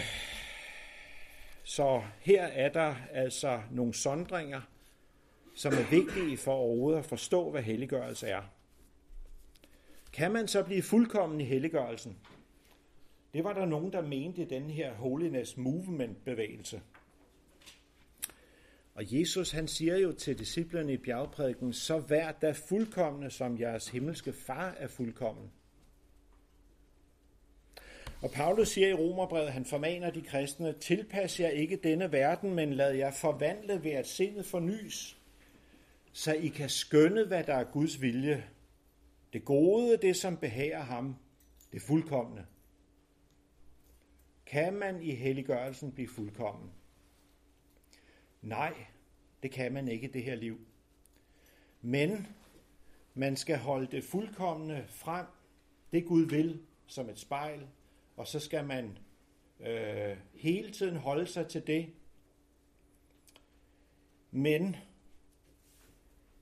så 1.64 2.02
her 2.20 2.44
er 2.44 2.70
der 2.70 2.96
altså 3.12 3.62
nogle 3.72 3.94
sondringer, 3.94 4.62
som 5.56 5.74
er 5.74 5.90
vigtige 5.90 6.38
for 6.38 6.54
overhovedet 6.54 7.00
at 7.00 7.06
forstå, 7.06 7.52
hvad 7.52 7.62
helliggørelse 7.62 8.28
er. 8.28 8.42
Kan 10.14 10.32
man 10.32 10.48
så 10.48 10.64
blive 10.64 10.82
fuldkommen 10.82 11.42
i 11.42 11.44
helliggørelsen? 11.44 12.18
Det 13.34 13.44
var 13.44 13.54
der 13.54 13.66
nogen, 13.66 13.94
der 13.94 14.02
mente 14.02 14.42
i 14.42 14.46
den 14.46 14.70
her 14.70 14.94
Holiness 14.94 15.58
Movement 15.58 16.26
bevægelse. 16.26 16.82
Og 18.94 19.20
Jesus 19.20 19.52
han 19.52 19.68
siger 19.68 19.98
jo 19.98 20.12
til 20.12 20.40
disciplerne 20.40 20.94
i 20.94 20.98
bjergprædiken, 20.98 21.74
så 21.74 22.00
vær 22.00 22.32
da 22.32 22.52
fuldkommende, 22.52 23.30
som 23.30 23.60
jeres 23.60 23.88
himmelske 23.88 24.34
far 24.34 24.76
er 24.78 24.88
fuldkommen. 24.88 25.52
Og 28.22 28.32
Paulus 28.32 28.68
siger 28.68 28.88
i 28.88 28.94
Romerbrevet, 28.94 29.52
han 29.52 29.66
formaner 29.66 30.10
de 30.10 30.22
kristne, 30.22 30.74
tilpas 30.74 31.40
jer 31.40 31.50
ikke 31.50 31.76
denne 31.76 32.12
verden, 32.12 32.54
men 32.56 32.74
lad 32.74 32.94
jer 32.94 33.12
forvandle 33.12 33.84
ved 33.84 33.92
at 33.92 34.08
sindet 34.08 34.46
fornyes, 34.46 35.20
så 36.12 36.34
I 36.34 36.48
kan 36.48 36.70
skønne, 36.70 37.26
hvad 37.26 37.44
der 37.44 37.54
er 37.54 37.64
Guds 37.64 38.02
vilje. 38.02 38.46
Det 39.34 39.46
gode, 39.46 39.98
det 39.98 40.16
som 40.16 40.38
behager 40.38 40.80
ham, 40.80 41.16
det 41.72 41.82
fuldkommende. 41.82 42.46
Kan 44.46 44.74
man 44.74 45.02
i 45.02 45.16
helliggørelsen 45.16 45.92
blive 45.92 46.08
fuldkommen? 46.08 46.72
Nej, 48.42 48.74
det 49.44 49.52
kan 49.52 49.74
man 49.74 49.88
ikke 49.88 50.08
i 50.08 50.12
det 50.12 50.24
her 50.24 50.36
liv. 50.36 50.60
Men 51.82 52.28
man 53.14 53.36
skal 53.36 53.58
holde 53.58 53.88
det 53.92 54.04
fuldkommende 54.04 54.84
frem, 54.88 55.26
det 55.92 56.06
Gud 56.06 56.26
vil, 56.26 56.62
som 56.88 57.10
et 57.10 57.20
spejl, 57.20 57.68
og 58.20 58.28
så 58.28 58.40
skal 58.40 58.66
man 58.66 58.98
øh, 59.60 60.18
hele 60.34 60.72
tiden 60.72 60.96
holde 60.96 61.28
sig 61.28 61.48
til 61.48 61.68
det. 61.68 61.90
Men 64.32 64.76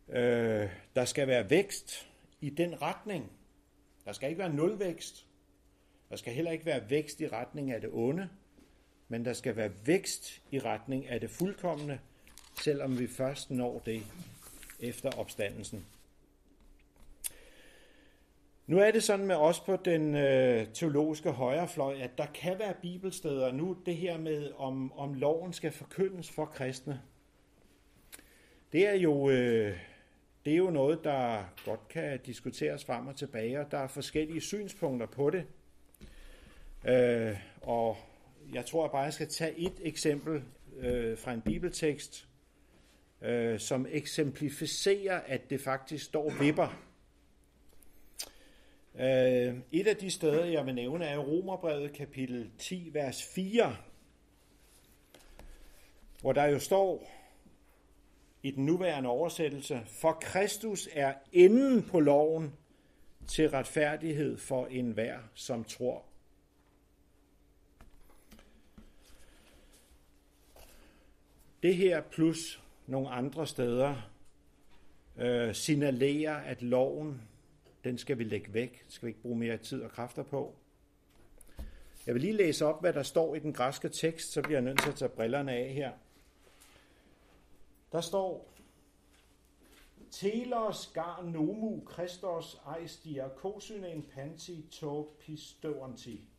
øh, 0.10 0.70
der 0.96 1.06
skal 1.06 1.28
være 1.28 1.50
vækst 1.50 2.10
i 2.42 2.50
den 2.50 2.82
retning. 2.82 3.32
Der 4.06 4.12
skal 4.12 4.30
ikke 4.30 4.40
være 4.40 4.54
nulvækst. 4.54 5.28
Der 6.10 6.16
skal 6.16 6.34
heller 6.34 6.52
ikke 6.52 6.66
være 6.66 6.90
vækst 6.90 7.22
i 7.22 7.28
retning 7.28 7.72
af 7.72 7.82
det 7.82 7.90
onde, 7.94 8.30
men 9.08 9.26
der 9.26 9.34
skal 9.34 9.56
være 9.56 9.72
vækst 9.86 10.42
i 10.52 10.60
retning 10.60 11.08
af 11.08 11.20
det 11.20 11.30
fuldkommende, 11.30 12.00
selvom 12.62 13.00
vi 13.00 13.08
først 13.08 13.52
når 13.52 13.80
det 13.80 14.04
efter 14.80 15.10
opstandelsen. 15.12 15.86
Nu 18.68 18.80
er 18.80 18.92
det 18.92 19.04
sådan 19.04 19.26
med 19.26 19.36
os 19.36 19.60
på 19.60 19.76
den 19.86 20.16
øh, 20.16 20.68
teologiske 20.74 21.32
højrefløj, 21.32 22.00
at 22.02 22.18
der 22.18 22.26
kan 22.26 22.60
være 22.60 22.74
bibelsteder. 22.82 23.52
Nu 23.52 23.78
det 23.86 23.96
her 23.96 24.18
med, 24.18 24.52
om, 24.58 24.94
om 24.94 25.14
loven 25.14 25.54
skal 25.54 25.72
forkyndes 25.72 26.32
for 26.32 26.46
kristne. 26.46 27.02
Det 28.72 28.88
er 28.88 28.94
jo, 28.94 29.30
øh, 29.30 29.78
det 30.46 30.54
er 30.54 30.58
jo 30.58 30.70
noget, 30.70 31.04
der 31.04 31.44
godt 31.66 31.88
kan 31.88 32.20
diskuteres 32.26 32.86
frem 32.86 33.08
og 33.08 33.16
tilbage, 33.16 33.60
og 33.60 33.72
der 33.72 33.78
er 33.78 33.88
forskellige 33.88 34.42
synspunkter 34.42 35.08
på 35.08 35.30
det. 35.30 35.46
Øh, 36.88 37.38
og 37.62 37.98
jeg 38.54 38.66
tror 38.66 38.88
bare, 38.88 39.02
jeg 39.02 39.14
skal 39.14 39.28
tage 39.28 39.58
et 39.58 39.80
eksempel 39.82 40.44
øh, 40.78 41.18
fra 41.18 41.34
en 41.34 41.42
bibeltekst, 41.42 42.28
øh, 43.22 43.60
som 43.60 43.86
eksemplificerer, 43.90 45.20
at 45.26 45.50
det 45.50 45.62
faktisk 45.62 46.06
står 46.06 46.34
vipper 46.40 46.87
Øh, 49.00 49.58
et 49.72 49.88
af 49.88 49.98
de 49.98 50.12
steder, 50.12 50.46
jeg 50.46 50.66
vil 50.66 50.76
nævne, 50.76 51.06
er 51.06 51.18
Romerbrevet 51.18 51.94
kapitel 51.94 52.52
10, 52.58 52.90
vers 52.94 53.24
4, 53.24 53.78
hvor 56.22 56.34
der 56.34 56.46
jo 56.46 56.60
står 56.60 57.12
i 58.44 58.52
den 58.52 58.66
nuværende 58.66 59.10
oversættelse, 59.10 59.82
for 59.86 60.18
Kristus 60.22 60.90
er 60.92 61.14
enden 61.34 61.84
på 61.84 62.00
loven 62.00 62.54
til 63.28 63.50
retfærdighed 63.50 64.38
for 64.38 64.66
enhver, 64.66 65.20
som 65.34 65.64
tror. 65.64 66.04
Det 71.64 71.76
her 71.76 72.02
plus 72.02 72.62
nogle 72.88 73.10
andre 73.10 73.48
steder 73.48 74.10
øh, 75.18 75.56
signalerer, 75.56 76.36
at 76.36 76.62
loven 76.62 77.22
den 77.84 77.98
skal 77.98 78.18
vi 78.18 78.24
lægge 78.24 78.54
væk. 78.54 78.86
Skal 78.90 79.06
vi 79.06 79.10
ikke 79.10 79.22
bruge 79.22 79.38
mere 79.38 79.58
tid 79.58 79.82
og 79.82 79.92
kræfter 79.92 80.24
på. 80.24 80.56
Jeg 82.06 82.14
vil 82.14 82.22
lige 82.22 82.34
læse 82.34 82.66
op, 82.66 82.82
hvad 82.82 82.94
der 82.94 83.04
står 83.04 83.36
i 83.36 83.40
den 83.40 83.54
græske 83.54 83.90
tekst, 83.90 84.32
så 84.32 84.42
bliver 84.42 84.56
jeg 84.56 84.64
nødt 84.64 84.82
til 84.82 84.90
at 84.90 84.96
tage 84.96 85.10
brillerne 85.10 85.52
af 85.52 85.74
her. 85.74 85.92
Der 87.92 88.02
står, 88.02 88.54
Telos 90.12 90.92
gar 90.94 91.22
nomu 91.22 91.82
Christos 91.92 92.58
eis 92.80 92.98
diakosynen 92.98 94.04
panti 94.04 94.68
to 94.72 95.18
pistoanti. 95.20 96.30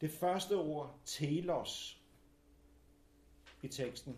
Det 0.00 0.10
første 0.10 0.56
ord, 0.56 0.98
telos, 1.04 2.02
i 3.62 3.68
teksten, 3.68 4.16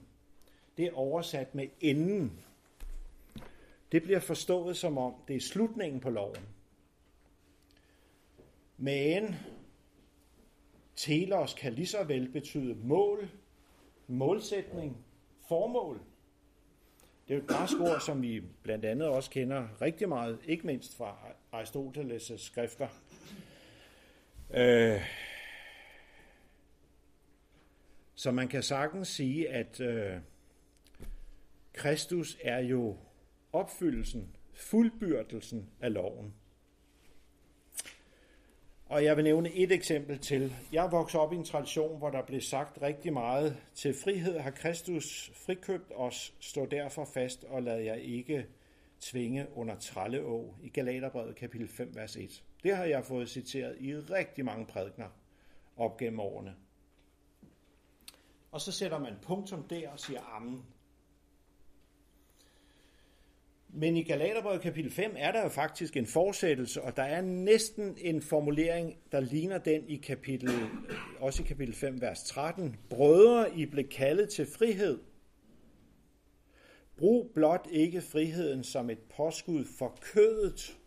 det 0.76 0.86
er 0.86 0.92
oversat 0.92 1.54
med 1.54 1.68
enden 1.80 2.44
det 3.92 4.02
bliver 4.02 4.20
forstået 4.20 4.76
som 4.76 4.98
om, 4.98 5.14
det 5.28 5.36
er 5.36 5.40
slutningen 5.40 6.00
på 6.00 6.10
loven. 6.10 6.48
Men 8.76 9.34
telos 10.96 11.54
kan 11.54 11.72
lige 11.72 11.86
så 11.86 12.04
vel 12.04 12.28
betyde 12.28 12.74
mål, 12.74 13.30
målsætning, 14.06 14.96
formål. 15.48 16.00
Det 17.28 17.34
er 17.34 17.38
jo 17.38 17.42
et 17.42 17.48
græsk 17.48 17.80
ord, 17.80 18.00
som 18.00 18.22
vi 18.22 18.40
blandt 18.62 18.84
andet 18.84 19.08
også 19.08 19.30
kender 19.30 19.82
rigtig 19.82 20.08
meget, 20.08 20.38
ikke 20.44 20.66
mindst 20.66 20.96
fra 20.96 21.16
Aristoteles' 21.52 22.36
skrifter. 22.36 22.88
Øh, 24.50 25.00
så 28.14 28.30
man 28.30 28.48
kan 28.48 28.62
sagtens 28.62 29.08
sige, 29.08 29.48
at 29.48 29.80
øh, 29.80 30.16
Kristus 31.72 32.38
er 32.42 32.58
jo 32.58 32.96
opfyldelsen, 33.52 34.36
fuldbyrdelsen 34.54 35.70
af 35.80 35.92
loven. 35.92 36.34
Og 38.86 39.04
jeg 39.04 39.16
vil 39.16 39.24
nævne 39.24 39.52
et 39.54 39.72
eksempel 39.72 40.18
til. 40.18 40.52
Jeg 40.72 40.92
voksede 40.92 41.22
op 41.22 41.32
i 41.32 41.36
en 41.36 41.44
tradition, 41.44 41.98
hvor 41.98 42.10
der 42.10 42.22
blev 42.22 42.40
sagt 42.40 42.82
rigtig 42.82 43.12
meget. 43.12 43.56
Til 43.74 43.94
frihed 44.04 44.38
har 44.38 44.50
Kristus 44.50 45.32
frikøbt 45.34 45.92
os, 45.94 46.34
stå 46.40 46.66
derfor 46.66 47.04
fast 47.04 47.44
og 47.44 47.62
lad 47.62 47.78
jer 47.78 47.94
ikke 47.94 48.46
tvinge 49.00 49.46
under 49.54 49.78
trælleå 49.78 50.54
i 50.62 50.68
Galaterbrevet 50.68 51.36
kapitel 51.36 51.68
5, 51.68 51.94
vers 51.94 52.16
1. 52.16 52.44
Det 52.62 52.76
har 52.76 52.84
jeg 52.84 53.04
fået 53.04 53.28
citeret 53.28 53.76
i 53.80 53.96
rigtig 53.96 54.44
mange 54.44 54.66
prædikner 54.66 55.08
op 55.76 55.96
gennem 55.96 56.20
årene. 56.20 56.54
Og 58.50 58.60
så 58.60 58.72
sætter 58.72 58.98
man 58.98 59.14
punktum 59.22 59.68
der 59.68 59.88
og 59.90 60.00
siger 60.00 60.20
amen. 60.20 60.64
Men 63.74 63.96
i 63.96 64.02
Galaterbrevet 64.02 64.60
kapitel 64.60 64.90
5 64.90 65.14
er 65.18 65.32
der 65.32 65.42
jo 65.42 65.48
faktisk 65.48 65.96
en 65.96 66.06
fortsættelse, 66.06 66.82
og 66.82 66.96
der 66.96 67.02
er 67.02 67.20
næsten 67.20 67.96
en 67.98 68.22
formulering, 68.22 68.96
der 69.12 69.20
ligner 69.20 69.58
den 69.58 69.88
i 69.88 69.96
kapitel, 69.96 70.50
også 71.20 71.42
i 71.42 71.46
kapitel 71.46 71.74
5, 71.74 72.00
vers 72.00 72.24
13. 72.24 72.76
Brødre, 72.90 73.56
I 73.56 73.66
blev 73.66 73.88
kaldet 73.88 74.28
til 74.28 74.46
frihed. 74.46 75.00
Brug 76.96 77.30
blot 77.34 77.68
ikke 77.70 78.00
friheden 78.00 78.64
som 78.64 78.90
et 78.90 78.98
påskud 79.16 79.64
for 79.78 79.98
kødet. 80.00 80.78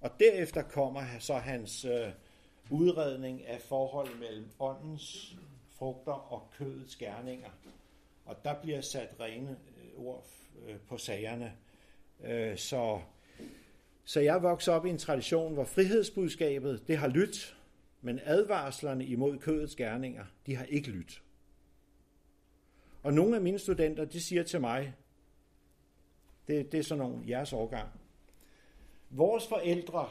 Og 0.00 0.10
derefter 0.20 0.62
kommer 0.62 1.02
så 1.18 1.34
hans 1.34 1.84
øh, 1.84 2.08
udredning 2.70 3.46
af 3.46 3.60
forholdet 3.60 4.20
mellem 4.20 4.46
åndens 4.60 5.36
frugter 5.78 6.32
og 6.32 6.50
kødets 6.58 6.96
gerninger. 6.96 7.50
Og 8.24 8.36
der 8.44 8.54
bliver 8.62 8.80
sat 8.80 9.16
rene 9.20 9.56
ord 10.00 10.26
øh, 10.68 10.76
på 10.88 10.98
sagerne. 10.98 11.56
Øh, 12.24 12.58
så, 12.58 13.00
så 14.04 14.20
jeg 14.20 14.42
voksede 14.42 14.76
op 14.76 14.86
i 14.86 14.90
en 14.90 14.98
tradition, 14.98 15.54
hvor 15.54 15.64
frihedsbudskabet, 15.64 16.88
det 16.88 16.96
har 16.96 17.08
lyttet, 17.08 17.56
men 18.00 18.20
advarslerne 18.24 19.04
imod 19.04 19.38
kødets 19.38 19.76
gerninger, 19.76 20.24
de 20.46 20.56
har 20.56 20.64
ikke 20.64 20.90
lyttet. 20.90 21.22
Og 23.02 23.12
nogle 23.12 23.36
af 23.36 23.42
mine 23.42 23.58
studenter, 23.58 24.04
de 24.04 24.20
siger 24.20 24.42
til 24.42 24.60
mig, 24.60 24.94
det, 26.48 26.72
det 26.72 26.80
er 26.80 26.84
sådan 26.84 27.04
nogle 27.04 27.24
jeres 27.28 27.52
årgang, 27.52 27.88
vores 29.10 29.46
forældre, 29.48 30.10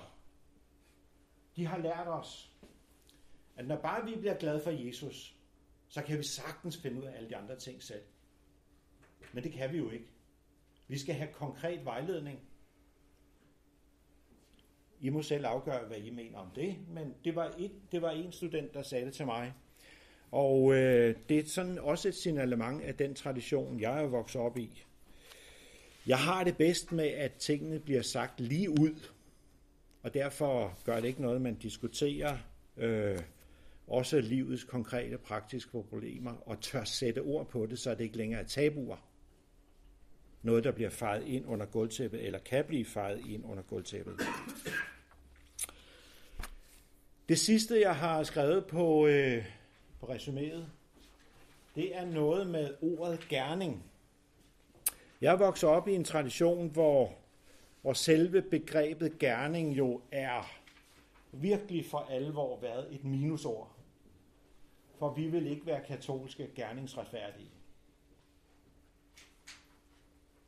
de 1.55 1.65
har 1.65 1.77
lært 1.77 2.07
os, 2.07 2.53
at 3.55 3.67
når 3.67 3.75
bare 3.75 4.05
vi 4.05 4.15
bliver 4.15 4.37
glade 4.37 4.59
for 4.59 4.71
Jesus, 4.71 5.35
så 5.87 6.01
kan 6.01 6.17
vi 6.17 6.23
sagtens 6.23 6.77
finde 6.77 7.01
ud 7.01 7.05
af 7.05 7.17
alle 7.17 7.29
de 7.29 7.35
andre 7.35 7.55
ting 7.55 7.83
selv. 7.83 8.01
Men 9.33 9.43
det 9.43 9.51
kan 9.51 9.73
vi 9.73 9.77
jo 9.77 9.89
ikke. 9.89 10.05
Vi 10.87 10.97
skal 10.97 11.15
have 11.15 11.33
konkret 11.33 11.85
vejledning. 11.85 12.39
I 15.01 15.09
må 15.09 15.21
selv 15.21 15.45
afgøre, 15.45 15.87
hvad 15.87 15.97
I 15.97 16.09
mener 16.09 16.37
om 16.37 16.47
det, 16.55 16.75
men 16.89 17.13
det 17.23 17.35
var, 17.35 17.55
et, 17.57 17.71
det 17.91 18.01
var 18.01 18.11
en 18.11 18.31
student, 18.31 18.73
der 18.73 18.81
sagde 18.81 19.05
det 19.05 19.13
til 19.13 19.25
mig. 19.25 19.53
Og 20.31 20.73
øh, 20.75 21.15
det 21.29 21.39
er 21.39 21.45
sådan 21.45 21.79
også 21.79 22.07
et 22.07 22.15
signalement 22.15 22.81
af 22.81 22.95
den 22.95 23.15
tradition, 23.15 23.79
jeg 23.79 24.03
er 24.03 24.07
vokset 24.07 24.41
op 24.41 24.57
i. 24.57 24.83
Jeg 26.07 26.17
har 26.17 26.43
det 26.43 26.57
bedst 26.57 26.91
med, 26.91 27.07
at 27.07 27.33
tingene 27.33 27.79
bliver 27.79 28.01
sagt 28.01 28.39
lige 28.39 28.69
ud, 28.69 29.09
og 30.03 30.13
derfor 30.13 30.77
gør 30.85 30.99
det 30.99 31.07
ikke 31.07 31.21
noget, 31.21 31.41
man 31.41 31.55
diskuterer 31.55 32.37
øh, 32.77 33.19
også 33.87 34.21
livets 34.21 34.63
konkrete 34.63 35.17
praktiske 35.17 35.83
problemer, 35.89 36.33
og 36.45 36.61
tør 36.61 36.83
sætte 36.83 37.19
ord 37.19 37.47
på 37.47 37.65
det, 37.65 37.79
så 37.79 37.95
det 37.95 38.01
ikke 38.01 38.17
længere 38.17 38.41
er 38.41 38.45
tabuer. 38.45 39.08
Noget, 40.41 40.63
der 40.63 40.71
bliver 40.71 40.89
fejet 40.89 41.27
ind 41.27 41.47
under 41.47 41.65
gulvtæppet, 41.65 42.25
eller 42.25 42.39
kan 42.39 42.65
blive 42.65 42.85
fejet 42.85 43.25
ind 43.25 43.45
under 43.45 43.63
gulvtæppet. 43.63 44.19
Det 47.29 47.39
sidste, 47.39 47.81
jeg 47.81 47.95
har 47.95 48.23
skrevet 48.23 48.65
på, 48.65 49.07
øh, 49.07 49.45
på 49.99 50.05
resuméet, 50.05 50.65
det 51.75 51.95
er 51.95 52.05
noget 52.05 52.47
med 52.47 52.73
ordet 52.81 53.27
gerning. 53.29 53.83
Jeg 55.21 55.39
voksede 55.39 55.71
op 55.71 55.87
i 55.87 55.95
en 55.95 56.03
tradition, 56.03 56.69
hvor, 56.69 57.13
hvor 57.81 57.93
selve 57.93 58.41
begrebet 58.41 59.19
gerning 59.19 59.77
jo 59.77 60.01
er 60.11 60.51
virkelig 61.31 61.85
for 61.85 62.07
alvor 62.09 62.59
været 62.59 62.93
et 62.93 63.03
minusord. 63.03 63.71
For 64.99 65.13
vi 65.13 65.27
vil 65.27 65.47
ikke 65.47 65.65
være 65.65 65.81
katolske 65.87 66.49
gerningsretfærdige. 66.55 67.49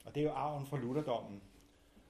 Og 0.06 0.16
det 0.16 0.22
er 0.22 0.26
jo 0.26 0.34
arven 0.34 0.66
fra 0.66 0.78
lutherdommen. 0.78 1.42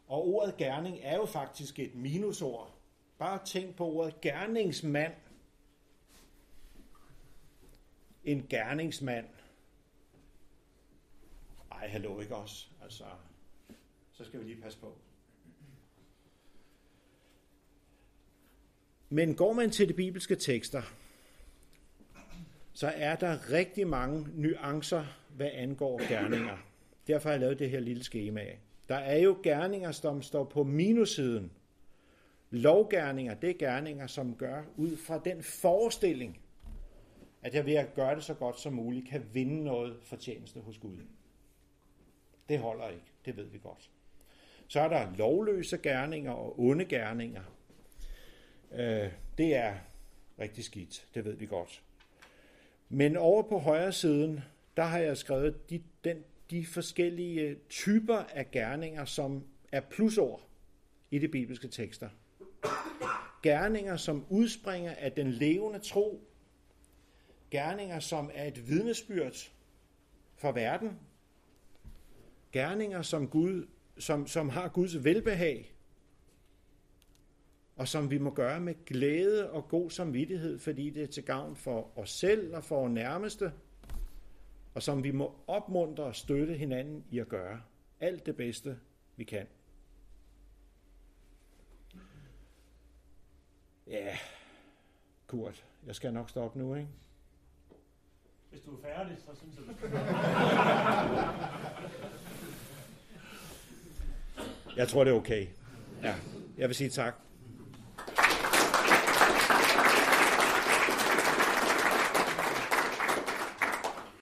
Og 0.07 0.27
ordet 0.27 0.57
gerning 0.57 0.97
er 1.01 1.15
jo 1.15 1.25
faktisk 1.25 1.79
et 1.79 1.95
minusord. 1.95 2.73
Bare 3.17 3.45
tænk 3.45 3.75
på 3.75 3.85
ordet 3.85 4.21
gerningsmand. 4.21 5.13
En 8.23 8.47
gerningsmand. 8.49 9.27
Ej, 11.71 11.87
hallo 11.87 12.19
ikke 12.19 12.35
også. 12.35 12.67
Altså, 12.83 13.03
så 14.11 14.25
skal 14.25 14.39
vi 14.39 14.45
lige 14.45 14.61
passe 14.61 14.79
på. 14.79 14.97
Men 19.09 19.35
går 19.35 19.53
man 19.53 19.71
til 19.71 19.89
de 19.89 19.93
bibelske 19.93 20.35
tekster, 20.35 20.81
så 22.73 22.87
er 22.87 23.15
der 23.15 23.49
rigtig 23.49 23.87
mange 23.87 24.27
nuancer, 24.33 25.05
hvad 25.29 25.49
angår 25.53 26.07
gerninger. 26.07 26.57
Derfor 27.07 27.29
har 27.29 27.33
jeg 27.33 27.39
lavet 27.41 27.59
det 27.59 27.69
her 27.69 27.79
lille 27.79 28.03
schema 28.03 28.41
af. 28.41 28.59
Der 28.89 28.95
er 28.95 29.17
jo 29.17 29.37
gerninger, 29.43 29.91
som 29.91 30.21
står 30.21 30.43
på 30.43 30.63
minussiden. 30.63 31.51
Lovgerninger, 32.49 33.33
det 33.33 33.49
er 33.49 33.53
gerninger, 33.53 34.07
som 34.07 34.35
gør 34.35 34.63
ud 34.77 34.97
fra 34.97 35.21
den 35.25 35.43
forestilling, 35.43 36.39
at 37.41 37.55
jeg 37.55 37.65
ved 37.65 37.73
at 37.73 37.93
gøre 37.93 38.15
det 38.15 38.23
så 38.23 38.33
godt 38.33 38.59
som 38.59 38.73
muligt, 38.73 39.09
kan 39.09 39.25
vinde 39.33 39.63
noget 39.63 39.97
fortjeneste 40.03 40.59
hos 40.59 40.77
Gud. 40.77 40.97
Det 42.49 42.59
holder 42.59 42.89
ikke, 42.89 43.05
det 43.25 43.37
ved 43.37 43.45
vi 43.45 43.57
godt. 43.57 43.89
Så 44.67 44.79
er 44.79 44.87
der 44.87 45.15
lovløse 45.15 45.77
gerninger 45.77 46.31
og 46.31 46.59
onde 46.59 46.85
gerninger. 46.85 47.43
Øh, 48.71 49.11
det 49.37 49.55
er 49.55 49.73
rigtig 50.39 50.63
skidt, 50.63 51.07
det 51.15 51.25
ved 51.25 51.33
vi 51.33 51.45
godt. 51.45 51.83
Men 52.89 53.17
over 53.17 53.43
på 53.43 53.57
højre 53.57 53.91
siden, 53.91 54.41
der 54.77 54.83
har 54.83 54.99
jeg 54.99 55.17
skrevet 55.17 55.69
de, 55.69 55.83
den, 56.03 56.23
de 56.51 56.65
forskellige 56.65 57.55
typer 57.69 58.17
af 58.17 58.51
gerninger, 58.51 59.05
som 59.05 59.43
er 59.71 59.81
plusord 59.81 60.47
i 61.11 61.19
de 61.19 61.27
bibelske 61.27 61.67
tekster. 61.67 62.09
Gerninger, 63.43 63.97
som 63.97 64.25
udspringer 64.29 64.91
af 64.91 65.11
den 65.11 65.31
levende 65.31 65.79
tro. 65.79 66.27
Gerninger, 67.51 67.99
som 67.99 68.31
er 68.33 68.45
et 68.45 68.69
vidnesbyrd 68.69 69.51
for 70.35 70.51
verden. 70.51 70.99
Gerninger, 72.51 73.01
som, 73.01 73.27
Gud, 73.27 73.67
som, 73.97 74.27
som 74.27 74.49
har 74.49 74.67
Guds 74.67 75.03
velbehag 75.03 75.71
og 77.75 77.87
som 77.87 78.11
vi 78.11 78.17
må 78.17 78.29
gøre 78.29 78.59
med 78.59 78.85
glæde 78.85 79.51
og 79.51 79.67
god 79.69 79.89
samvittighed, 79.89 80.59
fordi 80.59 80.89
det 80.89 81.03
er 81.03 81.07
til 81.07 81.23
gavn 81.23 81.55
for 81.55 81.99
os 81.99 82.09
selv 82.09 82.55
og 82.55 82.63
for 82.63 82.79
vores 82.79 82.93
nærmeste, 82.93 83.51
og 84.73 84.83
som 84.83 85.03
vi 85.03 85.11
må 85.11 85.35
opmuntre 85.47 86.03
og 86.03 86.15
støtte 86.15 86.53
hinanden 86.53 87.05
i 87.09 87.19
at 87.19 87.27
gøre 87.27 87.61
alt 87.99 88.25
det 88.25 88.35
bedste, 88.35 88.79
vi 89.15 89.23
kan. 89.23 89.47
Ja, 93.87 94.17
Kurt, 95.27 95.65
jeg 95.85 95.95
skal 95.95 96.13
nok 96.13 96.29
stoppe 96.29 96.59
nu, 96.59 96.75
ikke? 96.75 96.89
Hvis 98.49 98.61
du 98.61 98.75
er 98.75 98.81
færdig, 98.81 99.17
så 99.17 99.35
synes 99.35 99.55
jeg, 99.55 99.65
du 99.67 99.73
skal 99.77 99.91
Jeg 104.77 104.87
tror, 104.87 105.03
det 105.03 105.11
er 105.11 105.15
okay. 105.15 105.47
Ja, 106.03 106.15
jeg 106.57 106.67
vil 106.67 106.75
sige 106.75 106.89
tak. 106.89 107.15